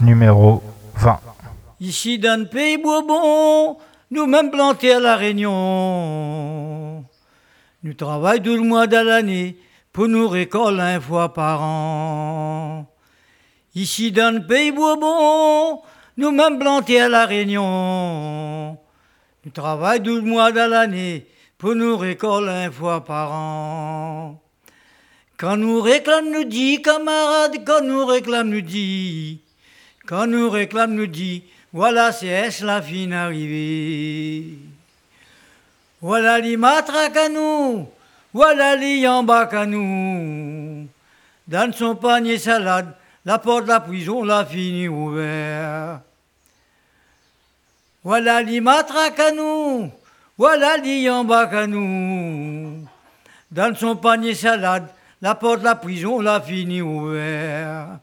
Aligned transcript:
Numéro 0.00 0.62
20. 0.96 1.20
Ici 1.80 2.18
dans 2.18 2.40
le 2.40 2.46
pays 2.46 2.76
Bourbon, 2.76 3.76
nous 4.10 4.26
même 4.26 4.50
plantés 4.50 4.94
à 4.94 5.00
la 5.00 5.14
Réunion. 5.14 7.04
Nous 7.84 7.94
travaillons 7.94 8.42
tout 8.42 8.56
le 8.56 8.62
mois 8.62 8.88
de 8.88 8.96
l'année 8.96 9.58
pour 9.92 10.08
nous 10.08 10.28
récolter 10.28 10.80
une 10.80 11.00
fois 11.00 11.32
par 11.32 11.62
an. 11.62 12.93
Ici 13.74 14.12
dans 14.12 14.32
le 14.34 14.46
pays 14.46 14.70
Bourbon, 14.70 15.82
nous 16.16 16.30
même 16.30 16.60
plantés 16.60 17.00
à 17.00 17.08
la 17.08 17.26
Réunion. 17.26 18.78
Nous 19.44 19.50
travaillons 19.52 20.04
tout 20.04 20.14
le 20.14 20.22
mois 20.22 20.52
de 20.52 20.60
l'année 20.60 21.26
pour 21.58 21.74
nous 21.74 21.96
récolter 21.96 22.66
une 22.66 22.72
fois 22.72 23.04
par 23.04 23.32
an. 23.32 24.40
Quand 25.36 25.56
nous 25.56 25.80
réclame, 25.80 26.30
nous 26.30 26.44
dit, 26.44 26.80
camarades, 26.80 27.64
quand 27.66 27.82
nous 27.82 28.06
réclame, 28.06 28.50
nous 28.50 28.60
dit, 28.60 29.40
quand 30.06 30.28
nous 30.28 30.48
réclame, 30.48 30.94
nous 30.94 31.08
dit, 31.08 31.42
voilà, 31.72 32.12
c'est 32.12 32.60
la 32.60 32.80
fin 32.80 33.10
arrivée. 33.10 34.56
Voilà 36.00 36.38
les 36.38 36.56
matraques 36.56 37.16
à 37.16 37.28
nous, 37.28 37.88
voilà 38.32 38.76
les 38.76 39.02
bas 39.24 39.48
à 39.50 39.66
nous. 39.66 40.86
Dans 41.48 41.72
son 41.72 41.96
panier 41.96 42.38
salade, 42.38 42.94
la 43.24 43.38
porte 43.38 43.64
de 43.64 43.68
la 43.68 43.80
prison 43.80 44.22
l'a 44.24 44.44
fini 44.44 44.88
ouverte. 44.88 46.02
Voilà 48.02 48.42
les 48.42 48.60
à 48.66 49.32
nous, 49.34 49.90
voilà 50.36 50.76
les 50.76 51.08
à 51.08 51.66
nous. 51.66 52.86
Dans 53.50 53.74
son 53.74 53.96
panier 53.96 54.34
salade, 54.34 54.88
la 55.22 55.34
porte 55.34 55.60
de 55.60 55.64
la 55.64 55.74
prison 55.74 56.20
l'a 56.20 56.40
fini 56.40 56.82
ouverte. 56.82 58.00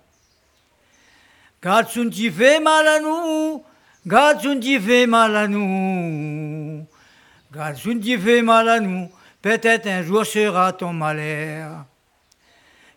Quand 1.61 1.83
tu 1.83 2.31
fait 2.31 2.59
mal 2.59 2.87
à 2.87 2.99
nous, 2.99 3.63
quand 4.09 4.33
tu 4.59 4.79
fait 4.79 5.05
mal 5.05 5.35
à 5.35 5.47
nous, 5.47 6.83
quand 7.53 7.73
tu 7.75 8.19
fait 8.19 8.41
mal 8.41 8.69
à 8.69 8.79
nous, 8.79 9.07
peut-être 9.43 9.85
un 9.85 10.01
jour 10.01 10.25
sera 10.25 10.73
ton 10.73 10.93
malheur. 10.93 11.85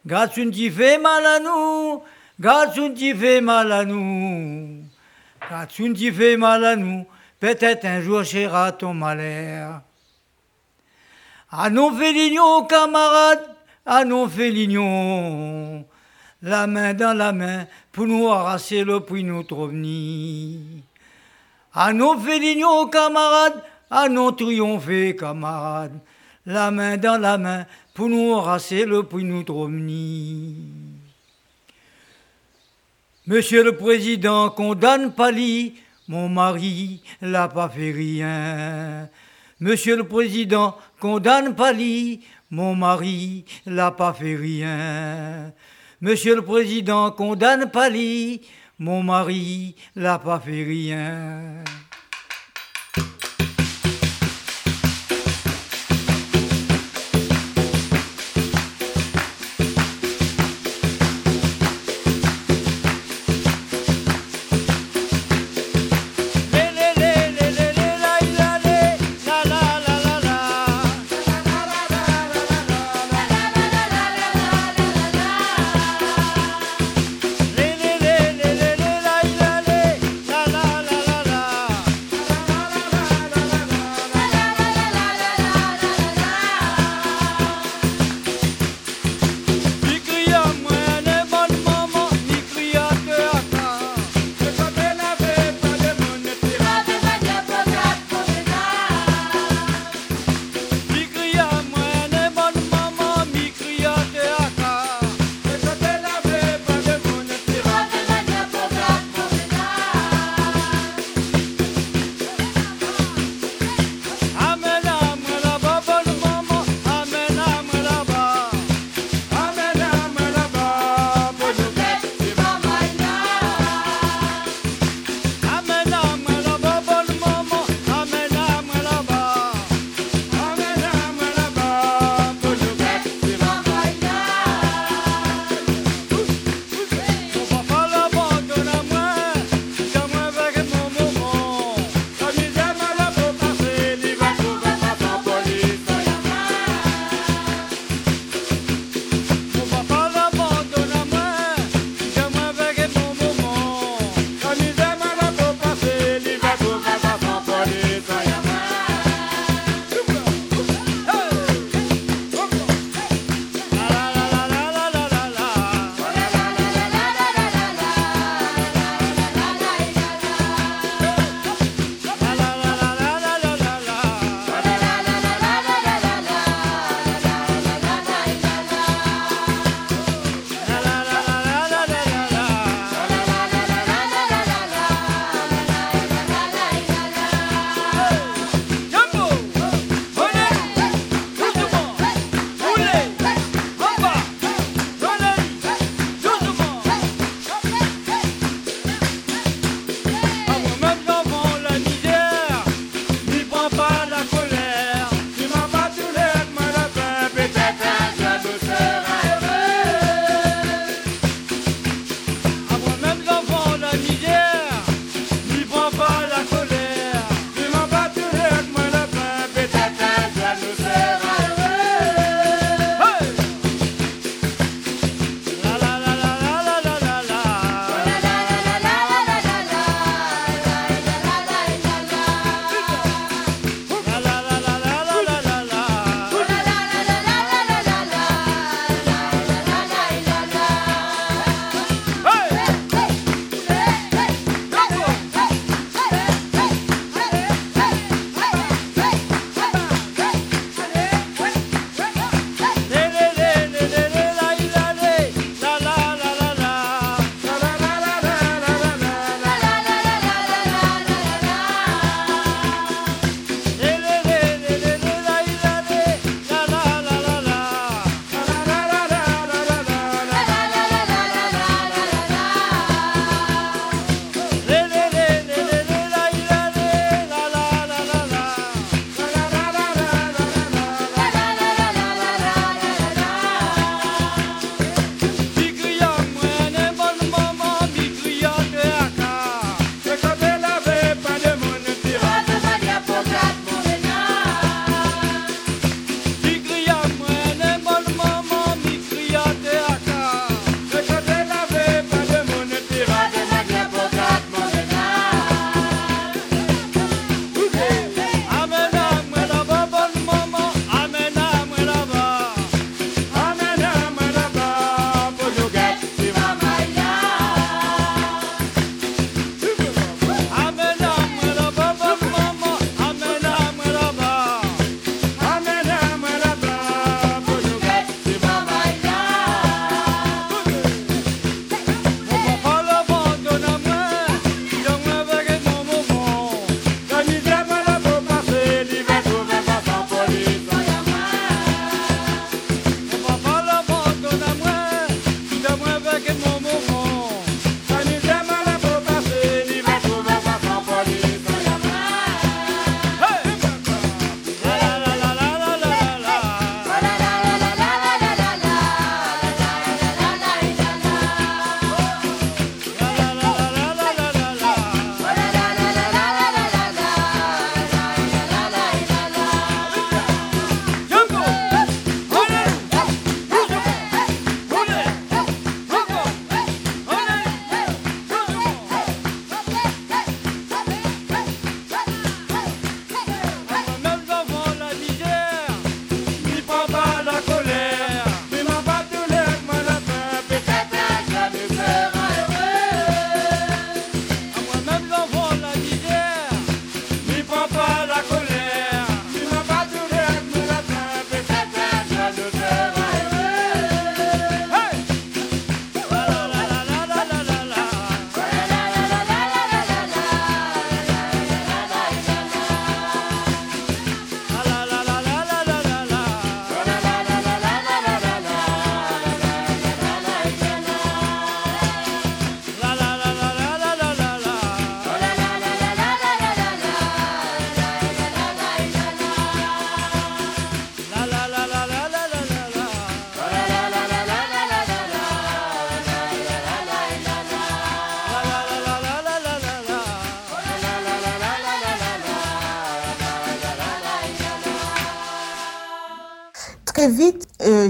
Quand 0.07 0.29
tu 0.29 0.71
fait 0.71 0.99
mal 0.99 1.25
à 1.25 1.41
nous, 1.41 2.03
quand 2.43 2.93
tu 2.95 3.15
fait 3.15 3.41
mal 3.41 3.73
à 3.73 3.85
nous, 3.87 4.85
quand 5.49 5.67
tu 5.67 6.13
fait 6.13 6.37
mal 6.37 6.65
à 6.65 6.77
nous, 6.77 7.07
peut-être 7.41 7.87
un 7.87 8.03
jour 8.03 8.23
sera 8.25 8.73
ton 8.73 8.93
malheur. 8.93 9.81
À 11.51 11.71
nos 11.71 11.91
félignons, 11.91 12.65
camarades, 12.67 13.49
à 13.87 14.05
nos 14.05 14.29
félignons, 14.29 15.87
la 16.43 16.67
main 16.67 16.93
dans 16.93 17.17
la 17.17 17.33
main 17.33 17.67
pour 17.91 18.07
nous 18.07 18.29
arracher 18.29 18.85
le 18.85 19.01
prix 19.01 19.25
notre 19.25 19.55
revenir. 19.57 20.61
À 21.73 21.95
nos 21.95 22.19
félignons, 22.19 22.89
camarades, 22.89 23.63
à 23.91 24.09
nos 24.11 24.33
triompher, 24.33 25.17
camarades, 25.17 25.99
la 26.47 26.71
main 26.71 26.97
dans 26.97 27.21
la 27.21 27.39
main 27.39 27.67
pour 27.95 28.09
nous 28.09 28.35
arracher 28.35 28.85
le 28.85 29.03
prix 29.03 29.25
notre 29.25 29.55
revenir. 29.55 30.57
Monsieur 33.27 33.65
le 33.65 33.77
Président, 33.77 34.51
condamne 34.51 35.13
Pali, 35.13 35.75
mon 36.09 36.29
mari 36.29 37.03
l'a 37.23 37.49
pas 37.49 37.71
fait 37.71 37.91
rien. 37.91 39.09
Monsieur 39.61 39.97
le 39.97 40.05
Président, 40.05 40.77
condamne 41.01 41.55
Pali, 41.55 42.21
mon 42.51 42.75
mari 42.75 43.47
l'a 43.65 43.91
pas 43.93 44.13
fait 44.13 44.37
rien. 44.37 45.53
Monsieur 46.03 46.35
le 46.35 46.43
Président, 46.43 47.11
condamne 47.13 47.71
Pali, 47.71 48.43
mon 48.79 49.03
mari 49.03 49.75
l'a 49.97 50.19
pas 50.19 50.39
fait 50.39 50.65
rien. 50.65 51.65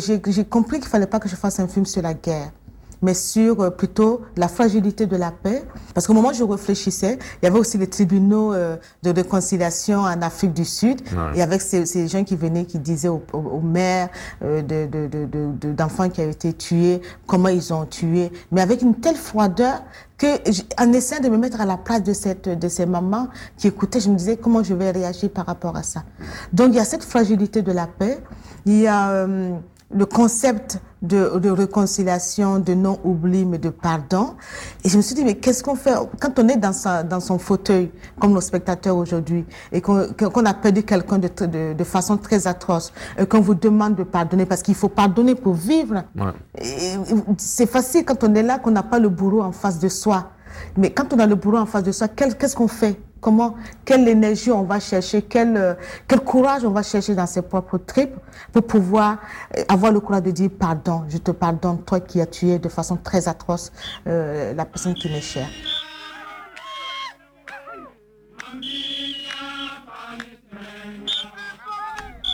J'ai 0.07 0.45
compris 0.45 0.81
qu'il 0.81 0.89
fallait 0.89 1.07
pas 1.07 1.21
que 1.21 1.29
je 1.29 1.37
fasse 1.37 1.61
un 1.61 1.69
film 1.69 1.87
sur 1.87 2.03
la 2.03 2.15
guerre 2.15 2.51
mais 3.05 3.15
sur 3.15 3.61
euh, 3.61 3.71
plutôt 3.71 4.23
la 4.37 4.49
fragilité 4.49 5.07
de 5.07 5.17
la 5.17 5.31
paix. 5.31 5.63
Parce 5.93 6.07
qu'au 6.07 6.15
moment 6.15 6.31
où 6.31 6.35
je 6.35 6.43
réfléchissais, 6.43 7.19
il 7.43 7.45
y 7.45 7.49
avait 7.49 7.59
aussi 7.59 7.79
les 7.79 7.87
tribunaux 7.87 8.53
euh, 8.53 8.77
de 9.03 9.11
réconciliation 9.11 10.01
en 10.01 10.23
Afrique 10.23 10.55
du 10.55 10.65
Sud. 10.65 11.03
Et 11.35 11.43
avec 11.43 11.61
ces, 11.61 11.87
ces, 11.87 12.09
gens 12.09 12.25
qui 12.25 12.35
venaient, 12.35 12.65
qui 12.65 12.79
disaient 12.79 13.09
aux, 13.09 13.23
aux, 13.33 13.61
mères 13.61 14.09
euh, 14.43 14.63
d'enfants 15.77 16.05
de, 16.05 16.09
de, 16.09 16.15
qui 16.15 16.23
avaient 16.23 16.33
été 16.33 16.53
tués, 16.55 17.03
comment 17.27 17.49
ils 17.49 17.73
ont 17.73 17.85
tué. 17.85 18.33
Mais 18.51 18.63
avec 18.63 18.81
une 18.83 18.95
telle 18.95 19.17
froideur 19.17 19.83
que, 20.17 20.27
en 20.83 20.93
essayant 20.93 21.23
de 21.23 21.29
me 21.29 21.37
mettre 21.37 21.61
à 21.61 21.67
la 21.67 21.77
place 21.77 22.03
de, 22.03 22.13
cette, 22.15 22.49
de 22.49 22.69
ces 22.69 22.87
mamans 22.87 23.29
qui 23.59 23.67
écoutaient, 23.69 24.01
je 24.01 24.09
me 24.09 24.17
disais 24.17 24.39
comment 24.39 24.63
je 24.63 24.73
vais 24.73 24.91
réagir 24.91 25.31
par 25.31 25.45
rapport 25.45 25.77
à 25.77 25.83
ça? 25.83 26.05
Donc 26.53 26.69
il 26.71 26.77
y 26.77 26.81
a 26.81 26.85
cette 26.85 27.05
fragilité 27.05 27.61
de 27.63 27.73
la 27.73 27.87
paix. 27.87 28.19
Il 28.67 28.81
y 28.81 28.87
a 28.87 29.27
le 29.91 30.07
concept 30.07 30.81
de, 31.03 31.39
de, 31.39 31.51
réconciliation, 31.51 32.59
de 32.59 32.75
non-oubli, 32.75 33.45
mais 33.45 33.59
de 33.59 33.69
pardon. 33.69 34.35
Et 34.85 34.89
je 34.89 34.97
me 34.97 35.03
suis 35.03 35.15
dit, 35.15 35.25
mais 35.25 35.35
qu'est-ce 35.35 35.63
qu'on 35.63 35.75
fait? 35.75 35.95
Quand 36.21 36.39
on 36.39 36.49
est 36.49 36.57
dans, 36.57 36.73
sa, 36.73 37.03
dans 37.03 37.21
son 37.21 37.39
fauteuil, 37.39 37.91
comme 38.19 38.33
nos 38.33 38.41
spectateurs 38.41 38.97
aujourd'hui, 38.97 39.45
et 39.71 39.81
qu'on 39.81 40.01
a 40.45 40.55
perdu 40.55 40.83
quelqu'un 40.83 41.19
de, 41.19 41.29
de, 41.29 41.75
de, 41.75 41.85
façon 41.85 42.17
très 42.17 42.47
atroce, 42.47 42.93
et 43.19 43.27
qu'on 43.27 43.41
vous 43.41 43.55
demande 43.55 43.97
de 43.97 44.05
pardonner, 44.05 44.47
parce 44.47 44.63
qu'il 44.63 44.75
faut 44.75 44.89
pardonner 44.89 45.35
pour 45.35 45.55
vivre. 45.55 46.05
C'est 47.39 47.67
facile 47.67 48.05
quand 48.05 48.25
on 48.25 48.35
est 48.35 48.43
là, 48.43 48.59
qu'on 48.59 48.71
n'a 48.71 48.83
pas 48.83 48.99
le 48.99 49.11
bourreau 49.11 49.43
en 49.43 49.53
face 49.53 49.79
de 49.79 49.89
soi. 49.89 50.31
Mais 50.77 50.91
quand 50.91 51.13
on 51.13 51.19
a 51.19 51.27
le 51.27 51.35
bourreau 51.35 51.59
en 51.59 51.67
face 51.67 51.83
de 51.83 51.93
soi, 51.93 52.09
qu'est-ce 52.09 52.57
qu'on 52.57 52.69
fait? 52.69 52.99
Comment, 53.25 53.55
quelle 53.87 54.07
énergie 54.07 54.51
on 54.51 54.65
va 54.65 54.79
chercher, 54.79 55.23
quel, 55.23 55.57
euh, 55.57 55.75
quel 56.07 56.21
courage 56.21 56.63
on 56.63 56.71
va 56.71 56.83
chercher 56.83 57.15
dans 57.15 57.27
ses 57.27 57.41
propres 57.41 57.79
tripes 57.79 58.17
pour 58.53 58.67
pouvoir 58.67 59.17
euh, 59.57 59.63
avoir 59.67 59.93
le 59.93 60.01
courage 60.01 60.25
de 60.25 60.31
dire 60.31 60.51
pardon, 60.51 61.05
je 61.09 61.17
te 61.17 61.31
pardonne, 61.31 61.83
toi 61.85 62.01
qui 62.01 62.21
as 62.21 62.27
tué 62.27 62.59
de 62.59 62.69
façon 62.69 62.97
très 62.97 63.27
atroce 63.27 63.73
euh, 64.07 64.53
la 64.53 64.67
personne 64.67 64.93
qui 64.93 65.09
m'est 65.09 65.23
chère. 65.23 65.49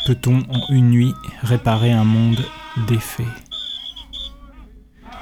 Peut-on 0.06 0.38
en 0.38 0.72
une 0.72 0.90
nuit 0.90 1.14
réparer 1.42 1.92
un 1.92 2.02
monde 2.04 2.40
défait? 2.88 3.32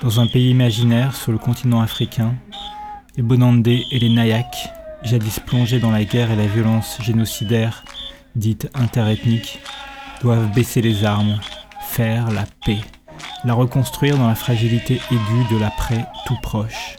Dans 0.01 0.19
un 0.19 0.27
pays 0.29 0.49
imaginaire 0.49 1.15
sur 1.15 1.31
le 1.31 1.39
continent 1.39 1.83
africain, 1.83 2.37
les 3.19 3.23
Bonandés 3.23 3.83
et 3.93 3.99
les 3.99 4.09
Nayaks 4.09 4.78
jadis 5.02 5.40
plongés 5.40 5.81
dans 5.81 5.90
la 5.90 6.05
guerre 6.05 6.31
et 6.31 6.37
la 6.37 6.47
violence 6.47 6.99
génocidaire 7.02 7.85
dite 8.37 8.71
interethnique, 8.75 9.61
doivent 10.23 10.52
baisser 10.52 10.81
les 10.81 11.05
armes, 11.05 11.40
faire 11.83 12.31
la 12.31 12.45
paix, 12.64 12.81
la 13.45 13.55
reconstruire 13.55 14.17
dans 14.17 14.28
la 14.28 14.35
fragilité 14.35 15.00
aiguë 15.11 15.55
de 15.55 15.59
l'après 15.59 16.07
tout 16.26 16.37
proche. 16.43 16.97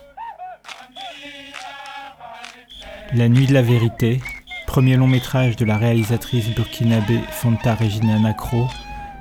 La 3.13 3.27
nuit 3.27 3.47
de 3.47 3.53
la 3.53 3.61
vérité, 3.61 4.21
premier 4.67 4.95
long 4.95 5.07
métrage 5.07 5.55
de 5.55 5.65
la 5.65 5.77
réalisatrice 5.77 6.49
burkinabé 6.49 7.19
Fanta 7.31 7.73
Regina 7.75 8.19
Nacro, 8.19 8.67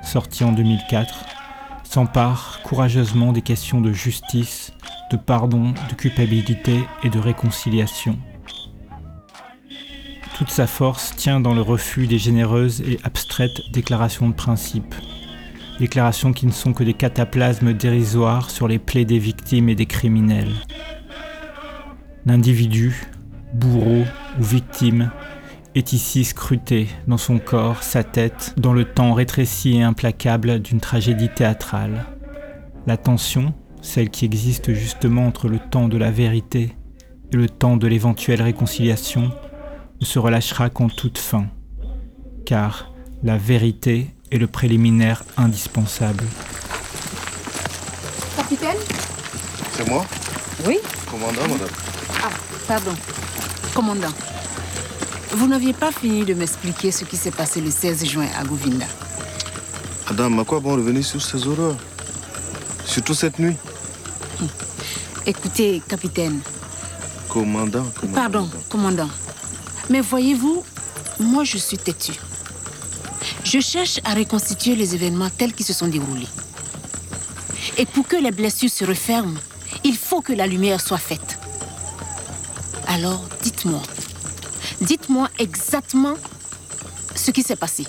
sorti 0.03 0.43
en 0.43 0.51
2004, 0.51 1.25
s'empare 1.83 2.59
courageusement 2.63 3.31
des 3.31 3.41
questions 3.41 3.81
de 3.81 3.91
justice, 3.91 4.73
de 5.11 5.17
pardon, 5.17 5.73
de 5.89 5.95
culpabilité 5.95 6.79
et 7.03 7.09
de 7.09 7.17
réconciliation. 7.17 8.17
Toute 10.39 10.51
sa 10.51 10.67
force 10.67 11.13
tient 11.17 11.41
dans 11.41 11.53
le 11.53 11.59
refus 11.59 12.07
des 12.07 12.17
généreuses 12.17 12.79
et 12.79 12.97
abstraites 13.03 13.59
déclarations 13.73 14.29
de 14.29 14.33
principe. 14.33 14.95
Déclarations 15.79 16.31
qui 16.31 16.45
ne 16.45 16.53
sont 16.53 16.71
que 16.71 16.85
des 16.85 16.93
cataplasmes 16.93 17.73
dérisoires 17.73 18.49
sur 18.49 18.69
les 18.69 18.79
plaies 18.79 19.03
des 19.03 19.19
victimes 19.19 19.67
et 19.67 19.75
des 19.75 19.85
criminels. 19.85 20.53
L'individu, 22.25 23.05
bourreau 23.53 24.05
ou 24.39 24.41
victime, 24.41 25.11
est 25.75 25.91
ici 25.91 26.23
scruté 26.23 26.87
dans 27.05 27.17
son 27.17 27.37
corps, 27.37 27.83
sa 27.83 28.05
tête, 28.05 28.53
dans 28.55 28.71
le 28.71 28.85
temps 28.85 29.15
rétréci 29.15 29.75
et 29.75 29.83
implacable 29.83 30.61
d'une 30.61 30.79
tragédie 30.79 31.27
théâtrale. 31.27 32.05
La 32.87 32.95
tension, 32.95 33.53
celle 33.81 34.09
qui 34.09 34.23
existe 34.23 34.71
justement 34.71 35.27
entre 35.27 35.49
le 35.49 35.59
temps 35.59 35.89
de 35.89 35.97
la 35.97 36.11
vérité 36.11 36.77
et 37.33 37.35
le 37.35 37.49
temps 37.49 37.75
de 37.75 37.87
l'éventuelle 37.87 38.41
réconciliation, 38.41 39.33
ne 40.01 40.05
se 40.05 40.19
relâchera 40.19 40.69
qu'en 40.69 40.89
toute 40.89 41.17
fin, 41.17 41.47
car 42.45 42.91
la 43.23 43.37
vérité 43.37 44.13
est 44.31 44.37
le 44.37 44.47
préliminaire 44.47 45.23
indispensable. 45.37 46.23
Capitaine 48.37 48.77
C'est 49.73 49.87
moi 49.87 50.05
Oui 50.65 50.77
Commandant, 51.09 51.41
madame. 51.41 51.69
Ah, 52.23 52.29
pardon. 52.67 52.91
Commandant, 53.73 54.13
vous 55.31 55.47
n'aviez 55.47 55.73
pas 55.73 55.91
fini 55.91 56.23
de 56.25 56.33
m'expliquer 56.33 56.91
ce 56.91 57.05
qui 57.05 57.17
s'est 57.17 57.31
passé 57.31 57.61
le 57.61 57.71
16 57.71 58.05
juin 58.05 58.27
à 58.39 58.43
Govinda. 58.43 58.85
Madame, 60.09 60.39
à 60.39 60.43
quoi 60.43 60.59
bon 60.59 60.75
revenir 60.75 61.03
sur 61.05 61.21
ces 61.21 61.45
horreurs 61.47 61.75
Surtout 62.85 63.13
cette 63.13 63.37
nuit? 63.37 63.55
Écoutez, 65.25 65.81
capitaine. 65.87 66.39
Commandant, 67.27 67.85
commandant. 67.99 68.15
Pardon, 68.19 68.49
commandant. 68.69 69.09
Mais 69.89 70.01
voyez-vous, 70.01 70.63
moi 71.19 71.43
je 71.43 71.57
suis 71.57 71.77
têtu. 71.77 72.13
Je 73.43 73.59
cherche 73.59 73.99
à 74.03 74.13
reconstituer 74.13 74.75
les 74.75 74.93
événements 74.93 75.29
tels 75.29 75.53
qu'ils 75.53 75.65
se 75.65 75.73
sont 75.73 75.87
déroulés. 75.87 76.27
Et 77.77 77.85
pour 77.85 78.07
que 78.07 78.15
les 78.15 78.31
blessures 78.31 78.69
se 78.69 78.85
referment, 78.85 79.39
il 79.83 79.97
faut 79.97 80.21
que 80.21 80.33
la 80.33 80.47
lumière 80.47 80.81
soit 80.81 80.97
faite. 80.97 81.39
Alors, 82.87 83.23
dites-moi, 83.41 83.81
dites-moi 84.81 85.29
exactement 85.39 86.15
ce 87.15 87.31
qui 87.31 87.43
s'est 87.43 87.55
passé. 87.55 87.85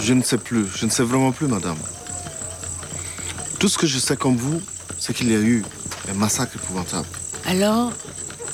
Je 0.00 0.14
ne 0.14 0.22
sais 0.22 0.38
plus, 0.38 0.66
je 0.74 0.86
ne 0.86 0.90
sais 0.90 1.02
vraiment 1.02 1.30
plus, 1.30 1.46
madame. 1.46 1.76
Tout 3.58 3.68
ce 3.68 3.78
que 3.78 3.86
je 3.86 3.98
sais 3.98 4.16
comme 4.16 4.36
vous, 4.36 4.60
c'est 4.98 5.14
qu'il 5.14 5.30
y 5.30 5.34
a 5.34 5.40
eu 5.40 5.64
un 6.10 6.14
massacre 6.14 6.56
épouvantable. 6.56 7.06
Alors, 7.50 7.92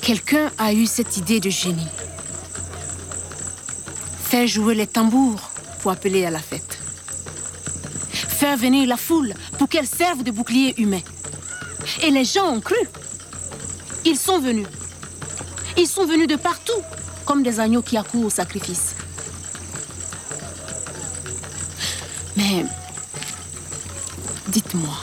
quelqu'un 0.01 0.51
a 0.57 0.73
eu 0.73 0.87
cette 0.87 1.19
idée 1.19 1.39
de 1.39 1.51
génie. 1.51 1.87
Faire 4.23 4.47
jouer 4.47 4.75
les 4.75 4.87
tambours 4.87 5.51
pour 5.83 5.91
appeler 5.91 6.25
à 6.25 6.31
la 6.31 6.39
fête. 6.39 6.79
Faire 8.11 8.57
venir 8.57 8.89
la 8.89 8.97
foule 8.97 9.35
pour 9.59 9.69
qu'elle 9.69 9.87
serve 9.87 10.23
de 10.23 10.31
bouclier 10.31 10.81
humain. 10.81 11.03
Et 12.05 12.11
les 12.11 12.25
gens 12.25 12.47
ont 12.47 12.63
cru. 12.63 12.79
Ils 14.07 14.17
sont 14.17 14.39
venus. 14.39 14.67
Ils 15.77 15.87
sont 15.87 16.07
venus 16.07 16.27
de 16.27 16.37
partout, 16.37 16.81
comme 17.27 17.43
des 17.43 17.61
agneaux 17.61 17.83
qui 17.83 17.99
accourent 17.99 18.25
au 18.25 18.31
sacrifice. 18.31 18.95
Mais 22.35 22.65
dites-moi, 24.49 24.97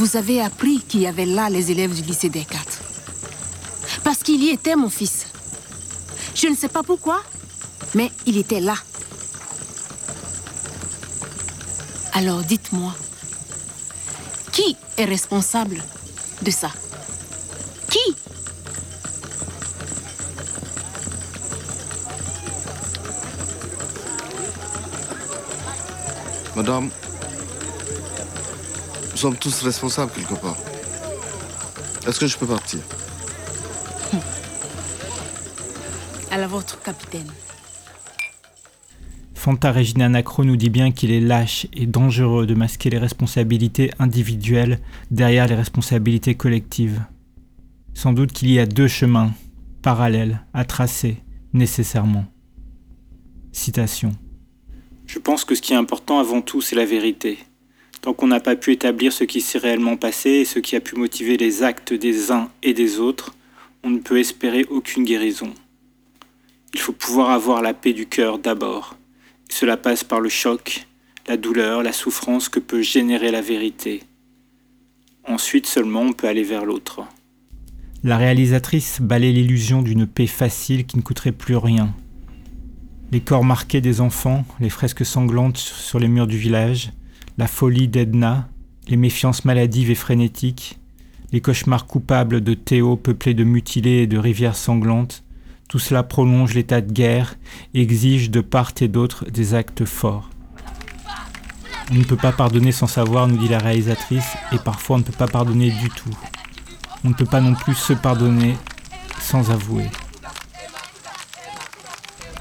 vous 0.00 0.16
avez 0.16 0.40
appris 0.40 0.80
qu'il 0.80 1.02
y 1.02 1.06
avait 1.06 1.26
là 1.26 1.50
les 1.50 1.70
élèves 1.70 1.94
du 1.94 2.00
lycée 2.00 2.30
des 2.30 2.46
quatre. 2.46 2.80
Parce 4.02 4.22
qu'il 4.22 4.42
y 4.42 4.48
était, 4.48 4.74
mon 4.74 4.88
fils. 4.88 5.26
Je 6.34 6.46
ne 6.46 6.56
sais 6.56 6.68
pas 6.68 6.82
pourquoi, 6.82 7.22
mais 7.94 8.10
il 8.24 8.38
était 8.38 8.60
là. 8.60 8.76
Alors 12.14 12.40
dites-moi, 12.40 12.94
qui 14.52 14.74
est 14.96 15.04
responsable 15.04 15.84
de 16.40 16.50
ça? 16.50 16.70
Qui? 17.90 18.16
Madame, 26.56 26.90
sommes 29.20 29.36
tous 29.36 29.60
responsables 29.62 30.12
quelque 30.12 30.40
part. 30.40 30.56
Est-ce 32.06 32.18
que 32.18 32.26
je 32.26 32.38
peux 32.38 32.46
partir 32.46 32.80
À 36.30 36.38
la 36.38 36.46
vôtre, 36.46 36.80
capitaine. 36.82 37.30
Fanta 39.34 39.72
Regina 39.72 40.08
Nacro 40.08 40.44
nous 40.44 40.56
dit 40.56 40.70
bien 40.70 40.90
qu'il 40.90 41.10
est 41.10 41.20
lâche 41.20 41.66
et 41.74 41.86
dangereux 41.86 42.46
de 42.46 42.54
masquer 42.54 42.88
les 42.88 42.98
responsabilités 42.98 43.90
individuelles 43.98 44.78
derrière 45.10 45.46
les 45.46 45.54
responsabilités 45.54 46.34
collectives. 46.34 47.02
Sans 47.92 48.14
doute 48.14 48.32
qu'il 48.32 48.50
y 48.50 48.58
a 48.58 48.64
deux 48.64 48.88
chemins 48.88 49.32
parallèles 49.82 50.46
à 50.54 50.64
tracer 50.64 51.18
nécessairement. 51.52 52.24
Citation. 53.52 54.12
Je 55.06 55.18
pense 55.18 55.44
que 55.44 55.54
ce 55.54 55.60
qui 55.60 55.74
est 55.74 55.76
important 55.76 56.20
avant 56.20 56.40
tout, 56.40 56.62
c'est 56.62 56.76
la 56.76 56.86
vérité. 56.86 57.38
Tant 58.02 58.14
qu'on 58.14 58.28
n'a 58.28 58.40
pas 58.40 58.56
pu 58.56 58.72
établir 58.72 59.12
ce 59.12 59.24
qui 59.24 59.40
s'est 59.40 59.58
réellement 59.58 59.96
passé 59.96 60.30
et 60.30 60.44
ce 60.44 60.58
qui 60.58 60.74
a 60.74 60.80
pu 60.80 60.96
motiver 60.96 61.36
les 61.36 61.62
actes 61.62 61.92
des 61.92 62.30
uns 62.30 62.48
et 62.62 62.72
des 62.72 62.98
autres, 62.98 63.34
on 63.84 63.90
ne 63.90 63.98
peut 63.98 64.18
espérer 64.18 64.64
aucune 64.70 65.04
guérison. 65.04 65.52
Il 66.72 66.80
faut 66.80 66.92
pouvoir 66.92 67.30
avoir 67.30 67.62
la 67.62 67.74
paix 67.74 67.92
du 67.92 68.06
cœur 68.06 68.38
d'abord. 68.38 68.96
Cela 69.50 69.76
passe 69.76 70.04
par 70.04 70.20
le 70.20 70.28
choc, 70.28 70.86
la 71.26 71.36
douleur, 71.36 71.82
la 71.82 71.92
souffrance 71.92 72.48
que 72.48 72.60
peut 72.60 72.82
générer 72.82 73.30
la 73.30 73.42
vérité. 73.42 74.02
Ensuite 75.26 75.66
seulement 75.66 76.02
on 76.02 76.12
peut 76.12 76.28
aller 76.28 76.44
vers 76.44 76.64
l'autre. 76.64 77.02
La 78.02 78.16
réalisatrice 78.16 79.00
balaye 79.02 79.34
l'illusion 79.34 79.82
d'une 79.82 80.06
paix 80.06 80.26
facile 80.26 80.86
qui 80.86 80.96
ne 80.96 81.02
coûterait 81.02 81.32
plus 81.32 81.56
rien. 81.56 81.94
Les 83.12 83.20
corps 83.20 83.44
marqués 83.44 83.80
des 83.80 84.00
enfants, 84.00 84.46
les 84.58 84.70
fresques 84.70 85.04
sanglantes 85.04 85.58
sur 85.58 85.98
les 85.98 86.08
murs 86.08 86.26
du 86.26 86.38
village, 86.38 86.92
la 87.40 87.46
folie 87.46 87.88
d'Edna, 87.88 88.50
les 88.86 88.98
méfiances 88.98 89.46
maladives 89.46 89.90
et 89.90 89.94
frénétiques, 89.94 90.78
les 91.32 91.40
cauchemars 91.40 91.86
coupables 91.86 92.42
de 92.42 92.52
Théo 92.52 92.98
peuplés 92.98 93.32
de 93.32 93.44
mutilés 93.44 94.02
et 94.02 94.06
de 94.06 94.18
rivières 94.18 94.56
sanglantes, 94.56 95.24
tout 95.66 95.78
cela 95.78 96.02
prolonge 96.02 96.52
l'état 96.52 96.82
de 96.82 96.92
guerre 96.92 97.36
et 97.72 97.80
exige 97.80 98.30
de 98.30 98.42
part 98.42 98.72
et 98.82 98.88
d'autre 98.88 99.24
des 99.24 99.54
actes 99.54 99.86
forts. 99.86 100.28
On 101.90 101.94
ne 101.94 102.04
peut 102.04 102.14
pas 102.14 102.32
pardonner 102.32 102.72
sans 102.72 102.86
savoir, 102.86 103.26
nous 103.26 103.38
dit 103.38 103.48
la 103.48 103.58
réalisatrice, 103.58 104.36
et 104.52 104.58
parfois 104.58 104.96
on 104.96 104.98
ne 104.98 105.04
peut 105.04 105.12
pas 105.12 105.26
pardonner 105.26 105.70
du 105.70 105.88
tout. 105.88 106.14
On 107.06 107.08
ne 107.08 107.14
peut 107.14 107.24
pas 107.24 107.40
non 107.40 107.54
plus 107.54 107.74
se 107.74 107.94
pardonner 107.94 108.54
sans 109.18 109.50
avouer. 109.50 109.86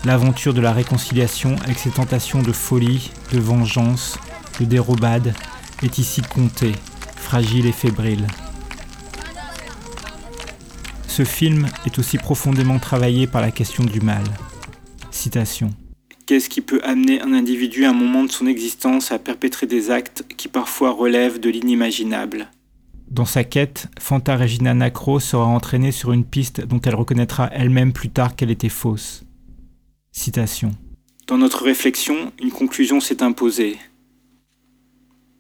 L'aventure 0.04 0.54
de 0.54 0.60
la 0.60 0.74
réconciliation 0.74 1.56
avec 1.64 1.80
ses 1.80 1.92
tentations 1.92 2.42
de 2.42 2.52
folie, 2.52 3.12
de 3.32 3.40
vengeance, 3.40 4.20
de 4.60 4.66
dérobade 4.66 5.34
est 5.84 5.98
ici 5.98 6.22
comptée, 6.22 6.74
fragile 7.16 7.66
et 7.66 7.72
fébrile. 7.72 8.28
Ce 11.08 11.24
film 11.24 11.68
est 11.86 12.00
aussi 12.00 12.18
profondément 12.18 12.80
travaillé 12.80 13.28
par 13.28 13.42
la 13.42 13.52
question 13.52 13.84
du 13.84 14.00
mal. 14.02 14.24
Citation. 15.12 15.70
Qu'est-ce 16.26 16.50
qui 16.50 16.62
peut 16.62 16.82
amener 16.84 17.22
un 17.22 17.34
individu 17.34 17.86
à 17.86 17.90
un 17.90 17.94
moment 17.94 18.24
de 18.24 18.32
son 18.32 18.46
existence 18.46 19.12
à 19.12 19.20
perpétrer 19.20 19.66
des 19.66 19.90
actes 19.90 20.24
qui 20.38 20.48
parfois 20.48 20.92
relèvent 20.92 21.40
de 21.40 21.50
l'inimaginable? 21.50 22.48
Dans 23.10 23.26
sa 23.26 23.44
quête, 23.44 23.88
Fanta 24.00 24.38
Regina 24.38 24.76
Nacro 24.76 25.20
sera 25.20 25.46
entraînée 25.46 25.92
sur 25.92 26.12
une 26.14 26.24
piste 26.24 26.62
dont 26.62 26.80
elle 26.82 26.94
reconnaîtra 26.94 27.50
elle-même 27.52 27.92
plus 27.92 28.10
tard 28.10 28.36
qu'elle 28.36 28.52
était 28.52 28.70
fausse. 28.70 29.24
Citation. 30.12 30.72
Dans 31.26 31.40
notre 31.40 31.64
réflexion, 31.64 32.32
une 32.42 32.52
conclusion 32.52 33.00
s'est 33.00 33.24
imposée. 33.24 33.78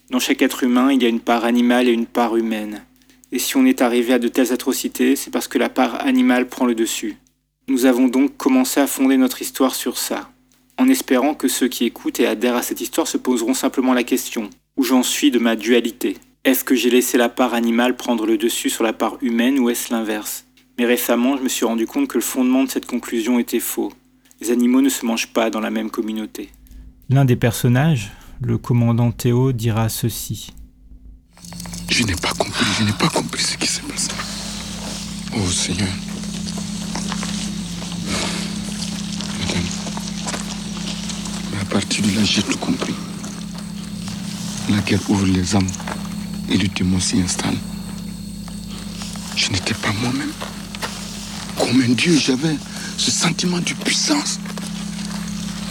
Dans 0.09 0.19
chaque 0.19 0.41
être 0.41 0.63
humain, 0.63 0.91
il 0.91 1.03
y 1.03 1.05
a 1.05 1.09
une 1.09 1.19
part 1.19 1.45
animale 1.45 1.87
et 1.87 1.93
une 1.93 2.05
part 2.05 2.35
humaine. 2.35 2.83
Et 3.31 3.39
si 3.39 3.57
on 3.57 3.65
est 3.65 3.81
arrivé 3.81 4.13
à 4.13 4.19
de 4.19 4.27
telles 4.27 4.53
atrocités, 4.53 5.15
c'est 5.15 5.31
parce 5.31 5.47
que 5.47 5.57
la 5.57 5.69
part 5.69 6.03
animale 6.05 6.47
prend 6.47 6.65
le 6.65 6.75
dessus. 6.75 7.17
Nous 7.67 7.85
avons 7.85 8.07
donc 8.07 8.35
commencé 8.37 8.79
à 8.79 8.87
fonder 8.87 9.17
notre 9.17 9.41
histoire 9.41 9.75
sur 9.75 9.97
ça 9.97 10.29
en 10.79 10.87
espérant 10.87 11.33
que 11.35 11.49
ceux 11.49 11.67
qui 11.67 11.85
écoutent 11.85 12.21
et 12.21 12.25
adhèrent 12.25 12.55
à 12.55 12.61
cette 12.61 12.79
histoire 12.79 13.07
se 13.07 13.17
poseront 13.17 13.53
simplement 13.53 13.93
la 13.93 14.03
question 14.03 14.49
où 14.77 14.83
j'en 14.83 15.03
suis 15.03 15.29
de 15.29 15.37
ma 15.37 15.57
dualité? 15.57 16.15
Est-ce 16.45 16.63
que 16.63 16.73
j'ai 16.73 16.89
laissé 16.89 17.17
la 17.17 17.27
part 17.27 17.53
animale 17.53 17.97
prendre 17.97 18.25
le 18.25 18.37
dessus 18.37 18.69
sur 18.69 18.85
la 18.85 18.93
part 18.93 19.17
humaine 19.21 19.59
ou 19.59 19.69
est-ce 19.69 19.91
l'inverse? 19.93 20.45
Mais 20.77 20.85
récemment, 20.85 21.35
je 21.35 21.43
me 21.43 21.49
suis 21.49 21.65
rendu 21.65 21.85
compte 21.85 22.07
que 22.07 22.17
le 22.17 22.23
fondement 22.23 22.63
de 22.63 22.69
cette 22.69 22.85
conclusion 22.85 23.39
était 23.39 23.59
faux. 23.59 23.91
Les 24.39 24.51
animaux 24.51 24.79
ne 24.79 24.87
se 24.87 25.05
mangent 25.05 25.33
pas 25.33 25.49
dans 25.49 25.59
la 25.59 25.69
même 25.69 25.89
communauté. 25.89 26.49
L'un 27.09 27.25
des 27.25 27.35
personnages, 27.35 28.13
le 28.41 28.57
commandant 28.57 29.11
Théo, 29.11 29.51
dira 29.51 29.89
ceci. 29.89 30.53
Je 31.89 32.03
n'ai 32.03 32.15
pas 32.15 32.31
compris, 32.31 32.65
je 32.77 32.83
n'ai 32.85 32.93
pas 32.93 33.09
compris 33.09 33.43
ce 33.43 33.57
qui 33.57 33.67
s'est 33.67 33.81
passé. 33.81 34.09
Oh 35.35 35.49
Seigneur, 35.51 35.87
À 41.61 41.65
partir 41.71 42.03
de 42.03 42.15
là, 42.15 42.23
j'ai 42.23 42.41
tout 42.41 42.57
compris. 42.57 42.95
La 44.69 44.79
guerre 44.79 45.07
ouvre 45.09 45.27
les 45.27 45.55
âmes 45.55 45.67
et 46.49 46.57
le 46.57 46.67
démon 46.67 46.99
s'y 46.99 47.21
installe. 47.21 47.57
Je 49.35 49.51
n'étais 49.51 49.75
pas 49.75 49.91
moi-même. 50.01 50.31
Comme 51.57 51.81
un 51.81 51.93
dieu, 51.93 52.17
j'avais 52.17 52.55
ce 52.97 53.11
sentiment 53.11 53.59
de 53.59 53.73
puissance. 53.83 54.39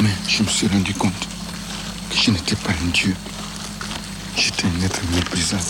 Mais 0.00 0.14
je 0.28 0.42
me 0.44 0.48
suis 0.48 0.68
rendu 0.68 0.94
compte 0.94 1.37
je 2.20 2.32
n'étais 2.32 2.56
pas 2.56 2.72
un 2.72 2.90
dieu. 2.92 3.14
J'étais 4.36 4.64
un 4.66 4.84
être 4.84 5.00
méprisable. 5.14 5.62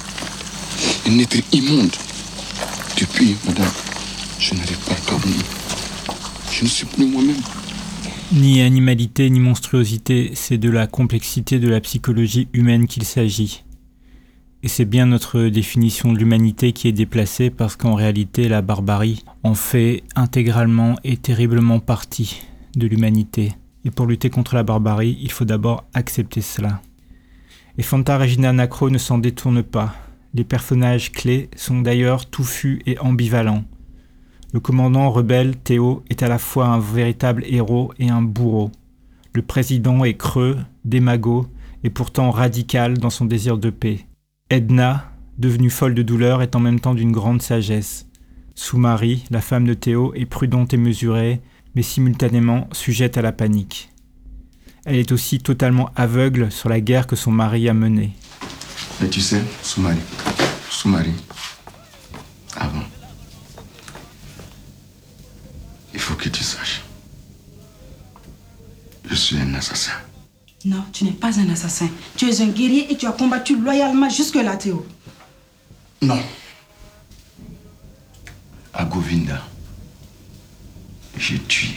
Un 1.07 1.19
être 1.19 1.37
immonde. 1.53 1.95
Depuis, 2.99 3.37
madame, 3.47 3.71
je 4.39 4.55
n'arrive 4.55 4.79
pas 4.79 4.95
à. 4.95 5.19
Je 6.51 6.65
ne 6.65 6.69
suis 6.69 6.87
plus 6.87 7.07
moi-même. 7.07 7.37
Ni 8.33 8.63
animalité 8.63 9.29
ni 9.29 9.41
monstruosité, 9.41 10.33
c'est 10.35 10.59
de 10.59 10.71
la 10.71 10.87
complexité 10.87 11.59
de 11.59 11.69
la 11.69 11.81
psychologie 11.81 12.49
humaine 12.55 12.87
qu'il 12.87 13.05
s'agit. 13.05 13.65
Et 14.63 14.69
c'est 14.69 14.87
bien 14.87 15.07
notre 15.07 15.45
définition 15.45 16.13
de 16.13 16.19
l'humanité 16.19 16.73
qui 16.73 16.89
est 16.89 16.93
déplacée 16.93 17.51
parce 17.51 17.77
qu'en 17.77 17.95
réalité 17.95 18.49
la 18.49 18.61
barbarie 18.61 19.23
en 19.45 19.55
fait 19.55 20.03
intégralement 20.17 20.97
et 21.05 21.17
terriblement 21.17 21.79
partie 21.79 22.41
de 22.75 22.87
l'humanité. 22.87 23.53
Et 23.89 23.91
pour 23.91 24.05
lutter 24.05 24.29
contre 24.29 24.55
la 24.55 24.65
barbarie, 24.65 25.17
il 25.23 25.33
faut 25.33 25.47
d'abord 25.47 25.85
accepter 25.95 26.43
cela. 26.43 26.83
Et 27.79 27.83
Fanta 27.83 28.19
Regina 28.19 28.53
Nacro 28.53 28.91
ne 28.91 28.99
s'en 28.99 29.17
détourne 29.17 29.63
pas. 29.63 29.95
Les 30.35 30.45
personnages 30.45 31.11
clés 31.11 31.49
sont 31.57 31.81
d'ailleurs 31.81 32.27
touffus 32.27 32.83
et 32.85 32.99
ambivalents. 32.99 33.65
Le 34.53 34.61
commandant 34.61 35.11
rebelle 35.11 35.57
Théo 35.57 36.05
est 36.11 36.23
à 36.23 36.29
la 36.29 36.39
fois 36.39 36.67
un 36.67 36.79
véritable 36.79 37.45
héros 37.47 37.95
et 37.99 38.11
un 38.11 38.21
bourreau. 38.21 38.71
Le 39.33 39.41
président 39.41 40.05
est 40.05 40.19
creux, 40.19 40.59
démago 40.85 41.47
et 41.83 41.89
pourtant 41.89 42.31
radical 42.31 42.99
dans 42.99 43.09
son 43.09 43.25
désir 43.25 43.57
de 43.57 43.71
paix. 43.71 44.01
Edna, 44.51 45.13
devenue 45.39 45.71
folle 45.71 45.95
de 45.95 46.03
douleur, 46.03 46.43
est 46.43 46.57
en 46.57 46.61
même 46.61 46.81
temps 46.81 46.95
d'une 46.95 47.13
grande 47.13 47.41
sagesse. 47.41 48.07
Sous-Marie, 48.55 49.25
la 49.31 49.41
femme 49.41 49.65
de 49.65 49.73
Théo, 49.73 50.13
est 50.15 50.27
prudente 50.27 50.75
et 50.75 50.79
mesurée, 50.79 51.41
mais 51.79 51.85
simultanément 51.85 52.69
sujette 52.73 53.19
à 53.19 53.23
la 53.23 53.31
panique. 53.31 53.93
Elle 54.85 54.97
est 54.97 55.13
aussi 55.13 55.39
totalement 55.39 55.93
aveugle 55.95 56.51
sur 56.51 56.69
la 56.69 56.81
guerre 56.81 57.07
que 57.07 57.15
son 57.15 57.31
mari 57.31 57.69
a 57.69 57.73
menée. 57.73 58.15
Mais 59.01 59.09
tu 59.09 59.21
sais, 59.21 59.41
Sous-Marie, 59.63 60.01
Sous-Marie, 60.69 61.15
avant, 62.57 62.83
il 65.95 66.01
faut 66.01 66.17
que 66.17 66.29
tu 66.29 66.43
saches. 66.43 66.83
Je 69.09 69.15
suis 69.15 69.39
un 69.39 69.55
assassin. 69.55 69.93
Non, 70.65 70.83
tu 70.93 71.05
n'es 71.05 71.13
pas 71.13 71.39
un 71.39 71.49
assassin. 71.49 71.89
Tu 72.17 72.29
es 72.29 72.41
un 72.41 72.49
guerrier 72.49 72.91
et 72.91 72.97
tu 72.97 73.07
as 73.07 73.13
combattu 73.13 73.57
loyalement 73.57 74.11
jusque-là, 74.11 74.57
Théo. 74.57 74.85
Non. 76.03 76.21
À 78.75 78.85
Govinda, 78.85 79.45
j'ai 81.19 81.39
tué. 81.41 81.75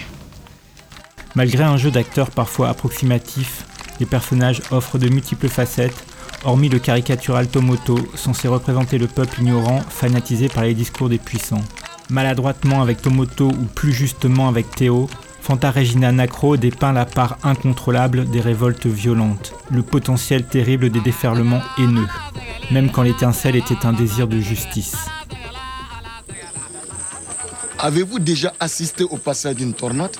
Malgré 1.35 1.63
un 1.63 1.77
jeu 1.77 1.91
d'acteurs 1.91 2.29
parfois 2.29 2.69
approximatif, 2.69 3.65
les 3.99 4.05
personnages 4.05 4.61
offrent 4.71 4.97
de 4.97 5.07
multiples 5.07 5.47
facettes, 5.47 6.05
hormis 6.43 6.67
le 6.67 6.79
caricatural 6.79 7.47
Tomoto, 7.47 7.97
censé 8.15 8.49
représenter 8.49 8.97
le 8.97 9.07
peuple 9.07 9.39
ignorant, 9.39 9.81
fanatisé 9.89 10.49
par 10.49 10.63
les 10.63 10.73
discours 10.73 11.07
des 11.07 11.19
puissants. 11.19 11.63
Maladroitement 12.09 12.81
avec 12.81 13.01
Tomoto 13.01 13.47
ou 13.47 13.65
plus 13.73 13.93
justement 13.93 14.49
avec 14.49 14.69
Théo, 14.71 15.09
Fanta 15.41 15.71
Regina 15.71 16.11
Nacro 16.11 16.57
dépeint 16.57 16.91
la 16.91 17.05
part 17.05 17.37
incontrôlable 17.43 18.29
des 18.29 18.41
révoltes 18.41 18.87
violentes, 18.87 19.53
le 19.69 19.83
potentiel 19.83 20.43
terrible 20.45 20.89
des 20.89 20.99
déferlements 20.99 21.63
haineux, 21.77 22.07
même 22.71 22.91
quand 22.91 23.03
l'étincelle 23.03 23.55
était 23.55 23.85
un 23.85 23.93
désir 23.93 24.27
de 24.27 24.39
justice. 24.39 24.97
Avez-vous 27.79 28.19
déjà 28.19 28.53
assisté 28.59 29.05
au 29.05 29.17
passage 29.17 29.55
d'une 29.55 29.73
tornade? 29.73 30.15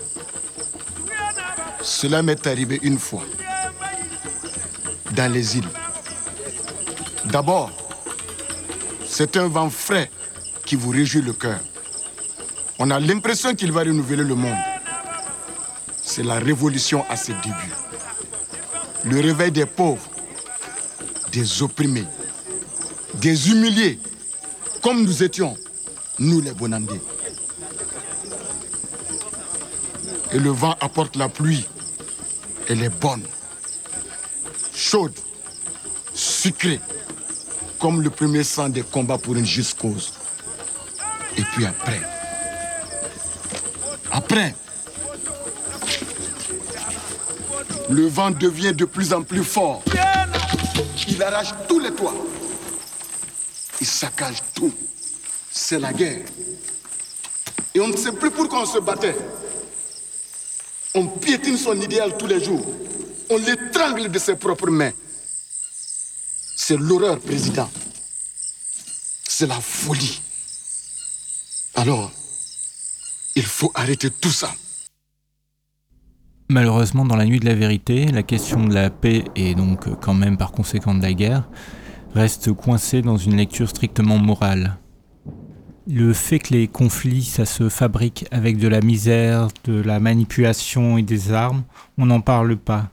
Cela 1.84 2.22
m'est 2.22 2.46
arrivé 2.46 2.80
une 2.84 3.00
fois, 3.00 3.24
dans 5.12 5.32
les 5.32 5.58
îles. 5.58 5.68
D'abord, 7.26 7.72
c'est 9.08 9.36
un 9.38 9.48
vent 9.48 9.70
frais 9.70 10.10
qui 10.66 10.76
vous 10.76 10.92
réjouit 10.92 11.22
le 11.22 11.34
cœur. 11.34 11.60
On 12.78 12.92
a 12.92 13.00
l'impression 13.00 13.56
qu'il 13.56 13.72
va 13.72 13.82
renouveler 13.82 14.24
le 14.24 14.36
monde. 14.36 14.58
C'est 16.04 16.24
la 16.24 16.40
révolution 16.40 17.04
à 17.10 17.16
ses 17.16 17.34
débuts. 17.34 17.74
Le 19.06 19.20
réveil 19.20 19.52
des 19.52 19.66
pauvres, 19.66 20.08
des 21.32 21.64
opprimés, 21.64 22.06
des 23.16 23.50
humiliés, 23.50 24.00
comme 24.84 25.04
nous 25.04 25.24
étions, 25.24 25.56
nous 26.20 26.42
les 26.42 26.52
Bonandés. 26.52 27.02
Et 30.34 30.40
le 30.40 30.50
vent 30.50 30.76
apporte 30.80 31.16
la 31.16 31.30
pluie. 31.30 31.68
Elle 32.70 32.84
est 32.84 32.90
bonne, 32.90 33.24
chaude, 34.74 35.14
sucrée, 36.14 36.80
comme 37.80 38.02
le 38.02 38.10
premier 38.10 38.44
sang 38.44 38.70
des 38.70 38.82
combats 38.82 39.18
pour 39.18 39.36
une 39.36 39.46
juste 39.46 39.80
cause. 39.80 40.14
Et 41.38 41.44
puis 41.44 41.66
après, 41.66 42.02
après, 44.12 44.56
Le 47.92 48.08
vent 48.08 48.32
devient 48.32 48.74
de 48.74 48.86
plus 48.86 49.12
en 49.12 49.22
plus 49.22 49.44
fort. 49.44 49.84
Il 51.10 51.22
arrache 51.22 51.52
tous 51.68 51.80
les 51.80 51.92
toits. 51.92 52.16
Il 53.82 53.86
saccage 53.86 54.42
tout. 54.56 54.74
C'est 55.52 55.78
la 55.78 55.92
guerre. 55.92 56.26
Et 57.76 57.82
on 57.82 57.90
ne 57.90 57.98
sait 57.98 58.14
plus 58.14 58.32
pourquoi 58.32 58.62
on 58.62 58.66
se 58.66 58.80
battait. 58.80 59.16
On 60.94 61.08
piétine 61.08 61.58
son 61.58 61.80
idéal 61.80 62.18
tous 62.18 62.28
les 62.28 62.44
jours. 62.44 62.66
On 63.30 63.38
l'étrangle 63.38 64.12
de 64.12 64.20
ses 64.20 64.36
propres 64.36 64.70
mains. 64.70 64.92
C'est 66.56 66.78
l'horreur, 66.78 67.20
président. 67.20 67.70
C'est 69.28 69.48
la 69.48 69.60
folie. 69.62 70.22
Alors, 71.76 72.12
il 73.36 73.46
faut 73.46 73.72
arrêter 73.74 74.10
tout 74.12 74.32
ça. 74.32 74.52
Malheureusement, 76.50 77.06
dans 77.06 77.16
la 77.16 77.26
nuit 77.26 77.40
de 77.40 77.46
la 77.46 77.56
vérité, 77.56 78.08
la 78.08 78.24
question 78.24 78.66
de 78.68 78.74
la 78.74 78.90
paix 78.90 79.24
et 79.38 79.56
donc 79.56 79.88
quand 80.02 80.14
même 80.14 80.38
par 80.38 80.52
conséquent 80.52 80.94
de 80.94 81.02
la 81.02 81.14
guerre 81.14 81.48
reste 82.14 82.52
coincée 82.52 83.02
dans 83.02 83.16
une 83.16 83.38
lecture 83.38 83.70
strictement 83.70 84.18
morale. 84.18 84.78
Le 85.88 86.14
fait 86.14 86.38
que 86.38 86.54
les 86.54 86.68
conflits, 86.68 87.24
ça 87.24 87.46
se 87.46 87.68
fabrique 87.68 88.26
avec 88.30 88.58
de 88.58 88.68
la 88.68 88.82
misère, 88.82 89.48
de 89.64 89.82
la 89.82 90.00
manipulation 90.00 91.00
et 91.00 91.02
des 91.02 91.32
armes, 91.32 91.64
on 91.98 92.06
n'en 92.06 92.22
parle 92.22 92.56
pas. 92.56 92.90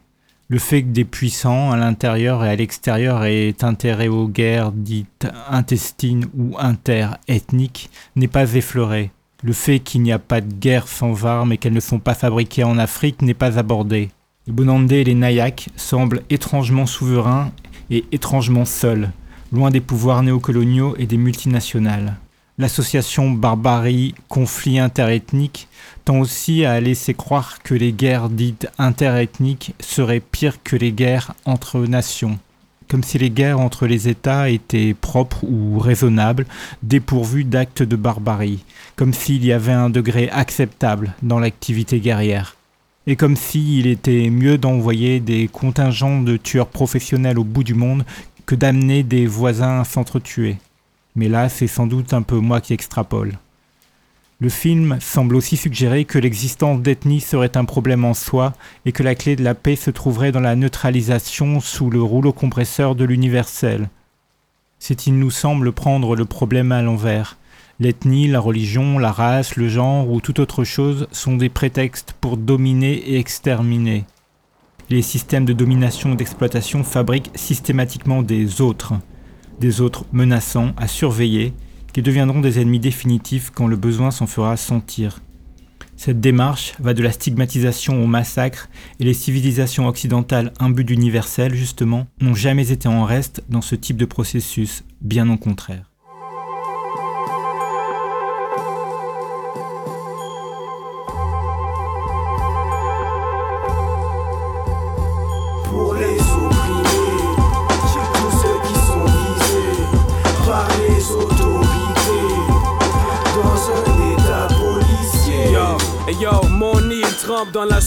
Le 0.49 0.59
fait 0.59 0.83
que 0.83 0.89
des 0.89 1.05
puissants, 1.05 1.71
à 1.71 1.77
l'intérieur 1.77 2.43
et 2.43 2.49
à 2.49 2.57
l'extérieur, 2.57 3.25
aient 3.25 3.63
intérêt 3.63 4.09
aux 4.09 4.27
guerres 4.27 4.73
dites 4.73 5.29
intestines 5.51 6.25
ou 6.35 6.57
interethniques 6.59 7.91
n'est 8.17 8.27
pas 8.27 8.55
effleuré. 8.55 9.11
Le 9.43 9.53
fait 9.53 9.81
qu'il 9.81 10.01
n'y 10.01 10.13
a 10.13 10.19
pas 10.19 10.41
de 10.41 10.51
guerre 10.51 10.89
sans 10.89 11.27
armes 11.27 11.53
et 11.53 11.59
qu'elles 11.59 11.75
ne 11.75 11.81
sont 11.81 12.01
pas 12.01 12.15
fabriquées 12.15 12.65
en 12.65 12.79
Afrique 12.79 13.21
n'est 13.21 13.35
pas 13.35 13.59
abordé. 13.59 14.09
Les 14.47 14.53
Bonandés 14.55 15.01
et 15.01 15.05
les 15.05 15.15
Nayaks 15.15 15.69
semblent 15.77 16.23
étrangement 16.31 16.87
souverains 16.87 17.53
et 17.91 18.07
étrangement 18.13 18.65
seuls, 18.65 19.11
loin 19.53 19.71
des 19.71 19.83
pouvoirs 19.83 20.23
néocoloniaux 20.23 20.97
et 20.99 21.07
des 21.07 21.19
multinationales. 21.19 22.17
L'association 22.61 23.31
barbarie 23.31 24.17
conflit 24.29 24.81
interethnique 24.81 25.69
tend 26.05 26.19
aussi 26.19 26.65
à 26.65 26.81
laisser 26.81 27.15
croire 27.15 27.63
que 27.63 27.73
les 27.73 27.93
guerres 27.93 28.29
dites 28.29 28.67
interethniques 28.79 29.75
seraient 29.79 30.19
pires 30.19 30.61
que 30.65 30.75
les 30.75 30.91
guerres 30.91 31.35
entre 31.45 31.79
nations. 31.87 32.37
Comme 32.89 33.05
si 33.05 33.17
les 33.17 33.31
guerres 33.31 33.61
entre 33.61 33.87
les 33.87 34.09
États 34.09 34.51
étaient 34.51 34.97
propres 35.01 35.45
ou 35.45 35.79
raisonnables, 35.79 36.47
dépourvues 36.83 37.45
d'actes 37.45 37.85
de 37.85 37.95
barbarie, 37.95 38.65
comme 38.97 39.15
s'il 39.15 39.45
y 39.45 39.53
avait 39.53 39.71
un 39.71 39.89
degré 39.89 40.29
acceptable 40.31 41.15
dans 41.23 41.39
l'activité 41.39 42.01
guerrière, 42.01 42.57
et 43.07 43.15
comme 43.15 43.37
s'il 43.37 43.87
était 43.87 44.31
mieux 44.31 44.59
d'envoyer 44.59 45.21
des 45.21 45.47
contingents 45.47 46.23
de 46.23 46.37
tueurs 46.37 46.67
professionnels 46.67 47.39
au 47.39 47.45
bout 47.45 47.63
du 47.63 47.75
monde 47.75 48.05
que 48.47 48.57
d'amener 48.57 49.05
des 49.05 49.27
voisins 49.27 49.81
à 49.81 49.85
s'entretuer. 49.85 50.57
Mais 51.17 51.29
là, 51.29 51.49
c'est 51.49 51.67
sans 51.67 51.87
doute 51.87 52.13
un 52.13 52.23
peu 52.23 52.37
moi 52.37 52.61
qui 52.61 52.73
extrapole. 52.73 53.39
Le 54.41 54.49
film 54.49 54.99
semble 55.01 55.35
aussi 55.35 55.57
suggérer 55.57 56.05
que 56.05 56.19
l'existence 56.19 56.81
d'ethnie 56.81 57.21
serait 57.21 57.57
un 57.57 57.65
problème 57.65 58.05
en 58.05 58.15
soi 58.15 58.53
et 58.87 58.93
que 58.93 59.03
la 59.03 59.17
clé 59.17 59.35
de 59.35 59.43
la 59.43 59.57
paix 59.57 59.75
se 59.75 59.91
trouverait 59.91 60.31
dans 60.31 60.39
la 60.39 60.55
neutralisation 60.55 61.59
sous 61.59 61.91
le 61.91 62.01
rouleau 62.01 62.33
compresseur 62.33 62.95
de 62.95 63.05
l'universel. 63.05 63.89
C'est 64.79 65.09
il 65.09 65.19
nous 65.19 65.33
semble 65.33 65.73
prendre 65.73 66.15
le 66.15 66.25
problème 66.25 66.71
à 66.71 66.83
l'envers. 66.83 67.37
L'ethnie, 67.81 68.29
la 68.29 68.39
religion, 68.39 69.01
la 69.01 69.11
race, 69.11 69.57
le 69.57 69.69
genre 69.69 70.09
ou 70.09 70.21
toute 70.21 70.39
autre 70.39 70.63
chose 70.63 71.09
sont 71.11 71.37
des 71.37 71.49
prétextes 71.49 72.15
pour 72.21 72.37
dominer 72.37 72.93
et 72.95 73.19
exterminer. 73.19 74.05
Les 74.89 75.03
systèmes 75.03 75.47
de 75.47 75.53
domination 75.53 76.13
et 76.13 76.17
d'exploitation 76.17 76.85
fabriquent 76.85 77.31
systématiquement 77.35 78.23
des 78.23 78.61
autres, 78.61 78.95
des 79.61 79.81
autres 79.81 80.05
menaçants 80.13 80.73
à 80.77 80.89
surveiller 80.89 81.53
qui 81.93 82.03
deviendront 82.03 82.41
des 82.41 82.61
ennemis 82.61 82.79
définitifs 82.79 83.51
quand 83.51 83.67
le 83.67 83.77
besoin 83.77 84.11
s'en 84.11 84.27
fera 84.27 84.57
sentir. 84.57 85.21
Cette 85.97 86.21
démarche 86.21 86.75
va 86.79 86.95
de 86.95 87.03
la 87.03 87.11
stigmatisation 87.11 88.03
au 88.03 88.07
massacre, 88.07 88.69
et 89.01 89.05
les 89.05 89.15
civilisations 89.15 89.89
occidentales 89.89 90.53
imbues 90.61 90.85
d'universel, 90.85 91.55
justement, 91.55 92.07
n'ont 92.21 92.37
jamais 92.37 92.71
été 92.71 92.87
en 92.87 93.05
reste 93.05 93.43
dans 93.49 93.63
ce 93.63 93.75
type 93.75 93.97
de 93.97 94.05
processus, 94.05 94.85
bien 95.01 95.29
au 95.29 95.37
contraire. 95.37 95.88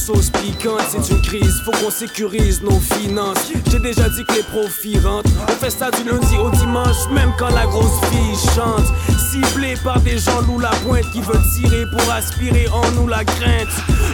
Sauce 0.02 0.32
piquante, 0.32 0.82
c'est 0.90 1.14
une 1.14 1.22
crise, 1.22 1.62
faut 1.64 1.72
qu'on 1.72 1.92
sécurise 1.92 2.64
nos 2.64 2.80
finances. 2.80 3.52
J'ai 3.70 3.80
déjà 3.80 4.10
dit 4.10 4.26
que 4.26 4.34
les 4.34 4.44
profits 4.44 4.98
rentrent. 5.00 5.30
On 5.48 5.52
fait 5.52 5.70
ça 5.70 5.92
du 5.92 6.04
lundi 6.10 6.38
au 6.38 6.50
dimanche, 6.50 7.08
même 7.12 7.32
quand 7.38 7.50
la 7.50 7.66
grosse 7.68 8.00
fille 8.10 8.54
chante. 8.56 8.88
Ciblé 9.30 9.76
par 9.84 10.00
des 10.02 10.18
gens 10.18 10.42
loup 10.42 10.60
la 10.60 10.72
pointe 10.84 11.06
qui 11.14 11.22
veulent 11.22 11.44
tirer 11.56 11.86
pour 11.92 12.12
aspirer 12.12 12.68
en 12.70 12.90
nous 12.94 13.08
la 13.08 13.24
crainte. 13.24 13.70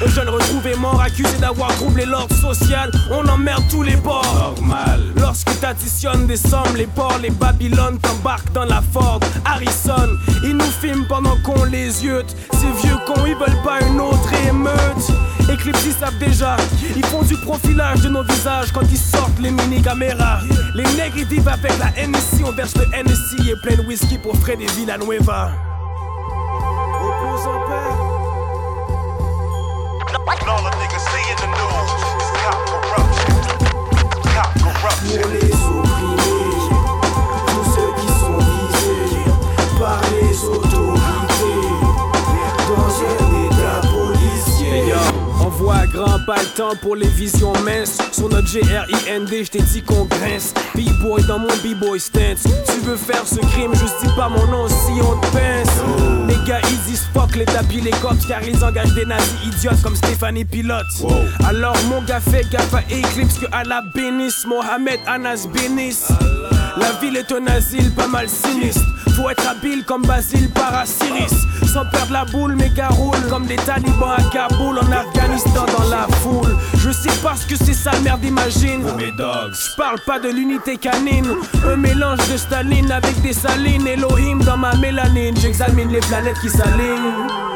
Un 0.06 0.10
jeune 0.10 0.30
retrouvé 0.30 0.76
mort, 0.76 1.02
accusé 1.02 1.38
d'avoir 1.40 1.74
troublé 1.76 2.06
l'ordre 2.06 2.36
social. 2.36 2.92
On 3.10 3.26
emmerde 3.28 3.64
tous 3.70 3.84
les 3.84 3.96
bords. 3.96 4.54
Normal. 4.58 5.02
Lorsque 5.16 5.58
t'additionnes 5.60 6.28
des 6.28 6.38
sommes, 6.38 6.76
les 6.76 6.88
ports, 6.88 7.18
les 7.22 7.32
Babylone 7.32 7.98
t'embarquent 8.00 8.52
dans 8.52 8.66
la 8.66 8.82
Ford. 8.94 9.22
Harrison, 9.46 10.10
ils 10.44 10.56
nous 10.58 10.72
filment 10.82 11.06
pendant 11.08 11.38
qu'on 11.44 11.64
les 11.64 12.04
yeux. 12.04 12.24
Ces 12.52 12.88
vieux 12.88 12.98
cons, 13.08 13.26
ils 13.26 13.36
veulent 13.36 13.64
pas 13.64 13.80
une 13.88 14.02
autre 14.02 14.30
émeute. 14.48 15.37
Eclipse, 15.50 15.86
ils 15.86 15.94
savent 15.94 16.18
déjà. 16.18 16.58
Ils 16.96 17.06
font 17.06 17.24
du 17.24 17.36
profilage 17.38 18.02
de 18.02 18.10
nos 18.10 18.24
visages 18.24 18.72
quand 18.72 18.84
ils 18.90 18.98
sortent 18.98 19.40
les 19.40 19.52
mini-caméras. 19.52 20.40
Les 20.76 20.84
nègres, 20.96 21.18
ils 21.18 21.26
vivent 21.26 21.48
avec 21.48 21.72
la 21.80 21.92
NSI. 22.08 22.44
On 22.46 22.52
verse 22.52 22.76
le 22.76 22.86
NSI 22.86 23.52
et 23.52 23.56
plein 23.56 23.76
de 23.76 23.88
whisky 23.88 24.18
pour 24.18 24.36
frais 24.38 24.58
des 24.58 24.68
Villanueva. 24.68 25.52
Repose 27.00 27.48
en 27.48 27.60
paix. 27.68 28.18
All 30.50 30.64
the 30.64 30.72
niggas 30.78 31.04
see 31.12 31.26
in 31.30 31.36
the 31.42 31.48
news 31.58 31.90
is 32.22 32.30
cop 32.40 32.60
corruption. 32.72 33.36
Cop 34.34 34.52
corruption. 34.64 35.97
Pas 46.28 46.36
le 46.36 46.58
temps 46.58 46.76
pour 46.82 46.98
les 46.98 47.08
visions 47.08 47.54
minces. 47.64 48.00
Sur 48.12 48.28
notre 48.28 48.52
GRIND, 48.52 49.30
je 49.30 49.50
t'ai 49.50 49.62
dit 49.62 49.82
qu'on 49.82 50.04
grince. 50.04 50.54
B-boy 50.76 51.24
dans 51.26 51.40
mon 51.40 51.48
B-boy 51.64 52.02
stance. 52.02 52.44
Tu 52.44 52.82
veux 52.82 52.98
faire 52.98 53.26
ce 53.26 53.40
crime, 53.54 53.74
juste 53.74 53.96
dis 54.04 54.12
pas 54.14 54.28
mon 54.28 54.46
nom 54.48 54.68
si 54.68 55.02
on 55.02 55.18
te 55.22 55.28
pince. 55.28 55.70
Les 56.28 56.36
gars, 56.46 56.60
ils 56.70 56.92
disent 56.92 57.08
fuck 57.14 57.34
les 57.38 57.46
tapis, 57.46 57.80
les 57.80 57.92
cops, 57.92 58.26
car 58.28 58.44
ils 58.44 58.62
engagent 58.62 58.94
des 58.94 59.06
nazis 59.06 59.38
idiotes 59.46 59.82
comme 59.82 59.96
Stéphanie 59.96 60.44
Pilote. 60.44 60.86
Alors 61.48 61.78
mon 61.90 62.02
gars 62.02 62.20
fait 62.20 62.46
gaffe 62.52 62.74
à 62.74 62.82
Eclipse 62.82 63.40
que 63.40 63.46
Allah 63.54 63.82
bénisse. 63.96 64.46
Mohamed 64.46 65.00
Anas 65.08 65.48
bénisse. 65.48 66.10
La 66.76 66.92
ville 67.00 67.16
est 67.16 67.32
un 67.32 67.48
asile 67.48 67.92
pas 67.92 68.08
mal 68.08 68.28
sinistre. 68.28 68.84
Faut 69.16 69.30
être 69.30 69.48
habile 69.48 69.84
comme 69.86 70.06
Basile 70.06 70.50
Parasyris. 70.50 71.34
Sans 71.78 71.86
perdre 71.86 72.12
la 72.12 72.26
boule, 72.26 72.56
mes 72.56 72.72
gars 72.72 72.88
roulent 72.88 73.28
comme 73.30 73.46
des 73.46 73.56
talibans 73.56 74.16
à 74.18 74.24
Kaboul 74.32 74.80
en 74.80 74.92
Afghanistan 74.92 75.64
dans 75.78 75.88
la 75.92 76.08
foule. 76.24 76.58
Je 76.76 76.90
sais 76.90 77.16
pas 77.22 77.36
ce 77.36 77.46
que 77.46 77.56
c'est 77.56 77.76
ça, 77.76 77.92
merde, 78.04 78.26
imagine. 78.26 78.82
Mes 78.98 79.12
dogs. 79.12 79.54
J'parle 79.54 80.00
pas 80.04 80.20
de 80.20 80.30
l'unité 80.30 80.78
canine. 80.78 81.36
Un 81.64 81.76
mélange 81.76 82.28
de 82.32 82.38
Staline 82.38 82.92
avec 82.92 83.22
des 83.22 83.34
salines. 83.34 83.86
Elohim 83.86 84.40
dans 84.44 84.58
ma 84.58 84.76
mélanine. 84.78 85.38
J'examine 85.38 85.92
les 85.92 86.00
planètes 86.00 86.40
qui 86.42 86.50
s'alignent. 86.50 87.47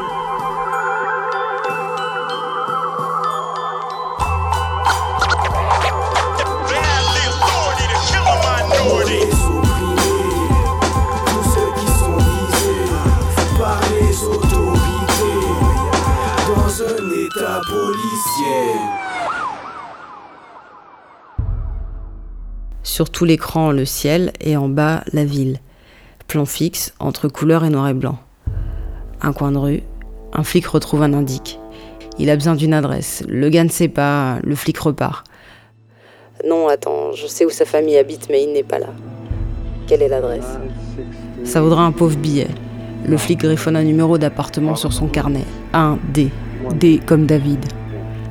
Sur 22.92 23.08
tout 23.08 23.24
l'écran, 23.24 23.72
le 23.72 23.86
ciel 23.86 24.34
et 24.38 24.54
en 24.54 24.68
bas, 24.68 25.02
la 25.14 25.24
ville. 25.24 25.60
Plan 26.28 26.44
fixe 26.44 26.92
entre 27.00 27.26
couleur 27.26 27.64
et 27.64 27.70
noir 27.70 27.88
et 27.88 27.94
blanc. 27.94 28.18
Un 29.22 29.32
coin 29.32 29.50
de 29.50 29.56
rue, 29.56 29.82
un 30.34 30.44
flic 30.44 30.66
retrouve 30.66 31.02
un 31.02 31.14
indique. 31.14 31.58
Il 32.18 32.28
a 32.28 32.36
besoin 32.36 32.54
d'une 32.54 32.74
adresse. 32.74 33.24
Le 33.26 33.48
gars 33.48 33.64
ne 33.64 33.70
sait 33.70 33.88
pas, 33.88 34.40
le 34.42 34.54
flic 34.54 34.76
repart. 34.76 35.24
Non, 36.46 36.68
attends, 36.68 37.12
je 37.12 37.26
sais 37.26 37.46
où 37.46 37.50
sa 37.50 37.64
famille 37.64 37.96
habite, 37.96 38.28
mais 38.28 38.42
il 38.42 38.52
n'est 38.52 38.62
pas 38.62 38.78
là. 38.78 38.90
Quelle 39.86 40.02
est 40.02 40.08
l'adresse? 40.08 40.58
Ça 41.44 41.62
vaudra 41.62 41.84
un 41.84 41.92
pauvre 41.92 42.18
billet. 42.18 42.48
Le 43.06 43.16
flic 43.16 43.40
griffonne 43.40 43.76
un 43.76 43.84
numéro 43.84 44.18
d'appartement 44.18 44.74
sur 44.74 44.92
son 44.92 45.06
carnet. 45.06 45.46
1D. 45.72 46.28
D 46.74 47.00
comme 47.06 47.24
David. 47.24 47.64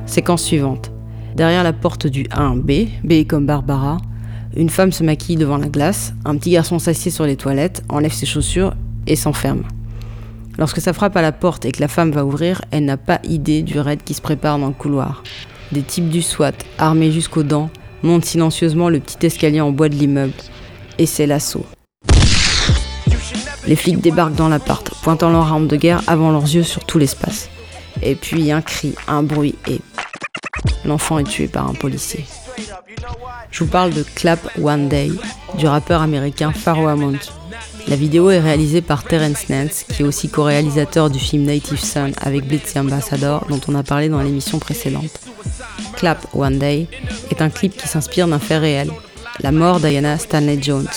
Séquence 0.06 0.44
suivante. 0.44 0.92
Derrière 1.34 1.64
la 1.64 1.72
porte 1.72 2.06
du 2.06 2.22
1B, 2.28 2.90
B 3.02 3.26
comme 3.26 3.44
Barbara, 3.44 3.98
une 4.56 4.70
femme 4.70 4.92
se 4.92 5.02
maquille 5.02 5.36
devant 5.36 5.56
la 5.56 5.68
glace, 5.68 6.12
un 6.24 6.36
petit 6.36 6.50
garçon 6.50 6.78
s'assied 6.78 7.10
sur 7.10 7.24
les 7.24 7.36
toilettes, 7.36 7.82
enlève 7.88 8.12
ses 8.12 8.26
chaussures 8.26 8.74
et 9.06 9.16
s'enferme. 9.16 9.62
Lorsque 10.58 10.80
ça 10.80 10.92
frappe 10.92 11.16
à 11.16 11.22
la 11.22 11.32
porte 11.32 11.64
et 11.64 11.72
que 11.72 11.80
la 11.80 11.88
femme 11.88 12.10
va 12.10 12.24
ouvrir, 12.24 12.60
elle 12.70 12.84
n'a 12.84 12.98
pas 12.98 13.20
idée 13.24 13.62
du 13.62 13.78
raid 13.78 14.02
qui 14.04 14.12
se 14.12 14.20
prépare 14.20 14.58
dans 14.58 14.68
le 14.68 14.74
couloir. 14.74 15.22
Des 15.72 15.82
types 15.82 16.10
du 16.10 16.20
SWAT, 16.20 16.52
armés 16.78 17.10
jusqu'aux 17.10 17.42
dents, 17.42 17.70
montent 18.02 18.26
silencieusement 18.26 18.90
le 18.90 19.00
petit 19.00 19.24
escalier 19.24 19.62
en 19.62 19.72
bois 19.72 19.88
de 19.88 19.94
l'immeuble. 19.94 20.34
Et 20.98 21.06
c'est 21.06 21.26
l'assaut. 21.26 21.64
Les 23.66 23.76
flics 23.76 24.00
débarquent 24.00 24.34
dans 24.34 24.48
l'appart, 24.48 24.90
pointant 25.02 25.30
leurs 25.30 25.46
armes 25.46 25.68
de 25.68 25.76
guerre 25.76 26.02
avant 26.06 26.30
leurs 26.30 26.42
yeux 26.42 26.64
sur 26.64 26.84
tout 26.84 26.98
l'espace. 26.98 27.48
Et 28.02 28.16
puis 28.16 28.52
un 28.52 28.60
cri, 28.60 28.94
un 29.08 29.22
bruit 29.22 29.54
et... 29.66 29.80
L'enfant 30.84 31.18
est 31.18 31.24
tué 31.24 31.46
par 31.46 31.70
un 31.70 31.74
policier. 31.74 32.24
Je 33.50 33.64
vous 33.64 33.70
parle 33.70 33.92
de 33.92 34.02
Clap 34.02 34.40
One 34.62 34.88
Day 34.88 35.10
du 35.58 35.66
rappeur 35.66 36.02
américain 36.02 36.52
Pharoah 36.52 36.96
Monch. 36.96 37.28
La 37.88 37.96
vidéo 37.96 38.30
est 38.30 38.40
réalisée 38.40 38.80
par 38.80 39.04
Terence 39.04 39.48
Nance, 39.48 39.84
qui 39.84 40.02
est 40.02 40.06
aussi 40.06 40.28
co-réalisateur 40.28 41.10
du 41.10 41.18
film 41.18 41.44
Native 41.44 41.80
Son 41.80 42.12
avec 42.20 42.46
Blitzy 42.46 42.78
Ambassador, 42.78 43.44
dont 43.48 43.60
on 43.68 43.74
a 43.74 43.82
parlé 43.82 44.08
dans 44.08 44.22
l'émission 44.22 44.58
précédente. 44.58 45.20
Clap 45.96 46.26
One 46.34 46.58
Day 46.58 46.86
est 47.30 47.42
un 47.42 47.50
clip 47.50 47.76
qui 47.76 47.88
s'inspire 47.88 48.28
d'un 48.28 48.38
fait 48.38 48.58
réel, 48.58 48.90
la 49.40 49.52
mort 49.52 49.80
d'Ayana 49.80 50.18
Stanley 50.18 50.58
Jones, 50.60 50.88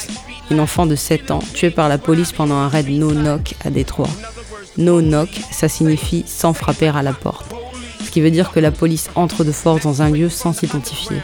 une 0.52 0.60
enfant 0.60 0.86
de 0.86 0.96
7 0.96 1.32
ans 1.32 1.44
tuée 1.54 1.72
par 1.72 1.90
la 1.90 1.98
police 1.98 2.32
pendant 2.32 2.56
un 2.56 2.68
raid 2.68 2.88
No 2.90 3.12
Knock 3.12 3.56
à 3.64 3.70
Détroit. 3.70 4.10
No 4.78 5.02
Knock, 5.02 5.30
ça 5.52 5.68
signifie 5.68 6.24
sans 6.28 6.54
frapper 6.54 6.90
à 6.90 7.02
la 7.02 7.14
porte, 7.14 7.54
ce 8.04 8.12
qui 8.12 8.22
veut 8.22 8.32
dire 8.32 8.52
que 8.52 8.60
la 8.60 8.72
police 8.72 9.10
entre 9.16 9.44
de 9.44 9.52
force 9.52 9.82
dans 9.84 10.02
un 10.02 10.10
lieu 10.10 10.30
sans 10.30 10.54
s'identifier. 10.54 11.18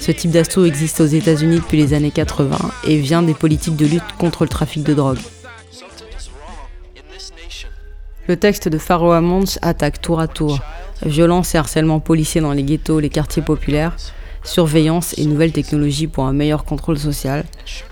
Ce 0.00 0.12
type 0.12 0.30
d'assaut 0.30 0.64
existe 0.64 1.00
aux 1.00 1.06
États-Unis 1.06 1.56
depuis 1.60 1.78
les 1.78 1.94
années 1.94 2.10
80 2.10 2.56
et 2.86 2.98
vient 2.98 3.22
des 3.22 3.34
politiques 3.34 3.76
de 3.76 3.86
lutte 3.86 4.16
contre 4.18 4.44
le 4.44 4.48
trafic 4.48 4.82
de 4.82 4.94
drogue. 4.94 5.18
Le 8.26 8.36
texte 8.36 8.68
de 8.68 8.78
Pharoah 8.78 9.20
Monch 9.20 9.58
attaque 9.62 10.02
tour 10.02 10.20
à 10.20 10.28
tour 10.28 10.60
violence 11.04 11.54
et 11.54 11.58
harcèlement 11.58 12.00
policier 12.00 12.40
dans 12.40 12.52
les 12.52 12.62
ghettos, 12.62 13.00
les 13.00 13.08
quartiers 13.08 13.42
populaires, 13.42 13.96
surveillance 14.44 15.16
et 15.18 15.24
nouvelles 15.24 15.52
technologies 15.52 16.06
pour 16.06 16.24
un 16.24 16.32
meilleur 16.32 16.64
contrôle 16.64 16.98
social, 16.98 17.44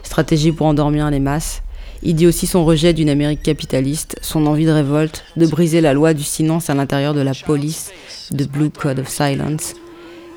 stratégie 0.02 0.52
pour 0.52 0.66
endormir 0.66 1.10
les 1.10 1.20
masses. 1.20 1.62
Il 2.02 2.14
dit 2.14 2.26
aussi 2.26 2.46
son 2.46 2.64
rejet 2.64 2.92
d'une 2.92 3.08
Amérique 3.08 3.42
capitaliste, 3.42 4.18
son 4.22 4.46
envie 4.46 4.66
de 4.66 4.70
révolte, 4.70 5.24
de 5.36 5.46
briser 5.46 5.80
la 5.80 5.94
loi 5.94 6.14
du 6.14 6.22
silence 6.22 6.68
à 6.68 6.74
l'intérieur 6.74 7.14
de 7.14 7.20
la 7.20 7.32
police, 7.32 7.90
de 8.30 8.44
Blue 8.44 8.70
Code 8.70 8.98
of 8.98 9.08
Silence, 9.08 9.74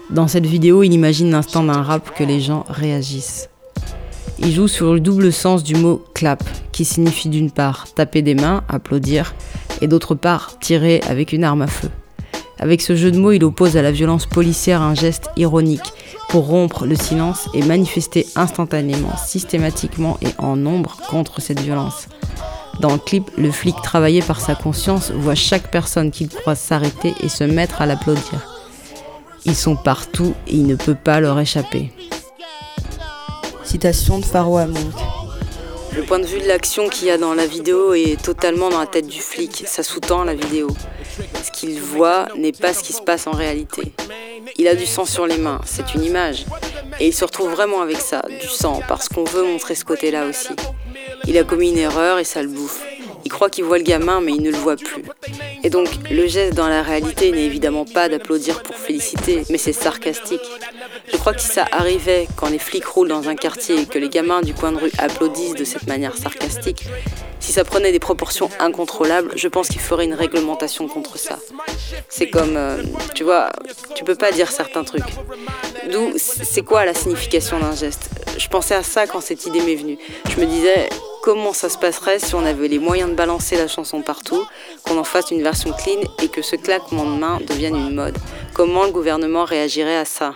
dans 0.10 0.28
cette 0.28 0.46
vidéo, 0.46 0.82
il 0.84 0.94
imagine 0.94 1.30
l'instant 1.30 1.64
d'un 1.64 1.84
rap 1.84 2.16
que 2.16 2.24
les 2.24 2.40
gens 2.42 2.66
réagissent. 2.68 3.50
Il 4.40 4.52
joue 4.52 4.68
sur 4.68 4.94
le 4.94 5.00
double 5.00 5.32
sens 5.32 5.64
du 5.64 5.76
mot 5.76 6.04
clap, 6.16 6.44
qui 6.72 6.84
signifie 6.84 7.30
d'une 7.30 7.52
part 7.52 7.88
taper 7.94 8.22
des 8.22 8.36
mains, 8.36 8.64
applaudir, 8.70 9.36
et 9.82 9.88
d'autre 9.88 10.16
part 10.16 10.58
tirer 10.60 11.02
avec 11.08 11.32
une 11.32 11.44
arme 11.44 11.62
à 11.62 11.68
feu. 11.68 11.90
Avec 12.58 12.82
ce 12.82 12.96
jeu 12.96 13.12
de 13.12 13.20
mots, 13.20 13.32
il 13.32 13.44
oppose 13.44 13.78
à 13.78 13.82
la 13.82 13.92
violence 13.92 14.26
policière 14.26 14.82
un 14.82 14.96
geste 14.96 15.30
ironique 15.38 15.94
pour 16.30 16.48
rompre 16.48 16.86
le 16.86 16.96
silence 16.96 17.48
et 17.54 17.64
manifester 17.64 18.26
instantanément, 18.36 19.16
systématiquement 19.18 20.18
et 20.22 20.30
en 20.40 20.56
nombre 20.56 20.98
contre 21.10 21.40
cette 21.40 21.60
violence. 21.60 22.08
Dans 22.82 22.94
le 22.94 22.98
clip, 22.98 23.30
le 23.38 23.52
flic 23.52 23.76
travaillé 23.84 24.22
par 24.22 24.42
sa 24.42 24.56
conscience 24.56 25.12
voit 25.12 25.36
chaque 25.36 25.70
personne 25.70 26.12
qu'il 26.12 26.30
croise 26.30 26.60
s'arrêter 26.60 27.14
et 27.22 27.30
se 27.30 27.44
mettre 27.44 27.82
à 27.82 27.86
l'applaudir. 27.86 28.59
Ils 29.46 29.56
sont 29.56 29.76
partout 29.76 30.34
et 30.48 30.56
il 30.56 30.68
ne 30.68 30.76
peut 30.76 30.96
pas 30.96 31.20
leur 31.20 31.40
échapper. 31.40 31.92
Citation 33.64 34.20
de 34.20 34.26
Pharoah 34.26 34.68
Monk. 34.68 34.94
Le 35.96 36.04
point 36.04 36.20
de 36.20 36.26
vue 36.26 36.40
de 36.40 36.48
l'action 36.48 36.88
qu'il 36.88 37.08
y 37.08 37.12
a 37.12 37.18
dans 37.18 37.34
la 37.34 37.46
vidéo 37.46 37.94
est 37.94 38.22
totalement 38.22 38.70
dans 38.70 38.80
la 38.80 38.86
tête 38.86 39.08
du 39.08 39.22
flic. 39.22 39.64
Ça 39.66 39.84
sous-tend 39.84 40.24
la 40.24 40.34
vidéo. 40.34 40.70
Ce 41.44 41.52
qu'il 41.52 41.80
voit 41.80 42.28
n'est 42.38 42.52
pas 42.52 42.74
ce 42.74 42.84
qui 42.84 42.94
se 42.94 43.02
passe 43.02 43.28
en 43.28 43.32
réalité. 43.32 43.94
Il 44.58 44.68
a 44.68 44.76
du 44.76 44.86
sang 44.86 45.06
sur 45.06 45.26
les 45.26 45.38
mains, 45.38 45.62
c'est 45.66 45.94
une 45.94 46.04
image. 46.04 46.46
Et 47.00 47.08
il 47.08 47.14
se 47.14 47.26
retrouve 47.26 47.52
vraiment 47.52 47.82
avec 47.82 47.98
ça, 47.98 48.22
du 48.42 48.48
sang, 48.48 48.82
parce 48.88 49.10
qu'on 49.10 49.24
veut 49.24 49.44
montrer 49.44 49.76
ce 49.76 49.86
côté-là 49.86 50.26
aussi. 50.26 50.50
Il 51.28 51.38
a 51.38 51.44
commis 51.44 51.70
une 51.70 51.78
erreur 51.78 52.20
et 52.20 52.24
ça 52.24 52.42
le 52.42 52.50
bouffe. 52.50 52.82
Il 53.26 53.32
croit 53.32 53.50
qu'il 53.50 53.64
voit 53.64 53.78
le 53.78 53.84
gamin, 53.84 54.22
mais 54.22 54.34
il 54.34 54.42
ne 54.42 54.52
le 54.52 54.58
voit 54.58 54.76
plus. 54.76 55.04
Et 55.64 55.70
donc, 55.70 55.88
le 56.10 56.28
geste 56.28 56.54
dans 56.54 56.68
la 56.68 56.82
réalité 56.82 57.32
n'est 57.32 57.46
évidemment 57.46 57.86
pas 57.86 58.10
d'applaudir 58.10 58.64
pour 58.64 58.76
féliciter, 58.76 59.44
mais 59.50 59.58
c'est 59.58 59.74
sarcastique. 59.74 60.42
Je 61.12 61.18
crois 61.18 61.34
que 61.34 61.42
si 61.42 61.50
ça 61.50 61.66
arrivait 61.72 62.28
quand 62.36 62.50
les 62.50 62.60
flics 62.60 62.86
roulent 62.86 63.10
dans 63.10 63.28
un 63.28 63.36
quartier 63.36 63.82
et 63.82 63.86
que 63.86 64.00
les 64.00 64.10
gamins 64.10 64.42
du 64.42 64.54
coin 64.54 64.72
de 64.72 64.78
rue 64.78 64.92
applaudissent 64.98 65.56
de 65.56 65.64
cette 65.64 65.88
manière 65.88 66.16
sarcastique, 66.18 66.86
si 67.40 67.52
ça 67.52 67.64
prenait 67.64 67.92
des 67.92 68.00
proportions 68.00 68.50
incontrôlables, 68.60 69.32
je 69.36 69.48
pense 69.48 69.70
qu'il 69.70 69.82
ferait 69.82 70.06
une 70.06 70.14
réglementation 70.14 70.88
contre 70.88 71.18
ça. 71.18 71.40
C'est 72.08 72.30
comme, 72.30 72.56
euh, 72.58 72.84
tu 73.16 73.24
vois, 73.24 73.50
tu 73.96 74.04
peux 74.04 74.16
pas 74.16 74.32
dire 74.32 74.52
certains 74.52 74.84
trucs. 74.84 75.02
D'où, 75.92 76.14
c'est 76.16 76.62
quoi 76.62 76.86
la 76.86 76.94
signification 76.94 77.60
d'un 77.60 77.76
geste? 77.76 78.10
Je 78.38 78.48
pensais 78.48 78.76
à 78.76 78.84
ça 78.84 79.08
quand 79.08 79.22
cette 79.22 79.46
idée 79.46 79.62
m'est 79.62 79.76
venue. 79.76 79.98
Je 80.30 80.40
me 80.40 80.46
disais, 80.46 80.90
comment 81.30 81.54
ça 81.54 81.70
se 81.70 81.78
passerait 81.78 82.18
si 82.18 82.34
on 82.34 82.44
avait 82.44 82.68
les 82.68 82.80
moyens 82.80 83.12
de 83.12 83.16
balancer 83.16 83.56
la 83.56 83.68
chanson 83.68 84.02
partout, 84.02 84.42
qu'on 84.84 84.98
en 84.98 85.04
fasse 85.04 85.30
une 85.30 85.44
version 85.44 85.72
clean 85.74 86.02
et 86.24 86.28
que 86.28 86.42
ce 86.42 86.56
claquement 86.56 87.06
de 87.06 87.20
main 87.20 87.38
devienne 87.48 87.76
une 87.76 87.94
mode 87.94 88.18
Comment 88.56 88.86
le 88.86 88.92
gouvernement 88.92 89.46
réagirait 89.46 89.98
à 89.98 90.06
ça? 90.06 90.34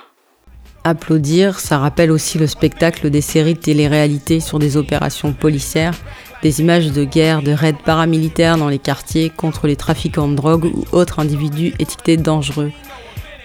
Applaudir, 0.83 1.59
ça 1.59 1.79
rappelle 1.79 2.11
aussi 2.11 2.37
le 2.37 2.45
spectacle 2.45 3.09
des 3.09 3.21
séries 3.21 3.55
de 3.55 3.59
télé-réalité 3.59 4.39
sur 4.39 4.59
des 4.59 4.77
opérations 4.77 5.33
policières, 5.33 5.95
des 6.43 6.61
images 6.61 6.91
de 6.91 7.05
guerre, 7.05 7.41
de 7.41 7.53
raids 7.53 7.73
paramilitaires 7.73 8.59
dans 8.59 8.69
les 8.69 8.77
quartiers 8.77 9.31
contre 9.31 9.65
les 9.65 9.75
trafiquants 9.75 10.27
de 10.27 10.35
drogue 10.35 10.65
ou 10.65 10.85
autres 10.91 11.17
individus 11.17 11.73
étiquetés 11.79 12.17
dangereux. 12.17 12.71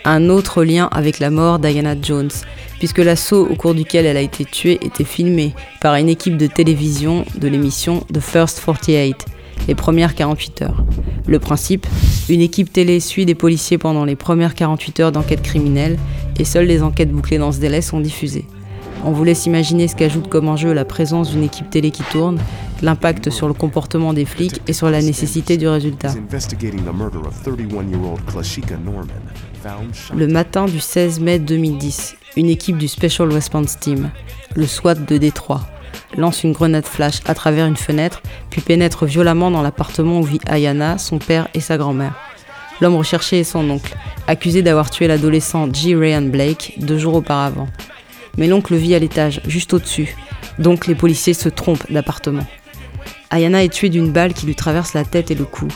Un 0.04 0.28
autre 0.28 0.64
lien 0.64 0.88
avec 0.92 1.18
la 1.18 1.30
mort 1.30 1.58
d'Ayana 1.58 1.94
Jones, 2.00 2.30
puisque 2.78 2.98
l'assaut 2.98 3.46
au 3.46 3.54
cours 3.56 3.74
duquel 3.74 4.06
elle 4.06 4.16
a 4.16 4.20
été 4.20 4.44
tuée 4.44 4.78
était 4.82 5.04
filmé 5.04 5.54
par 5.80 5.94
une 5.96 6.08
équipe 6.08 6.36
de 6.36 6.46
télévision 6.46 7.24
de 7.36 7.48
l'émission 7.48 8.04
The 8.12 8.20
First 8.20 8.62
48, 8.64 9.26
les 9.66 9.74
premières 9.74 10.14
48 10.14 10.62
heures. 10.62 10.84
Le 11.26 11.38
principe, 11.38 11.86
une 12.28 12.40
équipe 12.40 12.72
télé 12.72 13.00
suit 13.00 13.26
des 13.26 13.34
policiers 13.34 13.78
pendant 13.78 14.04
les 14.04 14.16
premières 14.16 14.54
48 14.54 15.00
heures 15.00 15.12
d'enquête 15.12 15.42
criminelle 15.42 15.98
et 16.38 16.44
seules 16.44 16.66
les 16.66 16.82
enquêtes 16.82 17.10
bouclées 17.10 17.38
dans 17.38 17.52
ce 17.52 17.58
délai 17.58 17.82
sont 17.82 18.00
diffusées. 18.00 18.46
On 19.04 19.12
vous 19.12 19.24
laisse 19.24 19.46
imaginer 19.46 19.86
ce 19.88 19.94
qu'ajoute 19.94 20.28
comme 20.28 20.48
enjeu 20.48 20.72
la 20.72 20.84
présence 20.84 21.30
d'une 21.30 21.44
équipe 21.44 21.70
télé 21.70 21.90
qui 21.90 22.02
tourne, 22.04 22.38
l'impact 22.82 23.30
sur 23.30 23.46
le 23.46 23.54
comportement 23.54 24.12
des 24.12 24.24
flics 24.24 24.60
et 24.66 24.72
sur 24.72 24.90
la 24.90 25.00
nécessité 25.00 25.56
du 25.56 25.68
résultat. 25.68 26.12
Le 30.14 30.26
matin 30.26 30.66
du 30.66 30.80
16 30.80 31.20
mai 31.20 31.38
2010, 31.38 32.16
une 32.36 32.48
équipe 32.48 32.78
du 32.78 32.88
Special 32.88 33.32
Response 33.32 33.78
Team, 33.78 34.10
le 34.54 34.66
SWAT 34.66 34.94
de 34.94 35.16
Détroit, 35.16 35.62
lance 36.16 36.44
une 36.44 36.52
grenade 36.52 36.86
flash 36.86 37.20
à 37.26 37.34
travers 37.34 37.66
une 37.66 37.76
fenêtre, 37.76 38.22
puis 38.50 38.60
pénètre 38.60 39.04
violemment 39.04 39.50
dans 39.50 39.62
l'appartement 39.62 40.20
où 40.20 40.24
vit 40.24 40.40
Ayana, 40.46 40.98
son 40.98 41.18
père 41.18 41.48
et 41.54 41.60
sa 41.60 41.76
grand-mère. 41.76 42.14
L'homme 42.80 42.96
recherché 42.96 43.40
est 43.40 43.44
son 43.44 43.68
oncle, 43.70 43.96
accusé 44.26 44.62
d'avoir 44.62 44.90
tué 44.90 45.06
l'adolescent 45.06 45.72
G. 45.72 45.94
Ryan 45.94 46.22
Blake 46.22 46.74
deux 46.78 46.98
jours 46.98 47.14
auparavant 47.14 47.68
mais 48.38 48.46
l'oncle 48.46 48.74
vit 48.76 48.94
à 48.94 48.98
l'étage, 48.98 49.42
juste 49.46 49.74
au-dessus. 49.74 50.16
Donc 50.58 50.86
les 50.86 50.94
policiers 50.94 51.34
se 51.34 51.48
trompent 51.48 51.90
d'appartement. 51.92 52.46
Ayana 53.30 53.64
est 53.64 53.68
tuée 53.68 53.90
d'une 53.90 54.10
balle 54.10 54.32
qui 54.32 54.46
lui 54.46 54.54
traverse 54.54 54.94
la 54.94 55.04
tête 55.04 55.30
et 55.30 55.34
le 55.34 55.44
cou. 55.44 55.68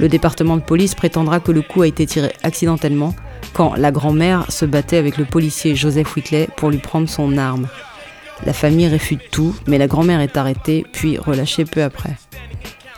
Le 0.00 0.08
département 0.08 0.56
de 0.56 0.62
police 0.62 0.94
prétendra 0.94 1.40
que 1.40 1.52
le 1.52 1.62
coup 1.62 1.82
a 1.82 1.86
été 1.86 2.06
tiré 2.06 2.32
accidentellement 2.42 3.14
quand 3.56 3.74
la 3.74 3.90
grand-mère 3.90 4.44
se 4.52 4.66
battait 4.66 4.98
avec 4.98 5.16
le 5.16 5.24
policier 5.24 5.74
Joseph 5.74 6.14
Whitley 6.14 6.46
pour 6.58 6.68
lui 6.68 6.76
prendre 6.76 7.08
son 7.08 7.38
arme. 7.38 7.68
La 8.44 8.52
famille 8.52 8.86
réfute 8.86 9.30
tout, 9.30 9.56
mais 9.66 9.78
la 9.78 9.86
grand-mère 9.86 10.20
est 10.20 10.36
arrêtée 10.36 10.84
puis 10.92 11.16
relâchée 11.16 11.64
peu 11.64 11.82
après. 11.82 12.18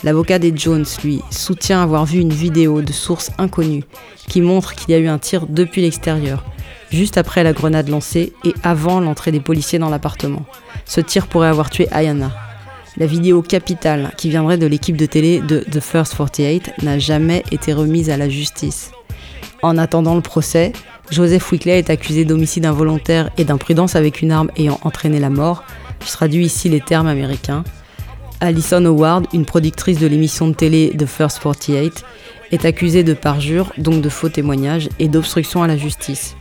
L'avocat 0.03 0.41
des 0.41 0.53
Jones, 0.57 0.85
lui, 1.05 1.21
soutient 1.31 1.81
avoir 1.81 2.07
vu 2.07 2.19
une 2.19 2.33
vidéo 2.33 2.83
de 2.83 2.93
source 2.93 3.31
inconnue 3.39 3.85
qui 4.27 4.41
montre 4.41 4.75
qu'il 4.75 4.91
y 4.91 4.95
a 4.95 4.99
eu 4.99 5.07
un 5.07 5.19
tir 5.19 5.47
depuis 5.49 5.81
l'extérieur, 5.81 6.45
juste 6.91 7.19
après 7.19 7.45
la 7.45 7.53
grenade 7.53 7.89
lancée 7.89 8.33
et 8.45 8.53
avant 8.65 8.99
l'entrée 8.99 9.31
des 9.31 9.39
policiers 9.39 9.79
dans 9.79 9.91
l'appartement. 9.91 10.45
Ce 10.87 11.01
tir 11.01 11.29
pourrait 11.29 11.47
avoir 11.47 11.71
tué 11.71 11.87
Ayana. 11.93 12.33
La 12.97 13.07
vidéo 13.07 13.43
capitale 13.43 14.11
qui 14.17 14.29
viendrait 14.29 14.59
de 14.59 14.67
l'équipe 14.67 14.97
de 14.97 15.07
télé 15.07 15.39
de 15.39 15.61
The 15.61 15.79
First 15.79 16.17
48 16.17 16.83
n'a 16.83 16.99
jamais 16.99 17.45
été 17.53 17.73
remise 17.73 18.11
à 18.11 18.17
la 18.17 18.29
justice. 18.29 18.91
En 19.63 19.77
attendant 19.77 20.15
le 20.15 20.21
procès, 20.21 20.73
Joseph 21.11 21.51
Wickley 21.51 21.79
est 21.79 21.91
accusé 21.91 22.25
d'homicide 22.25 22.65
involontaire 22.65 23.31
et 23.39 23.45
d'imprudence 23.45 23.97
avec 23.97 24.23
une 24.23 24.31
arme 24.31 24.51
ayant 24.57 24.79
entraîné 24.83 25.19
la 25.19 25.31
mort. 25.31 25.65
Je 26.05 26.13
traduis 26.13 26.47
ici 26.47 26.69
les 26.69 26.81
termes 26.81 27.09
américains. 27.09 27.65
Alison 28.41 28.85
Howard, 28.85 29.27
une 29.33 29.45
productrice 29.45 29.99
de 29.99 30.07
l'émission 30.07 30.47
de 30.47 30.55
télé 30.55 30.93
The 30.97 31.07
First 31.07 31.41
48, 31.43 32.05
est 32.53 32.65
accusée 32.65 33.03
de 33.03 33.15
parjure, 33.15 33.73
donc 33.79 34.01
de 34.01 34.09
faux 34.09 34.29
témoignages, 34.29 34.89
et 35.01 35.09
d'obstruction 35.09 35.63
à 35.63 35.67
la 35.67 35.77
justice. 35.77 36.37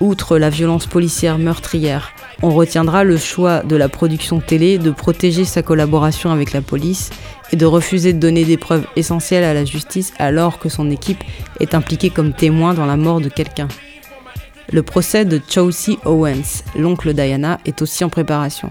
Outre 0.00 0.38
la 0.38 0.50
violence 0.50 0.86
policière 0.86 1.38
meurtrière, 1.38 2.12
on 2.42 2.50
retiendra 2.50 3.04
le 3.04 3.16
choix 3.16 3.60
de 3.60 3.76
la 3.76 3.88
production 3.88 4.40
télé 4.40 4.76
de 4.76 4.90
protéger 4.90 5.44
sa 5.44 5.62
collaboration 5.62 6.30
avec 6.30 6.52
la 6.52 6.62
police 6.62 7.10
et 7.52 7.56
de 7.56 7.64
refuser 7.64 8.12
de 8.12 8.18
donner 8.18 8.44
des 8.44 8.56
preuves 8.56 8.86
essentielles 8.96 9.44
à 9.44 9.54
la 9.54 9.64
justice 9.64 10.12
alors 10.18 10.58
que 10.58 10.68
son 10.68 10.90
équipe 10.90 11.22
est 11.60 11.74
impliquée 11.74 12.10
comme 12.10 12.32
témoin 12.32 12.74
dans 12.74 12.86
la 12.86 12.96
mort 12.96 13.20
de 13.20 13.28
quelqu'un. 13.28 13.68
Le 14.72 14.82
procès 14.82 15.24
de 15.24 15.40
Chauncey 15.48 15.96
Owens, 16.04 16.64
l'oncle 16.76 17.12
Diana, 17.14 17.60
est 17.64 17.80
aussi 17.80 18.02
en 18.02 18.08
préparation. 18.08 18.70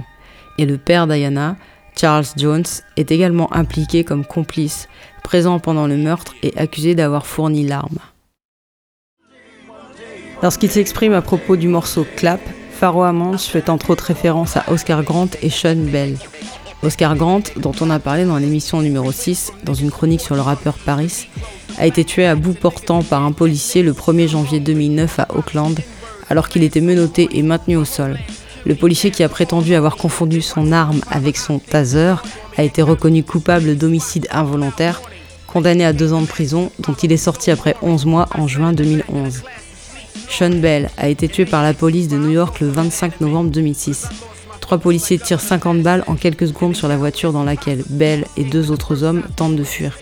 Et 0.57 0.65
le 0.65 0.77
père 0.77 1.07
Diana, 1.07 1.55
Charles 1.95 2.25
Jones, 2.35 2.65
est 2.97 3.11
également 3.11 3.53
impliqué 3.53 4.03
comme 4.03 4.25
complice, 4.25 4.89
présent 5.23 5.59
pendant 5.59 5.87
le 5.87 5.95
meurtre 5.95 6.33
et 6.43 6.51
accusé 6.57 6.95
d'avoir 6.95 7.25
fourni 7.25 7.65
l'arme. 7.65 7.99
Lorsqu'il 10.43 10.69
s'exprime 10.69 11.13
à 11.13 11.21
propos 11.21 11.55
du 11.55 11.69
morceau 11.69 12.05
Clap, 12.17 12.41
Pharaoh 12.69 13.03
Amonch 13.03 13.43
fait 13.43 13.69
entre 13.69 13.91
autres 13.91 14.03
référence 14.03 14.57
à 14.57 14.65
Oscar 14.67 15.01
Grant 15.01 15.29
et 15.41 15.49
Sean 15.49 15.77
Bell. 15.77 16.17
Oscar 16.83 17.15
Grant, 17.15 17.43
dont 17.55 17.71
on 17.79 17.89
a 17.89 17.97
parlé 17.97 18.25
dans 18.25 18.35
l'émission 18.35 18.81
numéro 18.81 19.09
6, 19.13 19.53
dans 19.63 19.73
une 19.73 19.89
chronique 19.89 20.19
sur 20.19 20.35
le 20.35 20.41
rappeur 20.41 20.73
Paris, 20.77 21.29
a 21.77 21.87
été 21.87 22.03
tué 22.03 22.25
à 22.25 22.35
bout 22.35 22.55
portant 22.55 23.03
par 23.03 23.23
un 23.23 23.31
policier 23.31 23.83
le 23.83 23.93
1er 23.93 24.27
janvier 24.27 24.59
2009 24.59 25.19
à 25.19 25.27
Auckland, 25.33 25.79
alors 26.29 26.49
qu'il 26.49 26.63
était 26.63 26.81
menotté 26.81 27.29
et 27.31 27.41
maintenu 27.41 27.77
au 27.77 27.85
sol. 27.85 28.19
Le 28.65 28.75
policier 28.75 29.11
qui 29.11 29.23
a 29.23 29.29
prétendu 29.29 29.75
avoir 29.75 29.95
confondu 29.95 30.41
son 30.41 30.73
arme 30.73 30.99
avec 31.09 31.37
son 31.37 31.57
taser 31.57 32.15
a 32.57 32.63
été 32.63 32.81
reconnu 32.81 33.23
coupable 33.23 33.77
d'homicide 33.77 34.27
involontaire, 34.29 35.03
condamné 35.47 35.85
à 35.85 35.93
deux 35.93 36.11
ans 36.11 36.21
de 36.21 36.27
prison, 36.27 36.69
dont 36.79 36.95
il 36.95 37.13
est 37.13 37.17
sorti 37.17 37.49
après 37.49 37.77
11 37.81 38.05
mois 38.05 38.27
en 38.35 38.45
juin 38.45 38.73
2011. 38.73 39.43
Sean 40.29 40.49
Bell 40.59 40.89
a 40.97 41.09
été 41.09 41.27
tué 41.27 41.45
par 41.45 41.63
la 41.63 41.73
police 41.73 42.07
de 42.07 42.17
New 42.17 42.31
York 42.31 42.59
le 42.59 42.69
25 42.69 43.21
novembre 43.21 43.51
2006. 43.51 44.07
Trois 44.61 44.77
policiers 44.77 45.19
tirent 45.19 45.41
50 45.41 45.81
balles 45.81 46.03
en 46.07 46.15
quelques 46.15 46.47
secondes 46.47 46.75
sur 46.75 46.87
la 46.87 46.97
voiture 46.97 47.33
dans 47.33 47.43
laquelle 47.43 47.83
Bell 47.89 48.25
et 48.37 48.43
deux 48.43 48.71
autres 48.71 49.03
hommes 49.03 49.23
tentent 49.35 49.55
de 49.55 49.63
fuir. 49.63 49.97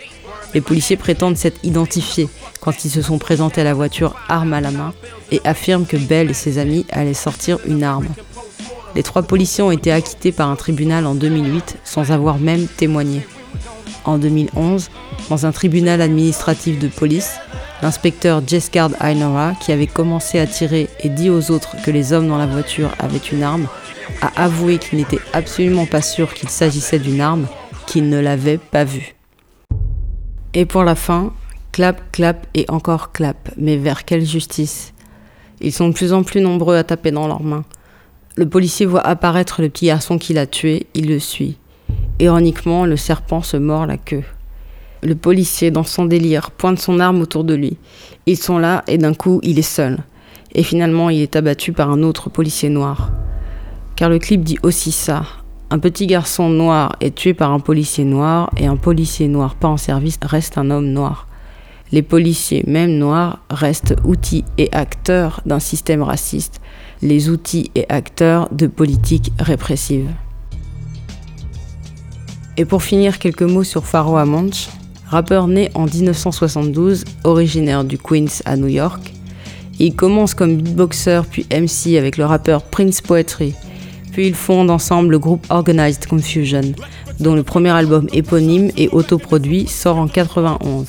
Les 0.54 0.62
policiers 0.62 0.98
prétendent 0.98 1.38
s'être 1.38 1.60
identifiés 1.64 2.30
quand 2.60 2.86
ils 2.86 2.92
se 2.92 3.02
sont 3.02 3.18
présentés 3.18 3.62
à 3.62 3.64
la 3.66 3.74
voiture 3.74 4.16
arme 4.28 4.54
à 4.54 4.62
la 4.62 4.72
main 4.72 4.94
et 5.32 5.42
affirment 5.46 5.86
que 5.86 5.98
Bell 5.98 6.30
et 6.30 6.34
ses 6.34 6.58
amis 6.58 6.86
allaient 6.92 7.14
sortir 7.14 7.58
une 7.66 7.84
arme. 7.84 8.08
Les 8.96 9.04
trois 9.04 9.24
policiers 9.24 9.64
ont 9.64 9.72
été 9.72 9.92
acquittés 9.92 10.32
par 10.32 10.50
un 10.50 10.56
tribunal 10.56 11.06
en 11.06 11.16
2008 11.16 11.78
sans 11.84 12.12
avoir 12.12 12.38
même 12.38 12.68
témoigné. 12.68 13.26
En 14.04 14.18
2011, 14.18 14.90
dans 15.30 15.46
un 15.46 15.52
tribunal 15.52 16.02
administratif 16.02 16.80
de 16.80 16.88
police, 16.88 17.36
L'inspecteur 17.82 18.44
Jeskard 18.46 18.92
Ainora, 19.00 19.54
qui 19.60 19.72
avait 19.72 19.88
commencé 19.88 20.38
à 20.40 20.46
tirer 20.46 20.88
et 21.00 21.10
dit 21.10 21.32
aux 21.32 21.50
autres 21.50 21.76
que 21.84 21.90
les 21.90 22.14
hommes 22.14 22.28
dans 22.28 22.38
la 22.38 22.46
voiture 22.46 22.92
avaient 23.00 23.18
une 23.18 23.42
arme, 23.42 23.68
a 24.22 24.44
avoué 24.44 24.78
qu'il 24.78 25.00
n'était 25.00 25.20
absolument 25.34 25.88
pas 25.88 26.02
sûr 26.02 26.34
qu'il 26.36 26.50
s'agissait 26.50 27.00
d'une 27.00 27.22
arme, 27.22 27.48
qu'il 27.88 28.10
ne 28.10 28.20
l'avait 28.20 28.60
pas 28.60 28.84
vue. 28.84 29.16
Et 30.54 30.66
pour 30.66 30.84
la 30.84 30.94
fin, 30.94 31.34
clap, 31.72 32.12
clap 32.12 32.46
et 32.54 32.66
encore 32.70 33.12
clap, 33.12 33.50
mais 33.58 33.78
vers 33.78 34.06
quelle 34.06 34.26
justice? 34.26 34.94
Ils 35.60 35.74
sont 35.74 35.90
de 35.90 35.94
plus 35.94 36.14
en 36.14 36.22
plus 36.22 36.42
nombreux 36.42 36.76
à 36.76 36.84
taper 36.84 37.10
dans 37.12 37.28
leurs 37.28 37.44
mains. 37.44 37.64
Le 38.36 38.48
policier 38.48 38.86
voit 38.86 39.06
apparaître 39.06 39.62
le 39.62 39.70
petit 39.70 39.88
garçon 39.88 40.20
qui 40.20 40.34
l'a 40.34 40.46
tué, 40.46 40.86
il 40.94 41.08
le 41.08 41.20
suit. 41.20 41.58
Ironiquement, 42.20 42.86
le 42.86 42.98
serpent 42.98 43.42
se 43.42 43.58
mord 43.58 43.88
la 43.88 43.98
queue. 43.98 44.24
Le 45.04 45.16
policier, 45.16 45.72
dans 45.72 45.84
son 45.84 46.06
délire, 46.06 46.52
pointe 46.52 46.80
son 46.80 47.00
arme 47.00 47.22
autour 47.22 47.44
de 47.44 47.56
lui. 47.56 47.78
Ils 48.28 48.38
sont 48.38 48.60
là 48.60 48.84
et 48.88 48.98
d'un 48.98 49.14
coup, 49.16 49.40
il 49.42 49.58
est 49.58 49.64
seul. 49.64 49.98
Et 50.54 50.64
finalement, 50.64 51.10
il 51.10 51.22
est 51.22 51.36
abattu 51.36 51.74
par 51.74 51.90
un 51.90 52.04
autre 52.04 52.30
policier 52.30 52.70
noir. 52.70 53.12
Car 53.96 54.10
le 54.10 54.20
clip 54.20 54.44
dit 54.44 54.60
aussi 54.64 54.92
ça. 54.92 55.24
Un 55.72 55.80
petit 55.80 56.06
garçon 56.06 56.50
noir 56.50 56.96
est 57.00 57.16
tué 57.16 57.34
par 57.34 57.52
un 57.52 57.60
policier 57.60 58.04
noir 58.04 58.52
et 58.58 58.68
un 58.68 58.76
policier 58.76 59.28
noir 59.28 59.56
pas 59.56 59.70
en 59.70 59.78
service 59.78 60.20
reste 60.22 60.58
un 60.58 60.70
homme 60.70 60.90
noir. 60.90 61.28
Les 61.92 62.02
policiers, 62.02 62.64
même 62.68 62.98
noirs, 62.98 63.40
restent 63.50 63.96
outils 64.06 64.46
et 64.58 64.70
acteurs 64.72 65.42
d'un 65.46 65.60
système 65.60 66.04
raciste, 66.04 66.62
les 67.02 67.30
outils 67.30 67.72
et 67.76 67.86
acteurs 67.90 68.50
de 68.52 68.68
politiques 68.68 69.32
répressives. 69.40 70.10
Et 72.58 72.66
pour 72.66 72.84
finir, 72.84 73.18
quelques 73.18 73.42
mots 73.42 73.64
sur 73.64 73.86
Pharaoh 73.86 74.18
Amonch, 74.18 74.70
rappeur 75.12 75.50
né 75.50 75.70
en 75.74 75.88
1972, 75.88 77.04
originaire 77.26 77.84
du 77.84 77.98
Queens 77.98 78.42
à 78.46 78.56
New 78.56 78.68
York. 78.68 79.14
Il 79.78 79.94
commence 79.94 80.34
comme 80.34 80.56
beatboxer 80.56 81.22
puis 81.30 81.46
MC 81.52 81.98
avec 81.98 82.16
le 82.16 82.24
rappeur 82.24 82.64
Prince 82.64 83.02
Poetry. 83.02 83.54
Puis 84.14 84.28
ils 84.28 84.36
fondent 84.36 84.72
ensemble 84.72 85.12
le 85.12 85.20
groupe 85.20 85.46
Organized 85.50 86.08
Confusion, 86.08 86.74
dont 87.20 87.36
le 87.36 87.44
premier 87.44 87.72
album 87.72 88.08
éponyme 88.14 88.72
et 88.78 88.88
autoproduit 88.90 89.68
sort 89.68 89.98
en 89.98 90.08
91. 90.08 90.88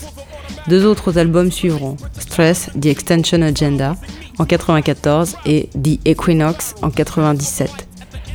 Deux 0.69 0.87
autres 0.87 1.19
albums 1.19 1.51
suivront, 1.51 1.97
Stress, 2.17 2.71
The 2.81 2.87
Extension 2.87 3.43
Agenda 3.43 3.97
en 4.39 4.45
94 4.45 5.35
et 5.47 5.69
The 5.75 5.99
Equinox 6.05 6.77
en 6.83 6.91
97. 6.91 7.71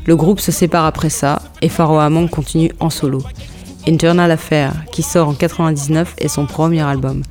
Le 0.06 0.15
groupe 0.17 0.41
se 0.41 0.52
sépare 0.52 0.86
après 0.86 1.10
ça 1.10 1.41
et 1.62 1.69
Pharaoh 1.69 2.00
Amon 2.00 2.28
continue 2.28 2.71
en 2.82 2.89
solo. 2.89 3.21
Internal 3.88 4.32
Affair, 4.32 4.73
qui 4.91 5.02
sort 5.02 5.30
en 5.30 5.34
99, 5.34 6.15
est 6.17 6.28
son 6.28 6.45
premier 6.45 6.82
album. 6.82 7.23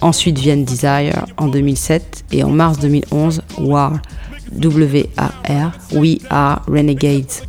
Ensuite 0.00 0.38
viennent 0.38 0.64
Desire 0.64 1.26
en 1.36 1.48
2007 1.48 2.24
et 2.32 2.42
en 2.42 2.50
mars 2.50 2.78
2011, 2.80 3.42
War, 3.58 4.00
W-A-R, 4.52 5.72
We 5.92 6.18
Are 6.28 6.64
Renegades, 6.66 7.46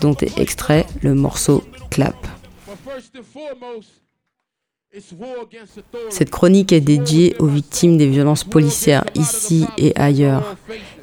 dont 0.00 0.14
est 0.16 0.38
extrait 0.38 0.86
le 1.02 1.14
morceau 1.14 1.62
Clap. 1.90 2.16
Cette 6.10 6.30
chronique 6.30 6.72
est 6.72 6.80
dédiée 6.80 7.36
aux 7.38 7.46
victimes 7.46 7.96
des 7.96 8.08
violences 8.08 8.42
policières 8.42 9.04
ici 9.14 9.66
et 9.78 9.94
ailleurs, 9.94 10.56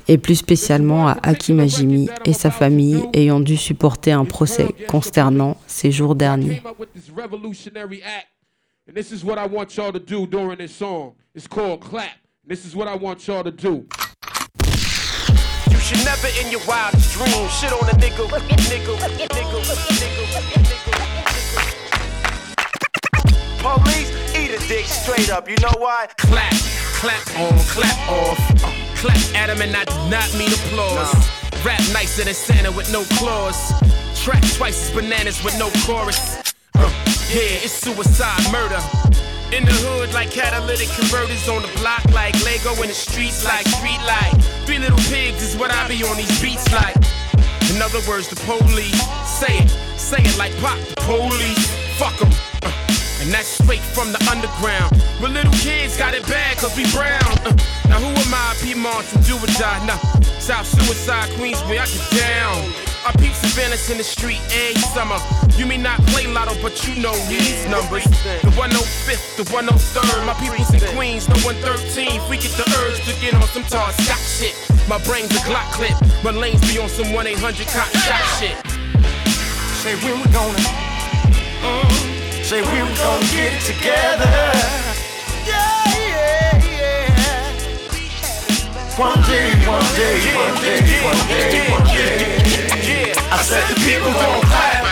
et 0.08 0.17
plus 0.17 0.36
spécialement 0.36 1.08
à 1.08 1.17
Hakim 1.24 1.60
Ajimi 1.60 2.10
et 2.26 2.34
sa 2.34 2.52
famille 2.52 3.04
ayant 3.13 3.39
dû 3.39 3.58
supporter 3.58 4.12
un 4.12 4.26
procès 4.26 4.67
consternant 4.88 5.58
ces 5.67 5.91
jours 5.91 6.15
derniers. 6.15 6.62
Police, 23.62 24.12
eat 24.34 24.52
a 24.52 24.60
dick 24.67 24.86
straight 24.86 25.30
up. 25.30 25.50
You 25.50 25.56
know 25.58 25.74
why? 25.80 26.08
Clap, 26.17 26.54
clap 27.02 27.20
on, 27.38 27.58
clap 27.67 28.10
off. 28.10 28.87
Clap 28.97 29.36
at 29.36 29.49
him 29.49 29.62
and 29.62 29.75
I 29.75 29.86
do 29.86 29.97
not 30.10 30.29
mean 30.38 30.51
applause. 30.51 31.13
Nah. 31.13 31.63
Rap 31.63 31.81
nicer 31.93 32.23
than 32.23 32.33
Santa 32.33 32.71
with 32.71 32.91
no 32.91 33.03
claws. 33.17 33.57
Track 34.23 34.43
twice 34.55 34.89
as 34.89 34.95
bananas 34.95 35.43
with 35.43 35.57
no 35.60 35.69
chorus. 35.86 36.38
Uh, 36.75 36.89
yeah, 37.29 37.62
it's 37.65 37.73
suicide 37.73 38.41
murder. 38.51 38.81
In 39.55 39.63
the 39.63 39.71
hood, 39.71 40.13
like 40.13 40.31
catalytic 40.31 40.89
converters 40.89 41.47
on 41.47 41.62
the 41.62 41.71
block, 41.79 42.03
like 42.12 42.33
Lego 42.43 42.73
in 42.81 42.89
the 42.89 42.93
streets, 42.93 43.45
like 43.45 43.67
street 43.67 44.01
light. 44.05 44.33
Three 44.65 44.79
little 44.79 44.99
pigs 45.10 45.41
is 45.41 45.55
what 45.55 45.71
I 45.71 45.88
be 45.88 46.03
on 46.03 46.17
these 46.17 46.41
beats 46.41 46.71
like. 46.73 46.95
In 47.69 47.81
other 47.81 48.01
words, 48.07 48.27
the 48.27 48.36
police 48.43 49.01
say 49.27 49.60
it, 49.60 49.69
say 49.97 50.17
it 50.19 50.38
like 50.38 50.55
pop. 50.57 50.79
The 50.79 51.01
police, 51.01 51.69
fuck 51.97 52.19
'em. 52.21 52.46
And 53.22 53.34
that's 53.34 53.48
straight 53.48 53.82
from 53.82 54.12
the 54.12 54.22
underground. 54.30 54.91
But 55.20 55.32
little 55.32 55.52
kids 55.54 55.98
got 55.98 56.13
it 56.13 56.26
bad 56.28 56.58
cause 56.58 56.76
we 56.78 56.86
brown. 56.91 57.34
Uh, 57.43 57.52
now 57.89 58.00
who 58.00 58.08
am 58.08 58.34
I, 58.34 58.56
Piedmont, 58.62 59.06
to 59.10 59.17
do 59.24 59.36
or 59.36 59.52
die? 59.60 59.86
Nah, 59.86 59.98
South 60.39 60.67
Suicide, 60.67 61.30
Queensway, 61.36 61.80
I 61.80 61.86
get 61.86 62.06
down. 62.15 62.88
I 63.08 63.12
peep 63.17 63.34
surveillance 63.34 63.89
in 63.89 63.98
the 63.98 64.04
street 64.04 64.41
every 64.52 64.82
summer. 64.93 65.17
You 65.56 65.65
may 65.65 65.78
not 65.78 66.00
play 66.08 66.28
lotto, 66.28 66.56
but 66.62 66.76
you 66.86 67.02
know 67.02 67.15
these 67.28 67.65
numbers. 67.67 68.04
The 68.43 68.52
105th, 68.54 69.38
the 69.38 69.43
103rd. 69.43 70.26
My 70.26 70.34
people's 70.36 70.74
in 70.74 70.82
Queens, 70.96 71.26
the 71.26 71.39
113. 71.41 72.22
We 72.30 72.38
get 72.38 72.52
the 72.60 72.67
urge 72.84 73.00
to 73.08 73.20
get 73.22 73.34
on 73.34 73.48
some 73.56 73.63
tall 73.63 73.91
stock 73.91 74.20
shit. 74.20 74.54
My 74.89 75.00
brain's 75.04 75.32
a 75.32 75.39
Glock 75.48 75.72
clip. 75.72 75.96
My 76.24 76.32
lanes 76.32 76.62
be 76.72 76.80
on 76.80 76.89
some 76.89 77.13
1 77.13 77.28
800 77.28 77.67
cop 77.67 77.88
shot 77.96 78.24
shit. 78.39 78.56
Say 79.84 79.96
where 80.04 80.15
we 80.15 80.24
gonna. 80.32 80.60
Uh, 81.63 82.16
Say 82.47 82.62
we 82.62 82.67
were 82.81 82.95
gonna 82.95 83.25
get 83.25 83.51
it 83.51 83.62
together. 83.62 84.23
Yeah, 85.45 85.83
yeah, 85.99 86.63
yeah. 86.63 87.51
One 88.97 89.21
day, 89.23 89.51
one 89.67 89.83
day, 89.99 90.15
one 90.33 90.55
day, 90.63 90.79
one 91.03 91.27
day, 91.27 91.69
one 91.69 91.83
day. 91.88 93.12
I 93.29 93.41
said 93.41 93.67
the 93.67 93.75
people 93.83 94.13
gon' 94.13 94.41
clap. 94.47 94.86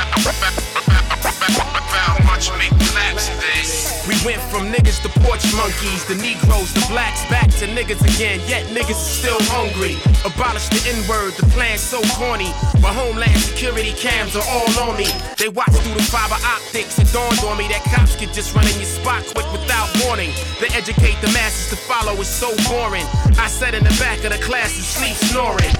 We 4.11 4.19
went 4.27 4.43
from 4.51 4.67
niggas 4.67 4.99
to 5.07 5.09
porch 5.23 5.47
monkeys, 5.55 6.03
the 6.03 6.19
Negroes, 6.19 6.73
the 6.75 6.83
blacks, 6.91 7.23
back 7.31 7.47
to 7.63 7.65
niggas 7.71 8.03
again. 8.03 8.43
Yet 8.43 8.67
niggas 8.75 8.99
is 8.99 9.07
still 9.23 9.39
hungry. 9.55 9.95
Abolish 10.27 10.67
the 10.67 10.83
N 10.91 10.99
word, 11.07 11.31
the 11.39 11.47
plan's 11.55 11.79
so 11.79 12.03
corny. 12.19 12.51
My 12.83 12.91
homeland 12.91 13.39
security 13.39 13.93
cams 13.93 14.35
are 14.35 14.43
all 14.51 14.67
on 14.83 14.97
me. 14.99 15.07
They 15.39 15.47
watch 15.47 15.71
through 15.79 15.95
the 15.95 16.03
fiber 16.11 16.35
optics. 16.43 16.99
It 16.99 17.07
dawned 17.15 17.39
on 17.47 17.55
me 17.57 17.71
that 17.71 17.87
cops 17.87 18.19
could 18.19 18.35
just 18.35 18.51
run 18.53 18.67
in 18.67 18.75
your 18.83 18.91
spot 18.91 19.23
quick 19.31 19.47
without 19.55 19.87
warning. 20.03 20.35
They 20.59 20.67
educate 20.75 21.15
the 21.23 21.31
masses 21.31 21.71
to 21.71 21.77
follow 21.87 22.19
is 22.19 22.27
so 22.27 22.51
boring. 22.67 23.07
I 23.39 23.47
sat 23.47 23.73
in 23.73 23.83
the 23.87 23.95
back 23.95 24.27
of 24.27 24.35
the 24.35 24.43
class 24.43 24.75
and 24.75 24.83
sleep 24.83 25.15
snoring. 25.31 25.71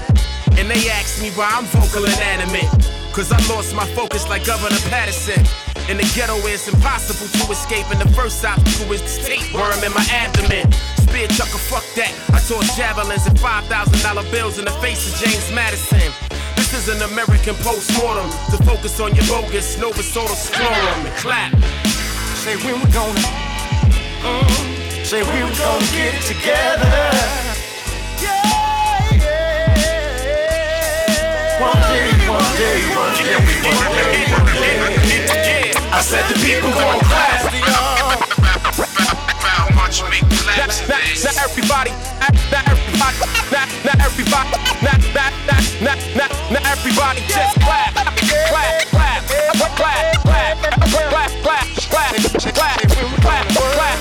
And 0.56 0.72
they 0.72 0.88
asked 0.88 1.20
me 1.20 1.28
why 1.36 1.52
I'm 1.52 1.68
vocal 1.68 2.08
inanimate. 2.08 2.72
Cause 3.12 3.28
I 3.28 3.36
lost 3.52 3.76
my 3.76 3.84
focus 3.92 4.24
like 4.28 4.48
Governor 4.48 4.80
Patterson. 4.88 5.44
In 5.88 5.96
the 5.98 6.12
ghetto, 6.18 6.34
it's 6.50 6.66
impossible 6.66 7.28
to 7.30 7.52
escape. 7.52 7.86
And 7.94 8.00
the 8.00 8.08
first 8.12 8.44
obstacle 8.44 8.92
is 8.92 9.02
the 9.06 9.22
tapeworm 9.22 9.78
in 9.86 9.94
my 9.94 10.02
abdomen. 10.10 10.66
Spear 10.98 11.28
chucker, 11.28 11.62
fuck 11.70 11.86
that. 11.94 12.10
I 12.34 12.42
toss 12.42 12.74
javelins 12.76 13.24
and 13.26 13.38
$5,000 13.38 13.70
bills 14.32 14.58
in 14.58 14.64
the 14.64 14.74
face 14.82 15.06
of 15.06 15.14
James 15.22 15.46
Madison. 15.54 16.10
This 16.56 16.74
is 16.74 16.88
an 16.90 17.02
American 17.06 17.54
post-mortem 17.62 18.26
to 18.50 18.58
focus 18.66 18.98
on 18.98 19.14
your 19.14 19.26
bogus 19.30 19.78
Nova 19.78 20.02
Soda 20.02 20.34
scrotum 20.34 21.06
and 21.06 21.14
clap. 21.22 21.54
Say 22.42 22.56
when 22.66 22.82
we 22.82 22.90
gonna, 22.90 23.14
mm, 24.26 25.06
say 25.06 25.22
we 25.22 25.38
we 25.46 25.54
gonna 25.54 25.86
get 25.94 26.18
it 26.18 26.22
together. 26.26 27.14
Yeah, 28.18 29.22
yeah. 29.22 30.02
One 31.62 31.78
day, 31.78 32.10
one 32.26 32.50
day, 32.58 32.82
one 32.90 33.14
day, 33.22 33.38
one 33.38 33.94
day, 33.94 34.82
one 34.82 35.30
day. 35.30 35.65
I 35.92 36.00
said 36.00 36.24
the 36.28 36.34
people 36.42 36.70
gon' 36.70 37.00
clap. 37.00 37.52
Now, 40.56 40.56
now, 40.56 40.70
now 41.22 41.42
everybody, 41.42 41.90
now 42.50 42.62
everybody, 42.66 43.16
now, 43.52 43.66
now 43.84 44.04
everybody, 44.04 44.50
now, 44.82 44.98
now, 45.14 45.30
now, 45.46 45.60
now, 45.80 45.96
now, 46.16 46.28
now 46.50 46.72
everybody 46.72 47.20
just 47.28 47.54
clap, 47.60 47.94
clap, 47.94 48.16
clap, 48.16 48.88
clap, 48.90 49.26
clap, 49.26 49.46
clap, 49.46 49.76
clap, 49.76 50.22
clap, 50.22 50.58
clap, 50.58 50.92
clap, 51.10 51.30
clap, 51.42 51.70
clap, 51.70 52.10
clap, 52.26 52.46
clap, 52.46 52.86
clap, 53.22 53.46
clap, 53.52 53.96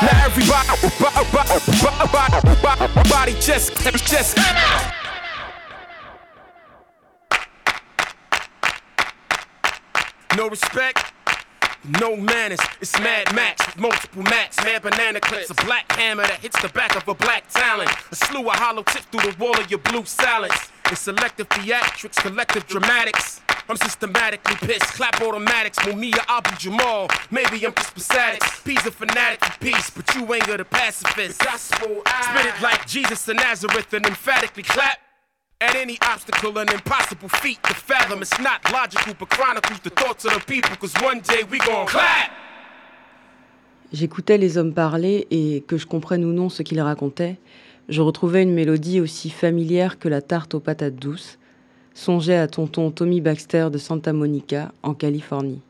Now 0.00 0.24
everybody, 0.24 0.70
body 3.10 3.34
just, 3.40 3.74
just. 4.06 4.99
No 10.40 10.48
respect, 10.48 11.12
no 12.00 12.16
manners. 12.16 12.60
It's 12.80 12.98
Mad 12.98 13.34
Max 13.34 13.66
with 13.66 13.78
multiple 13.78 14.22
max, 14.22 14.56
mad 14.64 14.80
banana 14.80 15.20
clips, 15.20 15.50
a 15.50 15.54
black 15.66 15.92
hammer 15.92 16.22
that 16.22 16.38
hits 16.40 16.58
the 16.62 16.70
back 16.70 16.96
of 16.96 17.06
a 17.08 17.14
black 17.14 17.50
talent, 17.50 17.90
a 18.10 18.16
slew 18.16 18.48
of 18.48 18.54
hollow 18.54 18.82
tips 18.84 19.04
through 19.12 19.30
the 19.30 19.36
wall 19.36 19.60
of 19.60 19.70
your 19.70 19.80
blue 19.80 20.06
silence. 20.06 20.70
It's 20.86 21.02
selective 21.02 21.46
theatrics, 21.50 22.16
collective 22.22 22.66
dramatics. 22.66 23.42
I'm 23.68 23.76
systematically 23.76 24.56
pissed, 24.66 24.94
clap 24.94 25.20
automatics, 25.20 25.78
Mumia 25.80 26.24
Abu 26.26 26.56
Jamal. 26.56 27.10
Maybe 27.30 27.66
I'm 27.66 27.74
just 27.74 27.92
pathetic. 27.92 28.40
P's 28.64 28.86
a 28.86 28.90
fanatic 28.90 29.44
for 29.44 29.58
peace, 29.60 29.90
but 29.90 30.14
you 30.14 30.32
ain't 30.32 30.48
a 30.48 30.64
pacifist. 30.64 31.38
Gospel, 31.40 32.00
spit 32.22 32.46
it 32.46 32.62
like 32.62 32.86
Jesus 32.86 33.28
of 33.28 33.36
Nazareth 33.36 33.92
and 33.92 34.06
emphatically 34.06 34.62
clap. 34.62 35.00
At 35.62 35.76
any 35.76 35.98
obstacle, 36.10 36.56
an 36.58 36.72
impossible 36.72 37.28
feat 37.28 37.62
to 37.64 37.74
fathom. 37.74 38.20
Not 38.42 38.72
logical, 38.72 39.12
but 39.18 39.28
the 39.84 39.90
thoughts 39.90 40.24
of 40.24 40.32
the 40.32 40.40
people. 40.46 40.74
One 41.04 41.20
day. 41.20 41.44
J'écoutais 43.92 44.38
les 44.38 44.56
hommes 44.56 44.72
parler 44.72 45.26
et 45.30 45.62
que 45.66 45.76
je 45.76 45.86
comprenne 45.86 46.24
ou 46.24 46.32
non 46.32 46.48
ce 46.48 46.62
qu'ils 46.62 46.80
racontaient, 46.80 47.36
je 47.90 48.00
retrouvais 48.00 48.42
une 48.42 48.54
mélodie 48.54 49.00
aussi 49.00 49.28
familière 49.28 49.98
que 49.98 50.08
la 50.08 50.22
tarte 50.22 50.54
aux 50.54 50.60
patates 50.60 50.96
douces, 50.96 51.38
songeais 51.92 52.38
à 52.38 52.48
tonton 52.48 52.90
Tommy 52.90 53.20
Baxter 53.20 53.68
de 53.70 53.76
Santa 53.76 54.14
Monica, 54.14 54.72
en 54.82 54.94
Californie. 54.94 55.60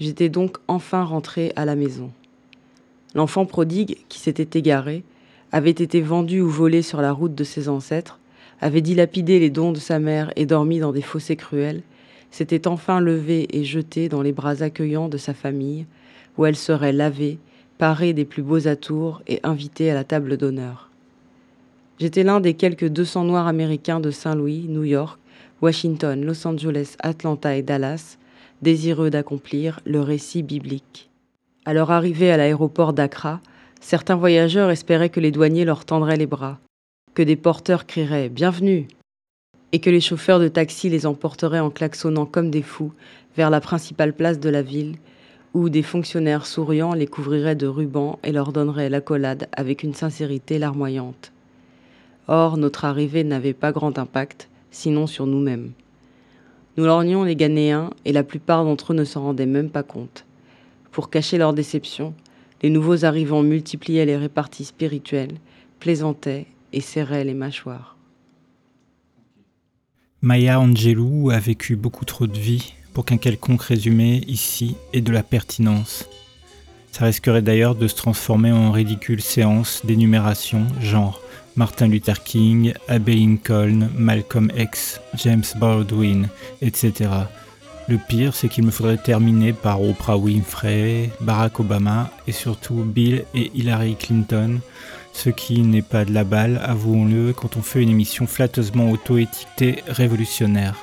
J'étais 0.00 0.30
donc 0.30 0.56
enfin 0.68 1.04
rentré 1.04 1.52
à 1.56 1.66
la 1.66 1.76
maison. 1.76 2.12
L'enfant 3.14 3.44
prodigue, 3.44 3.98
qui 4.08 4.20
s'était 4.20 4.58
égaré, 4.58 5.02
avait 5.52 5.68
été 5.70 6.00
vendu 6.00 6.40
ou 6.40 6.48
volé 6.48 6.80
sur 6.80 7.02
la 7.02 7.12
route 7.12 7.34
de 7.34 7.44
ses 7.44 7.68
ancêtres, 7.68 8.18
avait 8.60 8.80
dilapidé 8.80 9.38
les 9.38 9.50
dons 9.50 9.72
de 9.72 9.78
sa 9.78 9.98
mère 9.98 10.32
et 10.36 10.46
dormi 10.46 10.78
dans 10.78 10.92
des 10.92 11.02
fossés 11.02 11.36
cruels, 11.36 11.82
s'était 12.30 12.68
enfin 12.68 13.00
levé 13.00 13.46
et 13.56 13.64
jeté 13.64 14.08
dans 14.08 14.22
les 14.22 14.32
bras 14.32 14.62
accueillants 14.62 15.08
de 15.08 15.18
sa 15.18 15.34
famille, 15.34 15.86
où 16.36 16.46
elle 16.46 16.56
serait 16.56 16.92
lavée, 16.92 17.38
parée 17.78 18.12
des 18.12 18.24
plus 18.24 18.42
beaux 18.42 18.68
atours 18.68 19.22
et 19.26 19.40
invitée 19.42 19.90
à 19.90 19.94
la 19.94 20.04
table 20.04 20.36
d'honneur. 20.36 20.90
J'étais 21.98 22.24
l'un 22.24 22.40
des 22.40 22.54
quelques 22.54 22.88
200 22.88 23.24
Noirs 23.24 23.46
américains 23.46 24.00
de 24.00 24.10
Saint-Louis, 24.10 24.66
New 24.68 24.84
York, 24.84 25.18
Washington, 25.62 26.22
Los 26.24 26.46
Angeles, 26.46 26.96
Atlanta 27.00 27.56
et 27.56 27.62
Dallas, 27.62 28.18
désireux 28.60 29.10
d'accomplir 29.10 29.80
le 29.86 30.00
récit 30.00 30.42
biblique. 30.42 31.10
À 31.64 31.72
leur 31.72 31.90
arrivée 31.90 32.30
à 32.30 32.36
l'aéroport 32.36 32.92
d'Accra, 32.92 33.40
certains 33.80 34.16
voyageurs 34.16 34.70
espéraient 34.70 35.10
que 35.10 35.20
les 35.20 35.30
douaniers 35.30 35.64
leur 35.64 35.84
tendraient 35.84 36.16
les 36.16 36.26
bras 36.26 36.58
que 37.16 37.22
des 37.22 37.36
porteurs 37.36 37.86
crieraient 37.86 38.28
Bienvenue 38.28 38.88
et 39.72 39.78
que 39.78 39.88
les 39.88 40.02
chauffeurs 40.02 40.38
de 40.38 40.48
taxi 40.48 40.90
les 40.90 41.06
emporteraient 41.06 41.60
en 41.60 41.70
klaxonnant 41.70 42.26
comme 42.26 42.50
des 42.50 42.60
fous 42.60 42.92
vers 43.38 43.48
la 43.48 43.62
principale 43.62 44.12
place 44.12 44.38
de 44.38 44.50
la 44.50 44.60
ville, 44.60 44.96
où 45.54 45.70
des 45.70 45.82
fonctionnaires 45.82 46.44
souriants 46.44 46.92
les 46.92 47.06
couvriraient 47.06 47.56
de 47.56 47.66
rubans 47.66 48.18
et 48.22 48.32
leur 48.32 48.52
donneraient 48.52 48.90
l'accolade 48.90 49.48
avec 49.52 49.82
une 49.82 49.94
sincérité 49.94 50.58
larmoyante. 50.58 51.32
Or, 52.28 52.58
notre 52.58 52.84
arrivée 52.84 53.24
n'avait 53.24 53.54
pas 53.54 53.72
grand 53.72 53.98
impact, 53.98 54.50
sinon 54.70 55.06
sur 55.06 55.24
nous-mêmes. 55.24 55.72
Nous 56.76 56.84
lorgnions 56.84 57.24
les 57.24 57.34
Ghanéens 57.34 57.92
et 58.04 58.12
la 58.12 58.24
plupart 58.24 58.62
d'entre 58.62 58.92
eux 58.92 58.96
ne 58.96 59.04
s'en 59.04 59.22
rendaient 59.22 59.46
même 59.46 59.70
pas 59.70 59.82
compte. 59.82 60.26
Pour 60.92 61.08
cacher 61.08 61.38
leur 61.38 61.54
déception, 61.54 62.12
les 62.62 62.68
nouveaux 62.68 63.06
arrivants 63.06 63.42
multipliaient 63.42 64.04
les 64.04 64.18
réparties 64.18 64.66
spirituelles, 64.66 65.38
plaisantaient 65.80 66.46
serrait 66.80 67.24
les 67.24 67.34
mâchoires. 67.34 67.96
Maya 70.22 70.60
Angelou 70.60 71.30
a 71.30 71.38
vécu 71.38 71.76
beaucoup 71.76 72.04
trop 72.04 72.26
de 72.26 72.38
vie 72.38 72.74
pour 72.94 73.04
qu'un 73.04 73.18
quelconque 73.18 73.62
résumé 73.62 74.22
ici 74.26 74.76
ait 74.92 75.02
de 75.02 75.12
la 75.12 75.22
pertinence. 75.22 76.08
Ça 76.92 77.04
risquerait 77.04 77.42
d'ailleurs 77.42 77.74
de 77.74 77.86
se 77.88 77.94
transformer 77.94 78.52
en 78.52 78.70
ridicule 78.70 79.20
séance 79.20 79.82
d'énumération, 79.84 80.66
genre 80.80 81.20
Martin 81.54 81.88
Luther 81.88 82.22
King, 82.22 82.72
Abe 82.88 83.08
Lincoln, 83.08 83.90
Malcolm 83.94 84.50
X, 84.56 85.00
James 85.14 85.44
Baldwin, 85.56 86.28
etc. 86.62 87.10
Le 87.88 87.98
pire, 87.98 88.34
c'est 88.34 88.48
qu'il 88.48 88.64
me 88.64 88.70
faudrait 88.70 88.96
terminer 88.96 89.52
par 89.52 89.80
Oprah 89.80 90.16
Winfrey, 90.16 91.10
Barack 91.20 91.60
Obama 91.60 92.10
et 92.26 92.32
surtout 92.32 92.82
Bill 92.82 93.24
et 93.34 93.50
Hillary 93.54 93.94
Clinton 93.96 94.58
ce 95.16 95.30
qui 95.30 95.62
n'est 95.62 95.80
pas 95.80 96.04
de 96.04 96.12
la 96.12 96.24
balle, 96.24 96.60
avouons-le, 96.62 97.32
quand 97.32 97.56
on 97.56 97.62
fait 97.62 97.82
une 97.82 97.88
émission 97.88 98.26
flatteusement 98.26 98.90
auto-étiquetée 98.90 99.82
révolutionnaire. 99.88 100.76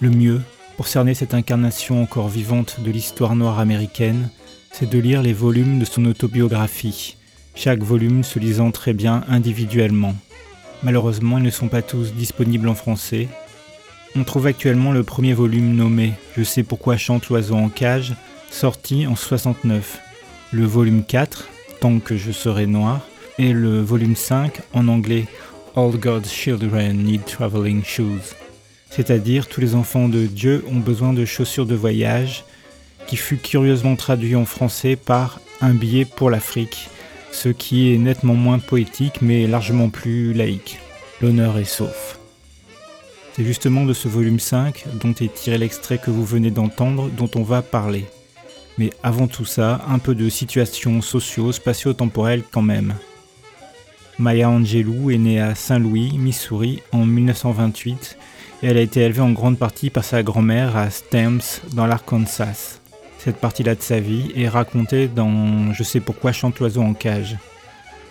Le 0.00 0.10
mieux, 0.10 0.42
pour 0.76 0.86
cerner 0.86 1.14
cette 1.14 1.32
incarnation 1.32 2.02
encore 2.02 2.28
vivante 2.28 2.80
de 2.80 2.90
l'histoire 2.90 3.36
noire 3.36 3.58
américaine, 3.58 4.28
c'est 4.70 4.88
de 4.88 4.98
lire 4.98 5.22
les 5.22 5.32
volumes 5.32 5.78
de 5.78 5.86
son 5.86 6.04
autobiographie, 6.04 7.16
chaque 7.54 7.82
volume 7.82 8.22
se 8.22 8.38
lisant 8.38 8.70
très 8.70 8.92
bien 8.92 9.24
individuellement. 9.28 10.14
Malheureusement, 10.82 11.38
ils 11.38 11.44
ne 11.44 11.50
sont 11.50 11.68
pas 11.68 11.82
tous 11.82 12.12
disponibles 12.12 12.68
en 12.68 12.74
français. 12.74 13.28
On 14.14 14.24
trouve 14.24 14.46
actuellement 14.46 14.92
le 14.92 15.04
premier 15.04 15.32
volume 15.32 15.74
nommé 15.74 16.12
Je 16.36 16.42
sais 16.42 16.62
pourquoi 16.62 16.98
chante 16.98 17.28
l'oiseau 17.28 17.54
en 17.54 17.70
cage, 17.70 18.14
sorti 18.50 19.06
en 19.06 19.16
69. 19.16 20.00
Le 20.52 20.64
volume 20.66 21.02
4, 21.02 21.48
Tant 21.80 21.98
que 21.98 22.16
je 22.16 22.30
serai 22.30 22.66
noir, 22.66 23.00
et 23.38 23.52
le 23.54 23.80
volume 23.80 24.14
5 24.14 24.60
en 24.74 24.86
anglais 24.88 25.26
All 25.74 25.96
God's 25.96 26.30
Children 26.30 27.04
Need 27.04 27.24
Traveling 27.24 27.82
Shoes, 27.82 28.34
c'est-à-dire 28.90 29.48
tous 29.48 29.62
les 29.62 29.74
enfants 29.74 30.08
de 30.08 30.26
Dieu 30.26 30.62
ont 30.68 30.80
besoin 30.80 31.14
de 31.14 31.24
chaussures 31.24 31.64
de 31.64 31.74
voyage, 31.74 32.44
qui 33.06 33.16
fut 33.16 33.38
curieusement 33.38 33.96
traduit 33.96 34.36
en 34.36 34.44
français 34.44 34.94
par 34.94 35.40
Un 35.62 35.72
billet 35.72 36.04
pour 36.04 36.28
l'Afrique, 36.28 36.90
ce 37.32 37.48
qui 37.48 37.94
est 37.94 37.98
nettement 37.98 38.34
moins 38.34 38.58
poétique 38.58 39.22
mais 39.22 39.46
largement 39.46 39.88
plus 39.88 40.34
laïque. 40.34 40.78
L'honneur 41.22 41.56
est 41.56 41.64
sauf. 41.64 42.18
C'est 43.34 43.44
justement 43.44 43.86
de 43.86 43.94
ce 43.94 44.08
volume 44.08 44.40
5 44.40 44.84
dont 45.00 45.14
est 45.14 45.32
tiré 45.32 45.56
l'extrait 45.56 45.98
que 45.98 46.10
vous 46.10 46.26
venez 46.26 46.50
d'entendre 46.50 47.08
dont 47.08 47.30
on 47.36 47.42
va 47.42 47.62
parler. 47.62 48.04
Mais 48.80 48.88
avant 49.02 49.26
tout 49.26 49.44
ça, 49.44 49.82
un 49.90 49.98
peu 49.98 50.14
de 50.14 50.30
situation 50.30 51.02
socio-spatio-temporelle 51.02 52.42
quand 52.50 52.62
même. 52.62 52.94
Maya 54.18 54.48
Angelou 54.48 55.10
est 55.10 55.18
née 55.18 55.38
à 55.38 55.54
Saint-Louis, 55.54 56.16
Missouri, 56.16 56.80
en 56.90 57.04
1928 57.04 58.16
et 58.62 58.68
elle 58.68 58.78
a 58.78 58.80
été 58.80 59.00
élevée 59.00 59.20
en 59.20 59.32
grande 59.32 59.58
partie 59.58 59.90
par 59.90 60.02
sa 60.02 60.22
grand-mère 60.22 60.78
à 60.78 60.88
Stamps, 60.88 61.60
dans 61.74 61.86
l'Arkansas. 61.86 62.80
Cette 63.18 63.36
partie-là 63.36 63.74
de 63.74 63.82
sa 63.82 64.00
vie 64.00 64.32
est 64.34 64.48
racontée 64.48 65.08
dans 65.08 65.74
Je 65.74 65.82
sais 65.82 66.00
pourquoi 66.00 66.32
chante 66.32 66.58
l'oiseau 66.58 66.80
en 66.80 66.94
cage. 66.94 67.36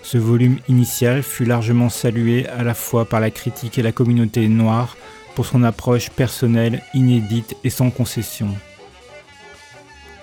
Ce 0.03 0.19
volume 0.19 0.59
initial 0.67 1.23
fut 1.23 1.45
largement 1.45 1.89
salué 1.89 2.47
à 2.47 2.61
la 2.61 2.75
fois 2.75 3.05
par 3.05 3.21
la 3.21 3.31
critique 3.31 3.79
et 3.79 3.83
la 3.83 3.91
communauté 3.91 4.47
noire 4.47 4.97
pour 5.33 5.47
son 5.47 5.63
approche 5.63 6.11
personnelle, 6.11 6.83
inédite 6.93 7.55
et 7.63 7.71
sans 7.71 7.89
concession. 7.89 8.49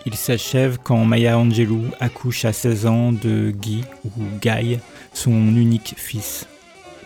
Il 0.07 0.15
s'achève 0.15 0.79
quand 0.83 1.05
Maya 1.05 1.37
Angelou 1.37 1.83
accouche 1.99 2.45
à 2.45 2.53
16 2.53 2.87
ans 2.87 3.13
de 3.13 3.51
Guy, 3.51 3.85
ou 4.05 4.23
Guy, 4.41 4.79
son 5.13 5.33
unique 5.33 5.95
fils. 5.97 6.47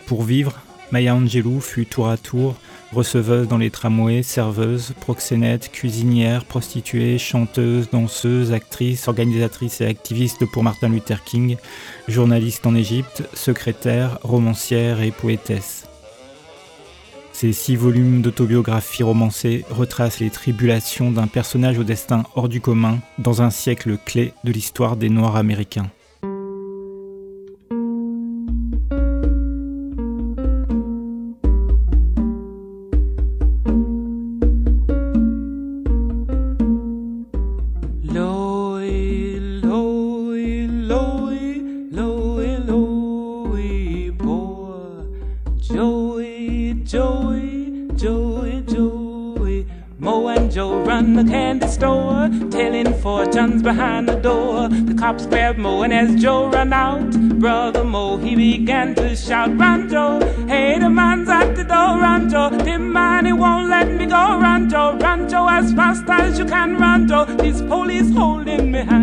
Pour 0.05 0.21
vivre, 0.21 0.61
Maya 0.91 1.15
Angelou 1.15 1.61
fut 1.61 1.87
tour 1.87 2.09
à 2.09 2.17
tour 2.17 2.55
receveuse 2.93 3.47
dans 3.47 3.57
les 3.57 3.71
tramways, 3.71 4.21
serveuse, 4.21 4.93
proxénète, 4.99 5.71
cuisinière, 5.71 6.45
prostituée, 6.45 7.17
chanteuse, 7.17 7.89
danseuse, 7.89 8.51
actrice, 8.51 9.07
organisatrice 9.07 9.81
et 9.81 9.87
activiste 9.87 10.45
pour 10.45 10.63
Martin 10.63 10.89
Luther 10.89 11.23
King, 11.23 11.57
journaliste 12.07 12.67
en 12.67 12.75
Égypte, 12.75 13.23
secrétaire, 13.33 14.19
romancière 14.23 15.01
et 15.01 15.11
poétesse. 15.11 15.90
Ces 17.41 17.53
six 17.53 17.75
volumes 17.75 18.21
d'autobiographie 18.21 19.01
romancée 19.01 19.65
retracent 19.71 20.19
les 20.19 20.29
tribulations 20.29 21.09
d'un 21.09 21.25
personnage 21.25 21.79
au 21.79 21.83
destin 21.83 22.21
hors 22.35 22.47
du 22.47 22.61
commun 22.61 22.99
dans 23.17 23.41
un 23.41 23.49
siècle 23.49 23.97
clé 24.05 24.35
de 24.43 24.51
l'histoire 24.51 24.95
des 24.95 25.09
Noirs 25.09 25.37
américains. 25.37 25.89
Cops 55.01 55.25
grabbed 55.25 55.59
Mo, 55.59 55.83
and 55.83 55.93
as 55.93 56.21
Joe 56.21 56.47
ran 56.49 56.71
out, 56.73 57.11
brother 57.39 57.83
Mo, 57.83 58.17
he 58.17 58.35
began 58.35 58.95
to 58.95 59.15
shout, 59.15 59.57
Run, 59.57 59.89
Joe, 59.89 60.19
hey, 60.47 60.79
the 60.79 60.89
man's 60.89 61.27
at 61.29 61.55
the 61.55 61.63
door, 61.63 61.99
run, 61.99 62.29
Joe, 62.29 62.49
the 62.49 62.77
man, 62.77 63.25
he 63.25 63.33
won't 63.33 63.69
let 63.69 63.87
me 63.87 64.05
go, 64.05 64.39
run, 64.39 64.69
Joe, 64.69 64.97
run, 65.01 65.27
Joe, 65.27 65.47
as 65.49 65.73
fast 65.73 66.09
as 66.09 66.39
you 66.39 66.45
can, 66.45 66.77
run, 66.77 67.07
Joe, 67.07 67.25
this 67.25 67.61
police 67.61 68.11
holding 68.11 68.71
me 68.71 68.79
hand. 68.79 69.00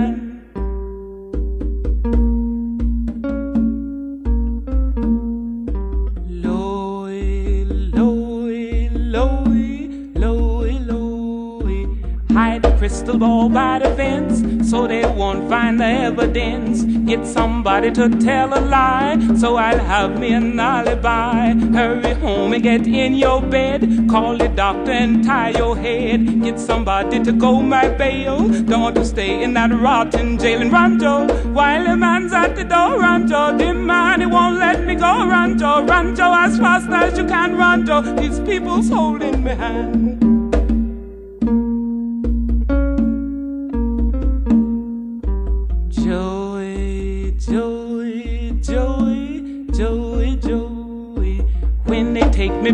Get 16.19 17.25
somebody 17.25 17.91
to 17.93 18.09
tell 18.09 18.53
a 18.53 18.61
lie 18.61 19.19
so 19.37 19.57
I'll 19.57 19.79
have 19.79 20.19
me 20.19 20.33
an 20.33 20.59
alibi. 20.61 21.55
Hurry 21.55 22.13
home 22.15 22.53
and 22.53 22.63
get 22.63 22.87
in 22.87 23.15
your 23.15 23.41
bed. 23.41 24.09
Call 24.11 24.37
the 24.37 24.49
doctor 24.49 24.91
and 24.91 25.25
tie 25.25 25.51
your 25.51 25.77
head. 25.77 26.43
Get 26.43 26.59
somebody 26.59 27.23
to 27.23 27.33
go 27.33 27.63
my 27.63 27.89
bail. 27.89 28.49
Don't 28.49 28.83
want 28.83 28.97
to 28.97 29.05
stay 29.05 29.43
in 29.43 29.55
that 29.55 29.71
rotten 29.71 30.39
jail 30.39 30.61
in 30.61 30.71
Rancho. 30.71 31.29
While 31.53 31.85
the 31.85 31.97
man's 31.97 32.33
at 32.33 32.57
the 32.57 32.65
door, 32.65 33.01
Rancho. 33.01 33.57
The 33.57 33.73
man, 33.73 34.21
he 34.21 34.27
won't 34.27 34.59
let 34.59 34.85
me 34.85 34.97
go, 34.97 35.27
Rancho. 35.27 35.87
Rancho, 35.87 36.33
as 36.35 36.59
fast 36.59 36.91
as 36.91 37.17
you 37.17 37.27
can, 37.27 37.57
Rancho. 37.57 38.03
These 38.17 38.41
people's 38.41 38.89
holding 38.89 39.45
me 39.45 39.53
hand. 39.53 40.08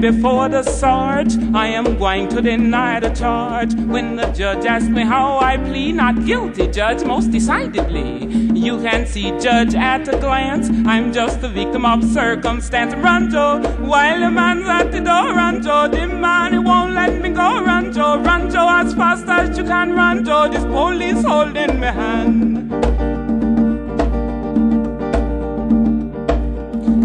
Before 0.05 0.50
the 0.50 0.62
sarge. 0.62 1.32
I 1.55 1.68
am 1.68 1.96
going 1.96 2.28
to 2.28 2.42
deny 2.42 3.00
the 3.00 3.09
charge. 3.09 3.72
When 3.94 4.16
the 4.16 4.26
judge 4.40 4.66
asks 4.66 4.90
me 4.90 5.02
how 5.02 5.38
I 5.38 5.57
plead, 5.57 5.94
not 5.94 6.26
guilty, 6.26 6.66
judge, 6.78 7.02
most 7.05 7.30
decidedly. 7.30 8.26
You 8.66 8.74
can 8.82 9.07
see, 9.07 9.30
judge, 9.46 9.74
at 9.74 10.07
a 10.14 10.16
glance, 10.24 10.68
I'm 10.92 11.11
just 11.11 11.42
a 11.48 11.48
victim 11.48 11.86
of 11.86 12.05
circumstance. 12.05 12.92
Rancho, 13.07 13.48
while 13.92 14.20
the 14.20 14.30
man's 14.30 14.68
at 14.68 14.92
the 14.92 15.00
door, 15.00 15.26
Rancho, 15.40 15.88
the 15.88 16.07
man, 16.07 16.52
he 16.52 16.59
won't 16.59 16.92
let 16.92 17.22
me 17.22 17.30
go, 17.30 17.64
Rancho, 17.64 18.18
Rancho, 18.28 18.64
as 18.80 18.94
fast 18.94 19.26
as 19.26 19.57
you 19.57 19.64
can, 19.64 19.94
Rancho, 19.94 20.48
this 20.52 20.64
police 20.64 21.24
holding 21.24 21.80
me 21.80 21.90
hand. 22.00 22.44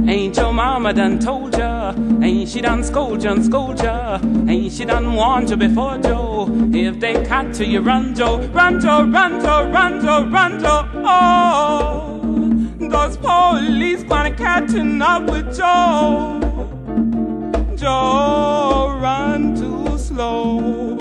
Ain't 0.09 0.35
your 0.35 0.51
mama 0.51 0.91
done 0.93 1.17
told 1.19 1.57
ya? 1.57 1.68
Ain't 2.21 2.49
she 2.49 2.61
done 2.61 2.83
scold 2.83 3.23
ya 3.23 3.31
and 3.31 3.45
scold? 3.45 3.79
Ain't 4.49 4.73
she 4.73 4.83
done 4.83 5.13
warned 5.13 5.49
you 5.49 5.55
before, 5.55 5.97
Joe? 5.99 6.47
If 6.73 6.99
they 6.99 7.13
catch 7.25 7.59
you, 7.59 7.65
you 7.65 7.81
run, 7.81 8.13
Joe. 8.13 8.39
Run, 8.53 8.79
Joe, 8.81 9.05
run, 9.05 9.39
Joe, 9.41 9.69
run, 9.71 10.01
Joe, 10.01 10.25
run, 10.29 10.59
Joe. 10.59 10.85
Oh, 10.95 12.19
those 12.77 13.17
police 13.17 14.03
gonna 14.03 14.31
catching 14.31 15.01
up 15.01 15.29
with 15.29 15.55
Joe. 15.55 16.39
Joe, 17.77 18.99
run 18.99 19.55
too 19.55 19.97
slow. 19.97 20.97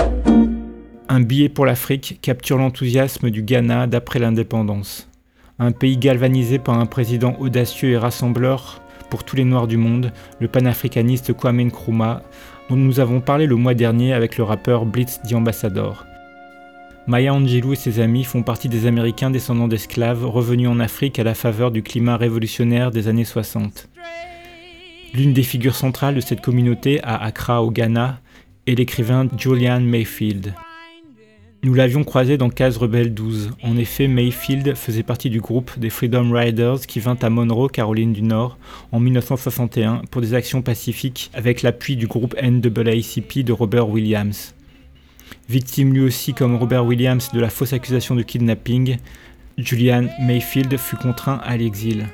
Un 1.08 1.20
billet 1.20 1.48
pour 1.48 1.66
l'Afrique 1.66 2.20
capture 2.22 2.58
l'enthousiasme 2.58 3.30
du 3.30 3.42
Ghana 3.42 3.88
d'après 3.88 4.20
l'indépendance. 4.20 5.08
Un 5.58 5.72
pays 5.72 5.96
galvanisé 5.96 6.60
par 6.60 6.78
un 6.78 6.86
président 6.86 7.34
audacieux 7.40 7.90
et 7.90 7.98
rassembleur 7.98 8.80
pour 9.10 9.24
tous 9.24 9.36
les 9.36 9.44
Noirs 9.44 9.66
du 9.66 9.76
monde, 9.76 10.12
le 10.40 10.48
panafricaniste 10.48 11.32
Kwame 11.32 11.62
Nkrumah, 11.62 12.22
dont 12.68 12.76
nous 12.76 13.00
avons 13.00 13.20
parlé 13.20 13.46
le 13.46 13.56
mois 13.56 13.74
dernier 13.74 14.12
avec 14.12 14.36
le 14.36 14.44
rappeur 14.44 14.86
Blitz 14.86 15.20
the 15.28 15.34
Ambassador. 15.34 16.04
Maya 17.06 17.32
Angelou 17.32 17.72
et 17.72 17.76
ses 17.76 18.00
amis 18.00 18.24
font 18.24 18.42
partie 18.42 18.68
des 18.68 18.84
Américains 18.84 19.30
descendants 19.30 19.68
d'esclaves 19.68 20.26
revenus 20.26 20.68
en 20.68 20.78
Afrique 20.78 21.18
à 21.18 21.24
la 21.24 21.34
faveur 21.34 21.70
du 21.70 21.82
climat 21.82 22.18
révolutionnaire 22.18 22.90
des 22.90 23.08
années 23.08 23.24
60. 23.24 23.88
L'une 25.14 25.32
des 25.32 25.42
figures 25.42 25.74
centrales 25.74 26.16
de 26.16 26.20
cette 26.20 26.42
communauté 26.42 27.02
à 27.02 27.16
Accra 27.16 27.62
au 27.62 27.70
Ghana 27.70 28.20
est 28.66 28.74
l'écrivain 28.74 29.26
Julian 29.38 29.80
Mayfield. 29.80 30.52
Nous 31.64 31.74
l'avions 31.74 32.04
croisé 32.04 32.38
dans 32.38 32.50
Case 32.50 32.76
Rebelle 32.76 33.12
12. 33.12 33.50
En 33.64 33.76
effet, 33.76 34.06
Mayfield 34.06 34.76
faisait 34.76 35.02
partie 35.02 35.28
du 35.28 35.40
groupe 35.40 35.76
des 35.76 35.90
Freedom 35.90 36.30
Riders 36.32 36.86
qui 36.86 37.00
vint 37.00 37.18
à 37.20 37.30
Monroe, 37.30 37.68
Caroline 37.68 38.12
du 38.12 38.22
Nord, 38.22 38.56
en 38.92 39.00
1961 39.00 40.02
pour 40.08 40.20
des 40.20 40.34
actions 40.34 40.62
pacifiques 40.62 41.32
avec 41.34 41.62
l'appui 41.62 41.96
du 41.96 42.06
groupe 42.06 42.36
NAACP 42.40 43.40
de 43.42 43.52
Robert 43.52 43.88
Williams. 43.88 44.54
Victime 45.48 45.92
lui 45.92 46.02
aussi 46.02 46.32
comme 46.32 46.54
Robert 46.54 46.86
Williams 46.86 47.30
de 47.32 47.40
la 47.40 47.50
fausse 47.50 47.72
accusation 47.72 48.14
de 48.14 48.22
kidnapping, 48.22 48.98
Julian 49.56 50.04
Mayfield 50.20 50.76
fut 50.76 50.96
contraint 50.96 51.40
à 51.42 51.56
l'exil. 51.56 52.06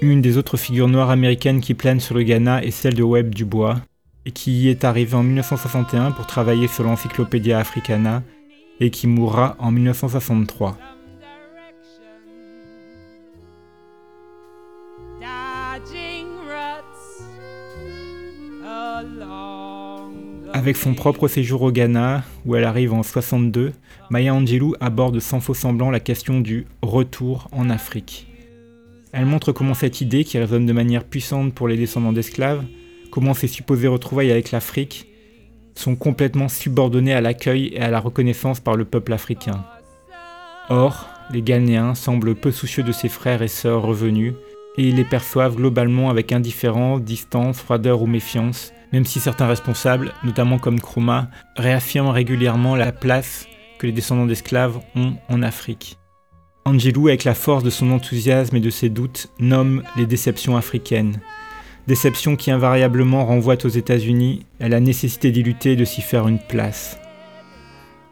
Une 0.00 0.22
des 0.22 0.38
autres 0.38 0.56
figures 0.56 0.88
noires 0.88 1.10
américaines 1.10 1.60
qui 1.60 1.74
planent 1.74 2.00
sur 2.00 2.14
le 2.14 2.22
Ghana 2.22 2.62
est 2.62 2.70
celle 2.70 2.94
de 2.94 3.02
Webb 3.02 3.34
Dubois, 3.34 3.80
et 4.26 4.32
qui 4.32 4.64
y 4.64 4.68
est 4.68 4.84
arrivé 4.84 5.14
en 5.14 5.22
1961 5.22 6.10
pour 6.10 6.26
travailler 6.26 6.66
sur 6.66 6.82
l'Encyclopédia 6.82 7.60
Africana 7.60 8.24
et 8.80 8.90
qui 8.90 9.06
mourra 9.06 9.56
en 9.60 9.70
1963. 9.70 10.76
Avec 20.52 20.76
son 20.76 20.94
propre 20.94 21.28
séjour 21.28 21.62
au 21.62 21.70
Ghana, 21.70 22.24
où 22.44 22.56
elle 22.56 22.64
arrive 22.64 22.92
en 22.92 23.04
62, 23.04 23.72
Maya 24.10 24.34
Angelou 24.34 24.74
aborde 24.80 25.20
sans 25.20 25.38
faux 25.38 25.54
semblant 25.54 25.90
la 25.90 26.00
question 26.00 26.40
du 26.40 26.66
retour 26.82 27.48
en 27.52 27.70
Afrique. 27.70 28.26
Elle 29.12 29.26
montre 29.26 29.52
comment 29.52 29.74
cette 29.74 30.00
idée, 30.00 30.24
qui 30.24 30.38
résonne 30.38 30.66
de 30.66 30.72
manière 30.72 31.04
puissante 31.04 31.54
pour 31.54 31.68
les 31.68 31.76
descendants 31.76 32.12
d'esclaves, 32.12 32.64
comment 33.10 33.34
ces 33.34 33.48
supposées 33.48 33.88
retrouvailles 33.88 34.30
avec 34.30 34.50
l'Afrique 34.50 35.06
sont 35.74 35.96
complètement 35.96 36.48
subordonnées 36.48 37.14
à 37.14 37.20
l'accueil 37.20 37.70
et 37.74 37.80
à 37.80 37.90
la 37.90 38.00
reconnaissance 38.00 38.60
par 38.60 38.76
le 38.76 38.84
peuple 38.84 39.12
africain. 39.12 39.64
Or, 40.68 41.08
les 41.30 41.42
Ghanéens 41.42 41.94
semblent 41.94 42.34
peu 42.34 42.50
soucieux 42.50 42.82
de 42.82 42.92
ses 42.92 43.08
frères 43.08 43.42
et 43.42 43.48
sœurs 43.48 43.82
revenus, 43.82 44.34
et 44.78 44.88
ils 44.88 44.96
les 44.96 45.04
perçoivent 45.04 45.56
globalement 45.56 46.10
avec 46.10 46.32
indifférence, 46.32 47.02
distance, 47.02 47.58
froideur 47.58 48.02
ou 48.02 48.06
méfiance, 48.06 48.72
même 48.92 49.04
si 49.04 49.20
certains 49.20 49.46
responsables, 49.46 50.12
notamment 50.24 50.58
comme 50.58 50.76
Nkrumah, 50.76 51.28
réaffirment 51.56 52.10
régulièrement 52.10 52.76
la 52.76 52.92
place 52.92 53.46
que 53.78 53.86
les 53.86 53.92
descendants 53.92 54.26
d'esclaves 54.26 54.80
ont 54.94 55.14
en 55.28 55.42
Afrique. 55.42 55.98
Angelou, 56.64 57.08
avec 57.08 57.24
la 57.24 57.34
force 57.34 57.62
de 57.62 57.70
son 57.70 57.90
enthousiasme 57.92 58.56
et 58.56 58.60
de 58.60 58.70
ses 58.70 58.88
doutes, 58.88 59.28
nomme 59.38 59.82
les 59.96 60.06
déceptions 60.06 60.56
africaines. 60.56 61.20
Déceptions 61.86 62.34
qui 62.34 62.50
invariablement 62.50 63.24
renvoient 63.24 63.64
aux 63.64 63.68
États-Unis 63.68 64.44
à 64.58 64.68
la 64.68 64.80
nécessité 64.80 65.30
d'y 65.30 65.44
lutter 65.44 65.72
et 65.72 65.76
de 65.76 65.84
s'y 65.84 66.02
faire 66.02 66.26
une 66.26 66.40
place. 66.40 66.98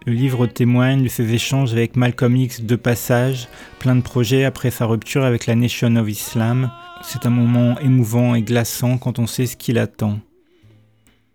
Le 0.06 0.12
livre 0.12 0.46
témoigne 0.46 1.02
de 1.02 1.08
ses 1.08 1.32
échanges 1.32 1.72
avec 1.72 1.96
Malcolm 1.96 2.36
X 2.36 2.60
de 2.60 2.76
passage, 2.76 3.48
plein 3.80 3.96
de 3.96 4.02
projets 4.02 4.44
après 4.44 4.70
sa 4.70 4.86
rupture 4.86 5.24
avec 5.24 5.46
la 5.46 5.56
Nation 5.56 5.96
of 5.96 6.08
Islam. 6.08 6.70
C'est 7.02 7.26
un 7.26 7.30
moment 7.30 7.76
émouvant 7.80 8.36
et 8.36 8.42
glaçant 8.42 8.96
quand 8.96 9.18
on 9.18 9.26
sait 9.26 9.46
ce 9.46 9.56
qu'il 9.56 9.78
attend. 9.78 10.20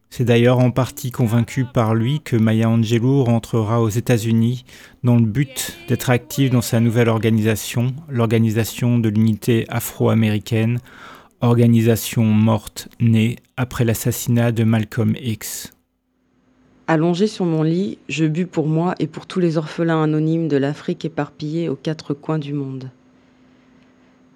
C'est 0.10 0.24
d'ailleurs 0.24 0.60
en 0.60 0.72
partie 0.72 1.12
convaincu 1.12 1.66
par 1.66 1.94
lui 1.94 2.22
que 2.22 2.36
Maya 2.36 2.70
Angelou 2.70 3.24
rentrera 3.24 3.82
aux 3.82 3.90
États-Unis 3.90 4.66
dans 5.04 5.18
le 5.18 5.26
but 5.26 5.78
d'être 5.88 6.10
active 6.10 6.52
dans 6.52 6.62
sa 6.62 6.80
nouvelle 6.80 7.10
organisation, 7.10 7.94
l'Organisation 8.08 8.98
de 8.98 9.10
l'Unité 9.10 9.66
afro-américaine, 9.68 10.80
organisation 11.42 12.24
morte 12.24 12.90
née 13.00 13.38
après 13.56 13.86
l'assassinat 13.86 14.52
de 14.52 14.64
Malcolm 14.64 15.16
X. 15.22 15.72
Allongé 16.88 17.28
sur 17.28 17.46
mon 17.46 17.64
lit, 17.64 17.98
je 18.10 18.26
bus 18.26 18.48
pour 18.52 18.68
moi 18.68 18.96
et 19.00 19.08
pour 19.08 19.26
tous 19.26 19.40
les 19.40 19.58
orphelins 19.58 20.04
anonymes 20.04 20.48
de 20.48 20.58
l'Afrique 20.58 21.06
éparpillés 21.06 21.70
aux 21.70 21.76
quatre 21.76 22.14
coins 22.14 22.40
du 22.40 22.54
monde. 22.54 22.90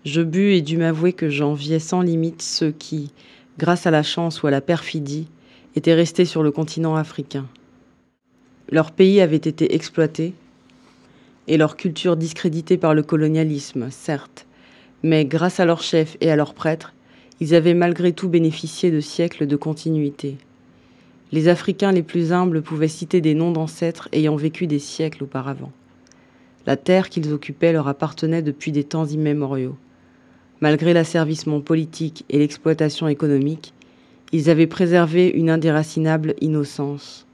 Je 0.06 0.22
bus 0.22 0.58
et 0.58 0.62
dus 0.62 0.78
m'avouer 0.78 1.14
que 1.14 1.30
j'enviais 1.30 1.80
sans 1.80 2.02
limite 2.02 2.42
ceux 2.42 2.72
qui, 2.72 3.12
grâce 3.58 3.86
à 3.86 3.92
la 3.92 4.04
chance 4.04 4.42
ou 4.42 4.48
à 4.48 4.52
la 4.52 4.62
perfidie, 4.62 5.28
étaient 5.76 5.94
restés 5.94 6.26
sur 6.26 6.44
le 6.44 6.52
continent 6.52 6.96
africain. 6.96 7.48
Leur 8.70 8.92
pays 8.92 9.20
avait 9.20 9.36
été 9.36 9.76
exploité 9.76 10.34
et 11.48 11.58
leur 11.58 11.76
culture 11.76 12.16
discréditée 12.16 12.78
par 12.78 12.94
le 12.94 13.04
colonialisme, 13.04 13.90
certes, 13.90 14.46
mais 15.04 15.26
grâce 15.26 15.60
à 15.60 15.66
leurs 15.66 15.84
chefs 15.84 16.18
et 16.22 16.32
à 16.32 16.36
leurs 16.36 16.54
prêtres, 16.54 16.94
ils 17.40 17.54
avaient 17.54 17.74
malgré 17.74 18.14
tout 18.14 18.30
bénéficié 18.30 18.90
de 18.90 19.02
siècles 19.02 19.48
de 19.48 19.56
continuité. 19.58 20.38
Les 21.34 21.50
Africains 21.50 21.92
les 21.92 22.04
plus 22.04 22.32
humbles 22.32 22.62
pouvaient 22.62 22.88
citer 22.88 23.20
des 23.20 23.34
noms 23.34 23.52
d'ancêtres 23.52 24.08
ayant 24.14 24.36
vécu 24.36 24.68
des 24.68 24.80
siècles 24.80 25.24
auparavant. 25.24 25.72
La 26.66 26.78
terre 26.78 27.10
qu'ils 27.10 27.34
occupaient 27.34 27.74
leur 27.74 27.88
appartenait 27.88 28.42
depuis 28.42 28.72
des 28.72 28.86
temps 28.86 29.06
immémoriaux. 29.06 29.76
Malgré 30.62 30.94
l'asservissement 30.94 31.60
politique 31.60 32.24
et 32.30 32.40
l'exploitation 32.40 33.10
économique, 33.10 33.74
ils 34.32 34.50
avaient 34.50 34.68
préservé 34.68 35.28
une 35.28 35.50
indéracinable 35.50 36.36
innocence. 36.40 37.26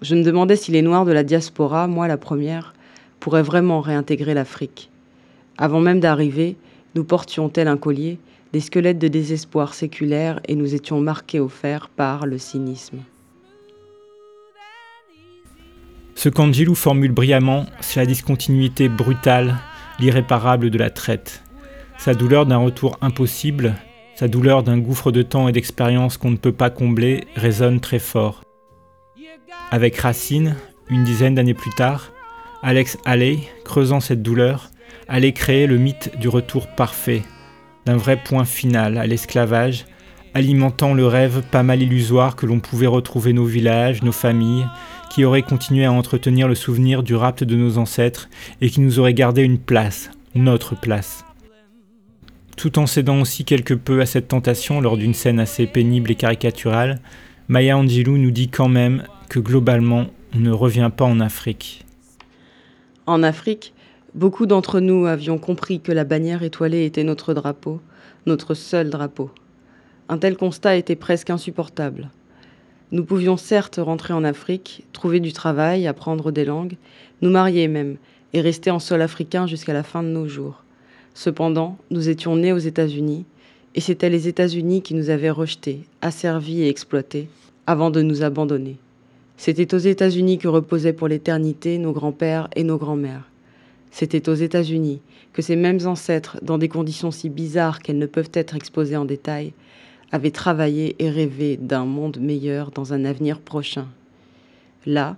Je 0.00 0.14
me 0.14 0.22
demandais 0.22 0.56
si 0.56 0.70
les 0.70 0.80
Noirs 0.80 1.04
de 1.04 1.12
la 1.12 1.24
diaspora, 1.24 1.86
moi 1.86 2.08
la 2.08 2.16
première, 2.16 2.74
pourraient 3.20 3.42
vraiment 3.42 3.80
réintégrer 3.80 4.32
l'Afrique. 4.32 4.87
Avant 5.58 5.80
même 5.80 5.98
d'arriver, 5.98 6.56
nous 6.94 7.02
portions 7.02 7.48
tel 7.48 7.66
un 7.66 7.76
collier 7.76 8.18
des 8.52 8.60
squelettes 8.60 8.98
de 8.98 9.08
désespoir 9.08 9.74
séculaire 9.74 10.40
et 10.46 10.54
nous 10.54 10.74
étions 10.74 11.00
marqués 11.00 11.40
au 11.40 11.48
fer 11.48 11.88
par 11.88 12.26
le 12.26 12.38
cynisme. 12.38 12.98
Ce 16.14 16.28
qu'Angelou 16.28 16.74
formule 16.74 17.12
brillamment, 17.12 17.66
c'est 17.80 18.00
la 18.00 18.06
discontinuité 18.06 18.88
brutale, 18.88 19.56
l'irréparable 20.00 20.70
de 20.70 20.78
la 20.78 20.90
traite. 20.90 21.42
Sa 21.98 22.14
douleur 22.14 22.46
d'un 22.46 22.58
retour 22.58 22.96
impossible, 23.00 23.74
sa 24.14 24.28
douleur 24.28 24.62
d'un 24.62 24.78
gouffre 24.78 25.12
de 25.12 25.22
temps 25.22 25.48
et 25.48 25.52
d'expérience 25.52 26.16
qu'on 26.16 26.30
ne 26.30 26.36
peut 26.36 26.52
pas 26.52 26.70
combler 26.70 27.24
résonne 27.34 27.80
très 27.80 27.98
fort. 27.98 28.42
Avec 29.70 29.96
Racine, 29.98 30.56
une 30.88 31.04
dizaine 31.04 31.34
d'années 31.34 31.54
plus 31.54 31.70
tard, 31.70 32.12
Alex 32.62 32.96
Haley, 33.04 33.38
creusant 33.64 34.00
cette 34.00 34.22
douleur, 34.22 34.70
allait 35.08 35.32
créer 35.32 35.66
le 35.66 35.78
mythe 35.78 36.16
du 36.18 36.28
retour 36.28 36.68
parfait, 36.68 37.22
d'un 37.86 37.96
vrai 37.96 38.16
point 38.22 38.44
final 38.44 38.98
à 38.98 39.06
l'esclavage, 39.06 39.86
alimentant 40.34 40.94
le 40.94 41.06
rêve 41.06 41.42
pas 41.50 41.62
mal 41.62 41.82
illusoire 41.82 42.36
que 42.36 42.46
l'on 42.46 42.60
pouvait 42.60 42.86
retrouver 42.86 43.32
nos 43.32 43.44
villages, 43.44 44.02
nos 44.02 44.12
familles, 44.12 44.66
qui 45.10 45.24
auraient 45.24 45.42
continué 45.42 45.86
à 45.86 45.92
entretenir 45.92 46.48
le 46.48 46.54
souvenir 46.54 47.02
du 47.02 47.14
rapt 47.14 47.42
de 47.42 47.56
nos 47.56 47.78
ancêtres 47.78 48.28
et 48.60 48.68
qui 48.68 48.80
nous 48.80 48.98
auraient 48.98 49.14
gardé 49.14 49.42
une 49.42 49.58
place, 49.58 50.10
notre 50.34 50.78
place. 50.78 51.24
Tout 52.56 52.78
en 52.78 52.86
cédant 52.86 53.20
aussi 53.20 53.44
quelque 53.44 53.74
peu 53.74 54.00
à 54.00 54.06
cette 54.06 54.28
tentation 54.28 54.80
lors 54.80 54.96
d'une 54.96 55.14
scène 55.14 55.40
assez 55.40 55.66
pénible 55.66 56.10
et 56.10 56.16
caricaturale, 56.16 57.00
Maya 57.48 57.78
Angelou 57.78 58.18
nous 58.18 58.30
dit 58.30 58.48
quand 58.48 58.68
même 58.68 59.04
que 59.30 59.38
globalement, 59.38 60.06
on 60.34 60.40
ne 60.40 60.50
revient 60.50 60.90
pas 60.94 61.04
en 61.04 61.20
Afrique. 61.20 61.86
En 63.06 63.22
Afrique, 63.22 63.72
Beaucoup 64.14 64.46
d'entre 64.46 64.80
nous 64.80 65.04
avions 65.04 65.36
compris 65.36 65.80
que 65.80 65.92
la 65.92 66.04
bannière 66.04 66.42
étoilée 66.42 66.86
était 66.86 67.04
notre 67.04 67.34
drapeau, 67.34 67.78
notre 68.24 68.54
seul 68.54 68.88
drapeau. 68.88 69.30
Un 70.08 70.16
tel 70.16 70.38
constat 70.38 70.76
était 70.76 70.96
presque 70.96 71.28
insupportable. 71.28 72.08
Nous 72.90 73.04
pouvions 73.04 73.36
certes 73.36 73.78
rentrer 73.78 74.14
en 74.14 74.24
Afrique, 74.24 74.86
trouver 74.94 75.20
du 75.20 75.34
travail, 75.34 75.86
apprendre 75.86 76.32
des 76.32 76.46
langues, 76.46 76.76
nous 77.20 77.28
marier 77.28 77.68
même, 77.68 77.98
et 78.32 78.40
rester 78.40 78.70
en 78.70 78.78
sol 78.78 79.02
africain 79.02 79.46
jusqu'à 79.46 79.74
la 79.74 79.82
fin 79.82 80.02
de 80.02 80.08
nos 80.08 80.26
jours. 80.26 80.64
Cependant, 81.12 81.76
nous 81.90 82.08
étions 82.08 82.34
nés 82.34 82.54
aux 82.54 82.58
États-Unis, 82.58 83.26
et 83.74 83.80
c'étaient 83.82 84.08
les 84.08 84.26
États-Unis 84.26 84.80
qui 84.80 84.94
nous 84.94 85.10
avaient 85.10 85.28
rejetés, 85.28 85.82
asservis 86.00 86.62
et 86.62 86.68
exploités, 86.70 87.28
avant 87.66 87.90
de 87.90 88.00
nous 88.00 88.22
abandonner. 88.22 88.78
C'était 89.36 89.74
aux 89.74 89.78
États-Unis 89.78 90.38
que 90.38 90.48
reposaient 90.48 90.94
pour 90.94 91.08
l'éternité 91.08 91.76
nos 91.76 91.92
grands-pères 91.92 92.48
et 92.56 92.64
nos 92.64 92.78
grands-mères. 92.78 93.28
C'était 93.90 94.28
aux 94.28 94.34
États-Unis 94.34 95.00
que 95.32 95.42
ces 95.42 95.56
mêmes 95.56 95.86
ancêtres, 95.86 96.38
dans 96.42 96.58
des 96.58 96.68
conditions 96.68 97.10
si 97.10 97.28
bizarres 97.28 97.80
qu'elles 97.80 97.98
ne 97.98 98.06
peuvent 98.06 98.30
être 98.34 98.56
exposées 98.56 98.96
en 98.96 99.04
détail, 99.04 99.52
avaient 100.10 100.30
travaillé 100.30 100.96
et 100.98 101.10
rêvé 101.10 101.56
d'un 101.56 101.84
monde 101.84 102.18
meilleur 102.20 102.70
dans 102.70 102.92
un 102.92 103.04
avenir 103.04 103.40
prochain. 103.40 103.86
Là, 104.86 105.16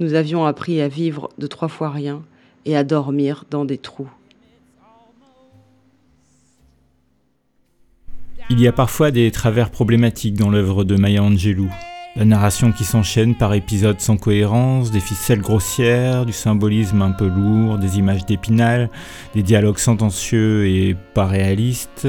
nous 0.00 0.14
avions 0.14 0.46
appris 0.46 0.80
à 0.80 0.88
vivre 0.88 1.28
de 1.38 1.46
trois 1.46 1.68
fois 1.68 1.90
rien 1.90 2.22
et 2.64 2.76
à 2.76 2.84
dormir 2.84 3.44
dans 3.50 3.64
des 3.64 3.78
trous. 3.78 4.10
Il 8.48 8.60
y 8.60 8.66
a 8.66 8.72
parfois 8.72 9.10
des 9.10 9.30
travers 9.30 9.70
problématiques 9.70 10.34
dans 10.34 10.50
l'œuvre 10.50 10.82
de 10.84 10.96
Maya 10.96 11.22
Angelou. 11.22 11.70
La 12.16 12.24
narration 12.24 12.72
qui 12.72 12.84
s'enchaîne 12.84 13.36
par 13.36 13.54
épisodes 13.54 14.00
sans 14.00 14.16
cohérence, 14.16 14.90
des 14.90 14.98
ficelles 14.98 15.40
grossières, 15.40 16.26
du 16.26 16.32
symbolisme 16.32 17.02
un 17.02 17.12
peu 17.12 17.28
lourd, 17.28 17.78
des 17.78 17.98
images 17.98 18.26
d'épinal, 18.26 18.90
des 19.32 19.44
dialogues 19.44 19.78
sentencieux 19.78 20.66
et 20.66 20.96
pas 21.14 21.26
réalistes, 21.26 22.08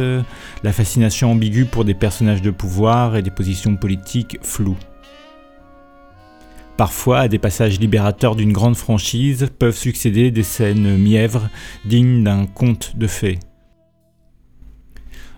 la 0.63 0.73
fascination 0.73 1.31
ambiguë 1.31 1.65
pour 1.65 1.85
des 1.85 1.93
personnages 1.93 2.41
de 2.41 2.49
pouvoir 2.49 3.15
et 3.15 3.21
des 3.21 3.29
positions 3.29 3.75
politiques 3.75 4.39
floues. 4.41 4.77
Parfois, 6.77 7.19
à 7.19 7.27
des 7.27 7.37
passages 7.37 7.79
libérateurs 7.79 8.35
d'une 8.35 8.53
grande 8.53 8.77
franchise, 8.77 9.49
peuvent 9.59 9.77
succéder 9.77 10.31
des 10.31 10.41
scènes 10.41 10.97
mièvres 10.97 11.47
dignes 11.85 12.23
d'un 12.23 12.47
conte 12.47 12.97
de 12.97 13.05
fées. 13.05 13.37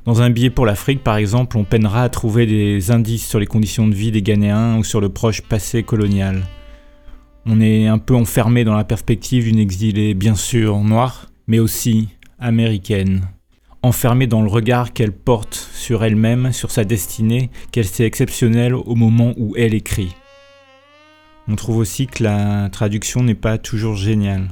Dans 0.05 0.21
un 0.21 0.29
billet 0.29 0.49
pour 0.49 0.65
l'Afrique, 0.65 1.01
par 1.01 1.15
exemple, 1.15 1.57
on 1.57 1.63
peinera 1.63 2.03
à 2.03 2.09
trouver 2.09 2.45
des 2.45 2.91
indices 2.91 3.25
sur 3.25 3.39
les 3.39 3.45
conditions 3.45 3.87
de 3.87 3.95
vie 3.95 4.11
des 4.11 4.21
Ghanéens 4.21 4.77
ou 4.77 4.83
sur 4.83 4.99
le 4.99 5.07
proche 5.07 5.41
passé 5.41 5.83
colonial. 5.83 6.43
On 7.45 7.61
est 7.61 7.87
un 7.87 7.99
peu 7.99 8.13
enfermé 8.13 8.65
dans 8.65 8.75
la 8.75 8.83
perspective 8.83 9.45
d'une 9.45 9.59
exilée 9.59 10.13
bien 10.13 10.35
sûr 10.35 10.77
noire, 10.79 11.27
mais 11.47 11.59
aussi 11.59 12.09
américaine. 12.37 13.21
Enfermée 13.81 14.27
dans 14.27 14.41
le 14.41 14.49
regard 14.49 14.91
qu'elle 14.91 15.13
porte 15.13 15.55
sur 15.55 16.03
elle-même, 16.03 16.51
sur 16.51 16.71
sa 16.71 16.83
destinée, 16.83 17.49
qu'elle 17.71 17.85
sait 17.85 18.05
exceptionnelle 18.05 18.75
au 18.75 18.95
moment 18.95 19.33
où 19.37 19.55
elle 19.55 19.73
écrit. 19.73 20.13
On 21.47 21.55
trouve 21.55 21.77
aussi 21.77 22.07
que 22.07 22.23
la 22.23 22.69
traduction 22.69 23.23
n'est 23.23 23.35
pas 23.35 23.57
toujours 23.57 23.95
géniale. 23.95 24.49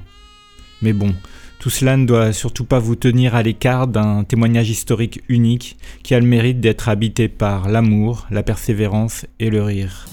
Mais 0.82 0.94
bon, 0.94 1.14
tout 1.62 1.70
cela 1.70 1.96
ne 1.96 2.08
doit 2.08 2.34
surtout 2.34 2.66
pas 2.66 2.80
vous 2.80 2.96
tenir 2.96 3.36
à 3.36 3.44
l'écart 3.44 3.86
d'un 3.86 4.24
témoignage 4.24 4.72
historique 4.72 5.22
unique 5.30 5.78
qui 6.02 6.16
a 6.16 6.20
le 6.20 6.26
mérite 6.26 6.60
d'être 6.60 6.90
habité 6.90 7.28
par 7.28 7.70
l'amour, 7.70 8.26
la 8.32 8.42
persévérance 8.42 9.28
et 9.40 9.52
le 9.52 9.62
rire. 9.62 10.08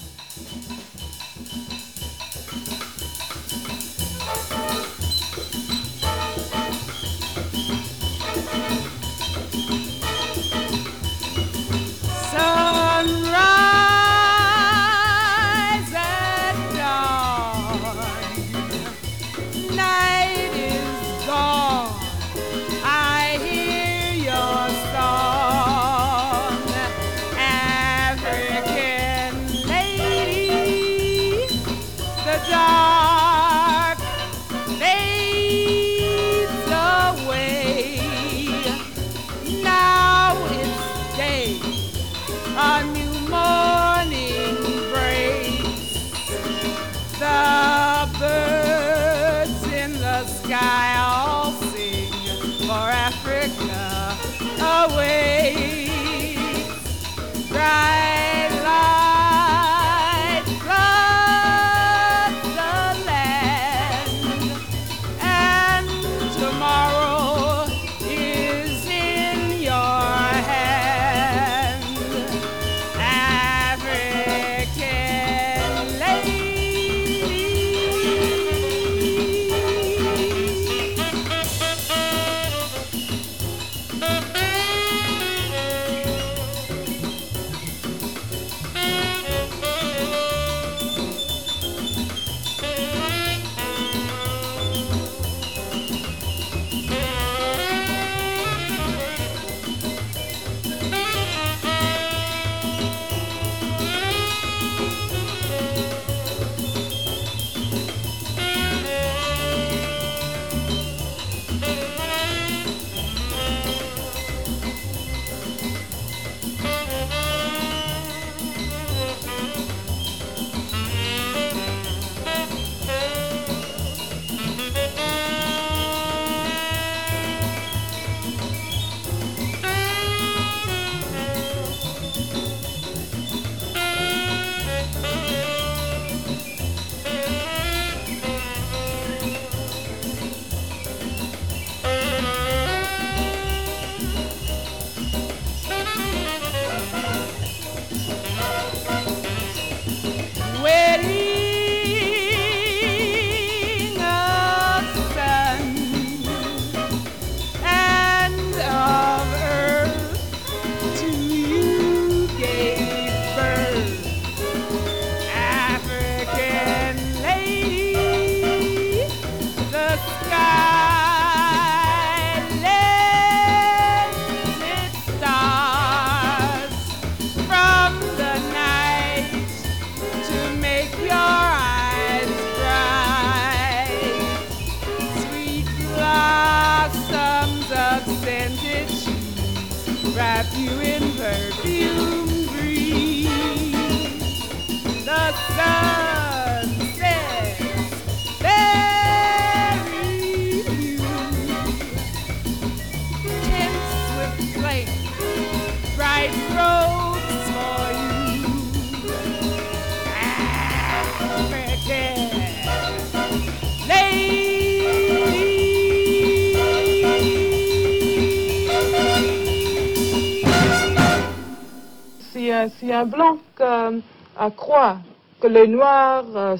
si 222.67 222.91
un 222.91 223.05
blanc 223.05 223.37
euh, 223.61 223.99
accroît 224.37 224.97
que 225.39 225.47
les 225.47 225.67
noirs 225.67 226.25
euh, 226.35 226.57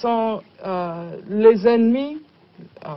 sont, 0.00 0.40
euh, 0.64 0.92
les 1.28 1.66
ennemis, 1.66 2.18
euh, 2.84 2.88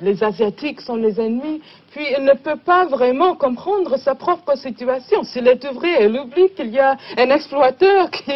les 0.00 0.22
asiatiques 0.24 0.80
sont 0.80 0.96
les 0.96 1.20
ennemis, 1.20 1.60
puis 1.90 2.06
il 2.16 2.24
ne 2.24 2.32
peut 2.32 2.56
pas 2.56 2.86
vraiment 2.86 3.34
comprendre 3.34 3.98
sa 3.98 4.14
propre 4.14 4.56
situation. 4.56 5.22
S'il 5.24 5.46
est 5.46 5.62
ouvrier, 5.70 6.04
il 6.04 6.18
oublie 6.18 6.48
qu'il 6.56 6.70
y 6.70 6.78
a 6.78 6.96
un 7.18 7.30
exploiteur 7.30 8.10
qui 8.10 8.32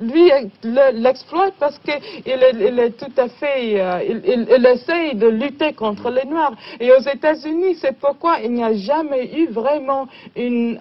lui 0.00 0.30
le- 0.64 0.92
l'exploite 1.00 1.54
parce 1.58 1.78
qu'il 1.78 1.94
est, 2.32 2.98
tout 2.98 3.12
à 3.16 3.28
fait, 3.28 3.72
il, 4.06 4.66
essaye 4.66 5.14
de 5.14 5.28
lutter 5.28 5.72
contre 5.72 6.10
les 6.10 6.26
Noirs. 6.26 6.52
Et 6.78 6.92
aux 6.92 7.00
États-Unis, 7.00 7.76
c'est 7.80 7.96
pourquoi 7.98 8.40
il 8.44 8.52
n'y 8.52 8.64
a 8.64 8.74
jamais 8.74 9.34
eu 9.34 9.46
vraiment 9.48 10.06
une, 10.36 10.78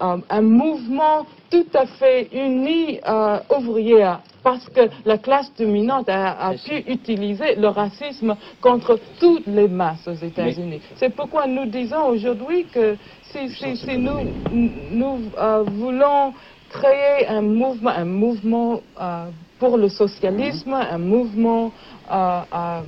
un 0.00 0.40
mouvement 0.40 1.26
tout 1.50 1.66
à 1.74 1.86
fait 1.86 2.28
uni 2.32 3.00
euh, 3.06 3.38
ouvrier 3.56 4.14
parce 4.42 4.68
que 4.68 4.88
la 5.04 5.18
classe 5.18 5.52
dominante 5.58 6.08
a, 6.08 6.48
a 6.48 6.54
pu 6.54 6.76
utiliser 6.86 7.56
le 7.56 7.68
racisme 7.68 8.36
contre 8.60 8.98
toutes 9.18 9.46
les 9.46 9.68
masses 9.68 10.06
aux 10.06 10.14
États-Unis. 10.14 10.80
C'est 10.96 11.14
pourquoi 11.14 11.46
nous 11.46 11.66
disons 11.66 12.06
aujourd'hui 12.06 12.64
que 12.72 12.96
si, 13.24 13.48
si, 13.50 13.76
si 13.76 13.98
nous, 13.98 14.20
nous 14.50 15.20
euh, 15.38 15.64
voulons 15.64 16.32
créer 16.70 17.26
un 17.28 17.42
mouvement, 17.42 17.90
un 17.90 18.04
mouvement 18.04 18.80
euh, 19.00 19.26
pour 19.58 19.76
le 19.76 19.88
socialisme, 19.88 20.72
un 20.72 20.98
mouvement 20.98 21.72
euh, 22.10 22.80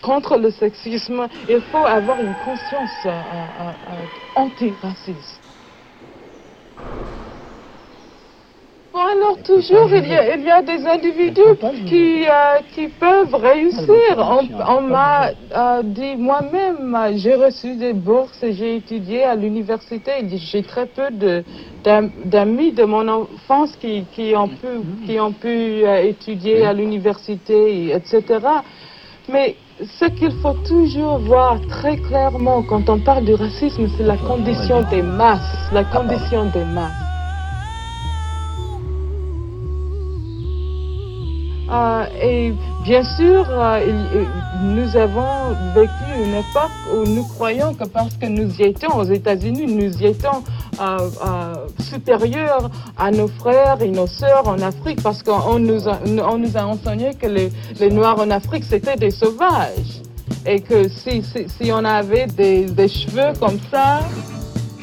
contre 0.00 0.38
le 0.38 0.50
sexisme, 0.50 1.26
il 1.48 1.60
faut 1.72 1.84
avoir 1.84 2.18
une 2.20 2.34
conscience 2.44 3.06
antiraciste. 4.36 5.40
Bon, 8.92 9.00
alors 9.00 9.36
toujours, 9.42 9.88
il 9.94 10.08
y 10.08 10.14
a, 10.14 10.34
il 10.36 10.44
y 10.44 10.50
a 10.50 10.62
des 10.62 10.86
individus 10.86 11.42
qui, 11.86 12.24
euh, 12.26 12.58
qui 12.74 12.88
peuvent 12.88 13.34
réussir. 13.34 13.84
On, 14.18 14.48
on 14.76 14.80
m'a 14.80 15.28
euh, 15.54 15.82
dit 15.84 16.16
moi-même, 16.16 16.96
j'ai 17.16 17.34
reçu 17.34 17.76
des 17.76 17.92
bourses 17.92 18.42
et 18.42 18.52
j'ai 18.54 18.76
étudié 18.76 19.24
à 19.24 19.34
l'université. 19.36 20.12
J'ai 20.34 20.62
très 20.62 20.86
peu 20.86 21.10
de- 21.10 21.44
d'amis 22.24 22.72
de 22.72 22.84
mon 22.84 23.06
enfance 23.08 23.76
qui, 23.76 24.06
qui 24.14 24.34
ont 24.34 24.48
pu, 24.48 24.66
qui 25.06 25.20
ont 25.20 25.32
pu 25.32 25.48
euh, 25.84 26.02
étudier 26.02 26.64
à 26.64 26.72
l'université, 26.72 27.92
etc. 27.94 28.22
Mais 29.28 29.56
ce 29.84 30.06
qu'il 30.06 30.32
faut 30.42 30.56
toujours 30.66 31.18
voir 31.18 31.60
très 31.68 31.96
clairement 31.96 32.62
quand 32.62 32.88
on 32.88 32.98
parle 32.98 33.24
du 33.24 33.34
racisme, 33.34 33.86
c'est 33.96 34.04
la 34.04 34.16
condition 34.16 34.82
des 34.90 35.02
masses, 35.02 35.70
la 35.72 35.84
condition 35.84 36.46
des 36.46 36.64
masses. 36.64 36.92
Euh, 41.70 42.04
et 42.22 42.52
bien 42.82 43.02
sûr, 43.04 43.46
euh, 43.48 44.24
nous 44.62 44.96
avons 44.96 45.54
vécu 45.74 46.24
une 46.24 46.34
époque 46.34 46.72
où 46.94 47.04
nous 47.06 47.24
croyons 47.24 47.74
que 47.74 47.84
parce 47.84 48.14
que 48.14 48.26
nous 48.26 48.50
y 48.58 48.62
étions 48.64 48.96
aux 48.96 49.04
États-Unis, 49.04 49.66
nous 49.66 49.96
y 50.02 50.06
étions 50.06 50.42
euh, 50.80 51.10
euh, 51.24 51.54
supérieurs 51.80 52.70
à 52.96 53.10
nos 53.10 53.28
frères 53.28 53.80
et 53.80 53.88
nos 53.88 54.06
sœurs 54.06 54.46
en 54.46 54.60
Afrique, 54.60 55.02
parce 55.02 55.22
qu'on 55.22 55.58
nous 55.58 55.88
a, 55.88 55.98
on 56.06 56.38
nous 56.38 56.56
enseigné 56.56 57.14
que 57.14 57.26
les, 57.26 57.90
Noirs 57.90 58.20
en 58.20 58.30
Afrique, 58.30 58.64
c'était 58.68 58.96
des 58.96 59.10
sauvages. 59.10 60.02
Et 60.46 60.60
que 60.60 60.88
si, 60.88 61.22
on 61.72 61.84
avait 61.84 62.26
des, 62.26 62.88
cheveux 62.88 63.32
comme 63.40 63.58
ça, 63.70 64.00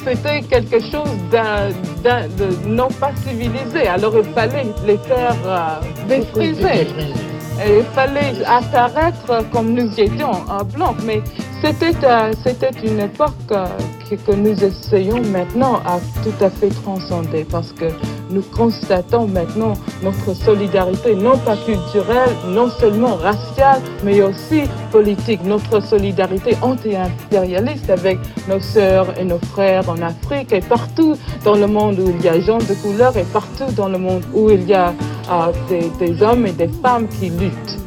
c'était 0.04 0.42
quelque 0.42 0.80
chose 0.80 1.10
de 1.30 2.68
non 2.68 2.88
pas 3.00 3.12
civilisé. 3.26 3.88
Alors 3.88 4.14
il 4.16 4.32
fallait 4.32 4.66
les 4.86 4.98
faire 4.98 5.36
euh, 5.46 5.80
défriser. 6.08 6.88
Et 7.64 7.78
il 7.78 7.84
fallait 7.94 8.34
apparaître 8.44 9.50
comme 9.50 9.72
nous 9.72 9.98
étions 9.98 10.30
en 10.30 10.62
blanc. 10.64 10.94
Mais 11.04 11.22
c'était 11.62 12.70
une 12.84 13.00
époque 13.00 13.32
que, 14.14 14.32
nous 14.32 14.62
essayons 14.62 15.20
maintenant 15.22 15.80
à 15.84 15.98
tout 16.22 16.44
à 16.44 16.50
fait 16.50 16.68
transcender 16.68 17.44
parce 17.50 17.72
que 17.72 17.86
nous 18.30 18.42
constatons 18.42 19.26
maintenant 19.26 19.74
notre 20.02 20.34
solidarité, 20.34 21.14
non 21.14 21.36
pas 21.38 21.56
culturelle, 21.56 22.30
non 22.48 22.68
seulement 22.70 23.16
raciale, 23.16 23.80
mais 24.04 24.22
aussi 24.22 24.62
politique, 24.92 25.42
notre 25.44 25.80
solidarité 25.80 26.56
anti-impérialiste 26.62 27.90
avec 27.90 28.18
nos 28.48 28.60
sœurs 28.60 29.18
et 29.18 29.24
nos 29.24 29.38
frères 29.38 29.88
en 29.88 30.00
Afrique 30.02 30.52
et 30.52 30.60
partout 30.60 31.16
dans 31.44 31.56
le 31.56 31.66
monde 31.66 31.98
où 31.98 32.10
il 32.10 32.24
y 32.24 32.28
a 32.28 32.40
gens 32.40 32.58
de 32.58 32.74
couleur 32.82 33.16
et 33.16 33.24
partout 33.24 33.70
dans 33.76 33.88
le 33.88 33.98
monde 33.98 34.22
où 34.34 34.50
il 34.50 34.64
y 34.68 34.74
a 34.74 34.94
euh, 35.30 35.52
des 35.98 36.22
hommes 36.22 36.46
et 36.46 36.52
des 36.52 36.68
femmes 36.68 37.08
qui 37.08 37.30
luttent. 37.30 37.85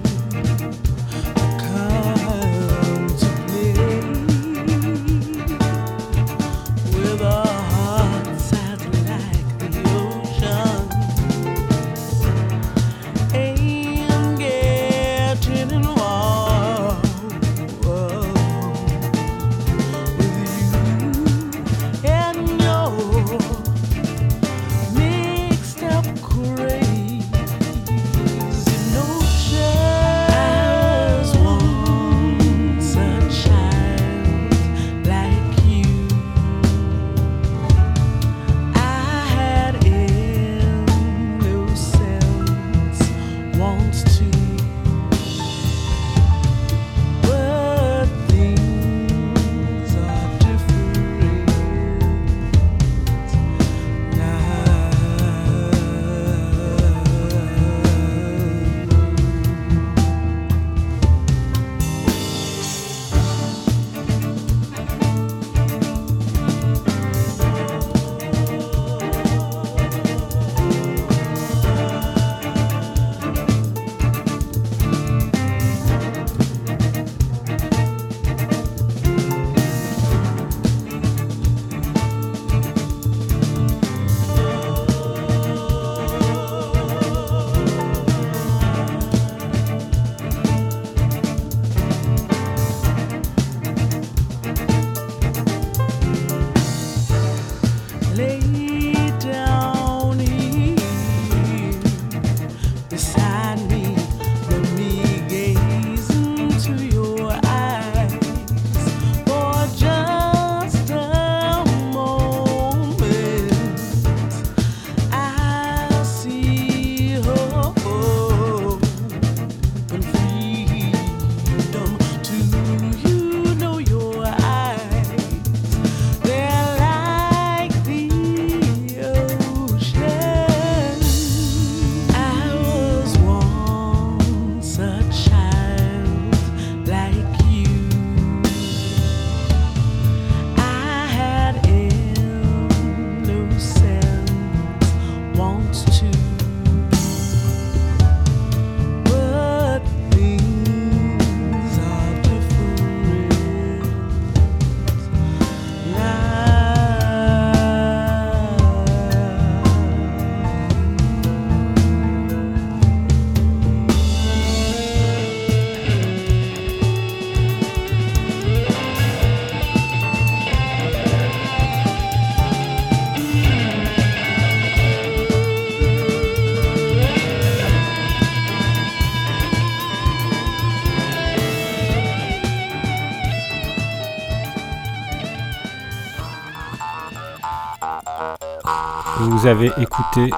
Vous 189.39 189.47
avez 189.47 189.71
écouté 189.77 190.31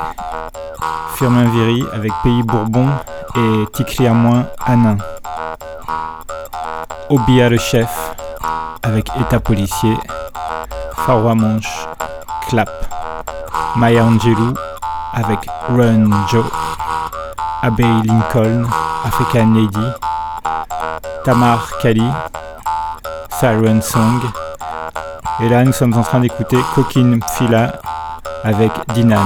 Firmin 1.16 1.45
Viry 1.45 1.84
avec 1.91 2.12
Pays 2.22 2.43
Bourbon 2.43 2.88
et 3.36 3.66
Tikri 3.74 4.06
à 4.06 4.14
moins 4.14 4.45
Anin. 4.64 4.97
Obia 7.10 7.49
le 7.49 7.58
chef 7.58 8.14
avec 8.84 9.10
État 9.20 9.39
policier. 9.39 9.97
Farwa 10.97 11.34
Manche, 11.34 11.88
Clap. 12.47 12.70
Maya 13.76 14.06
Angelou 14.06 14.54
avec 15.14 15.39
Run 15.70 16.08
Joe. 16.30 16.45
Abbey 17.64 17.84
Lincoln, 18.04 18.68
African 19.04 19.52
Lady. 19.56 19.88
Tamar 21.26 21.80
Kali, 21.80 22.08
Siren 23.32 23.82
Song. 23.82 24.22
Et 25.39 25.49
là, 25.49 25.64
nous 25.64 25.74
sommes 25.74 25.97
en 25.97 26.04
train 26.04 26.20
d'écouter 26.20 26.60
Coquine 26.76 27.20
Fila 27.36 27.74
avec 28.44 28.72
Dinan. 28.94 29.26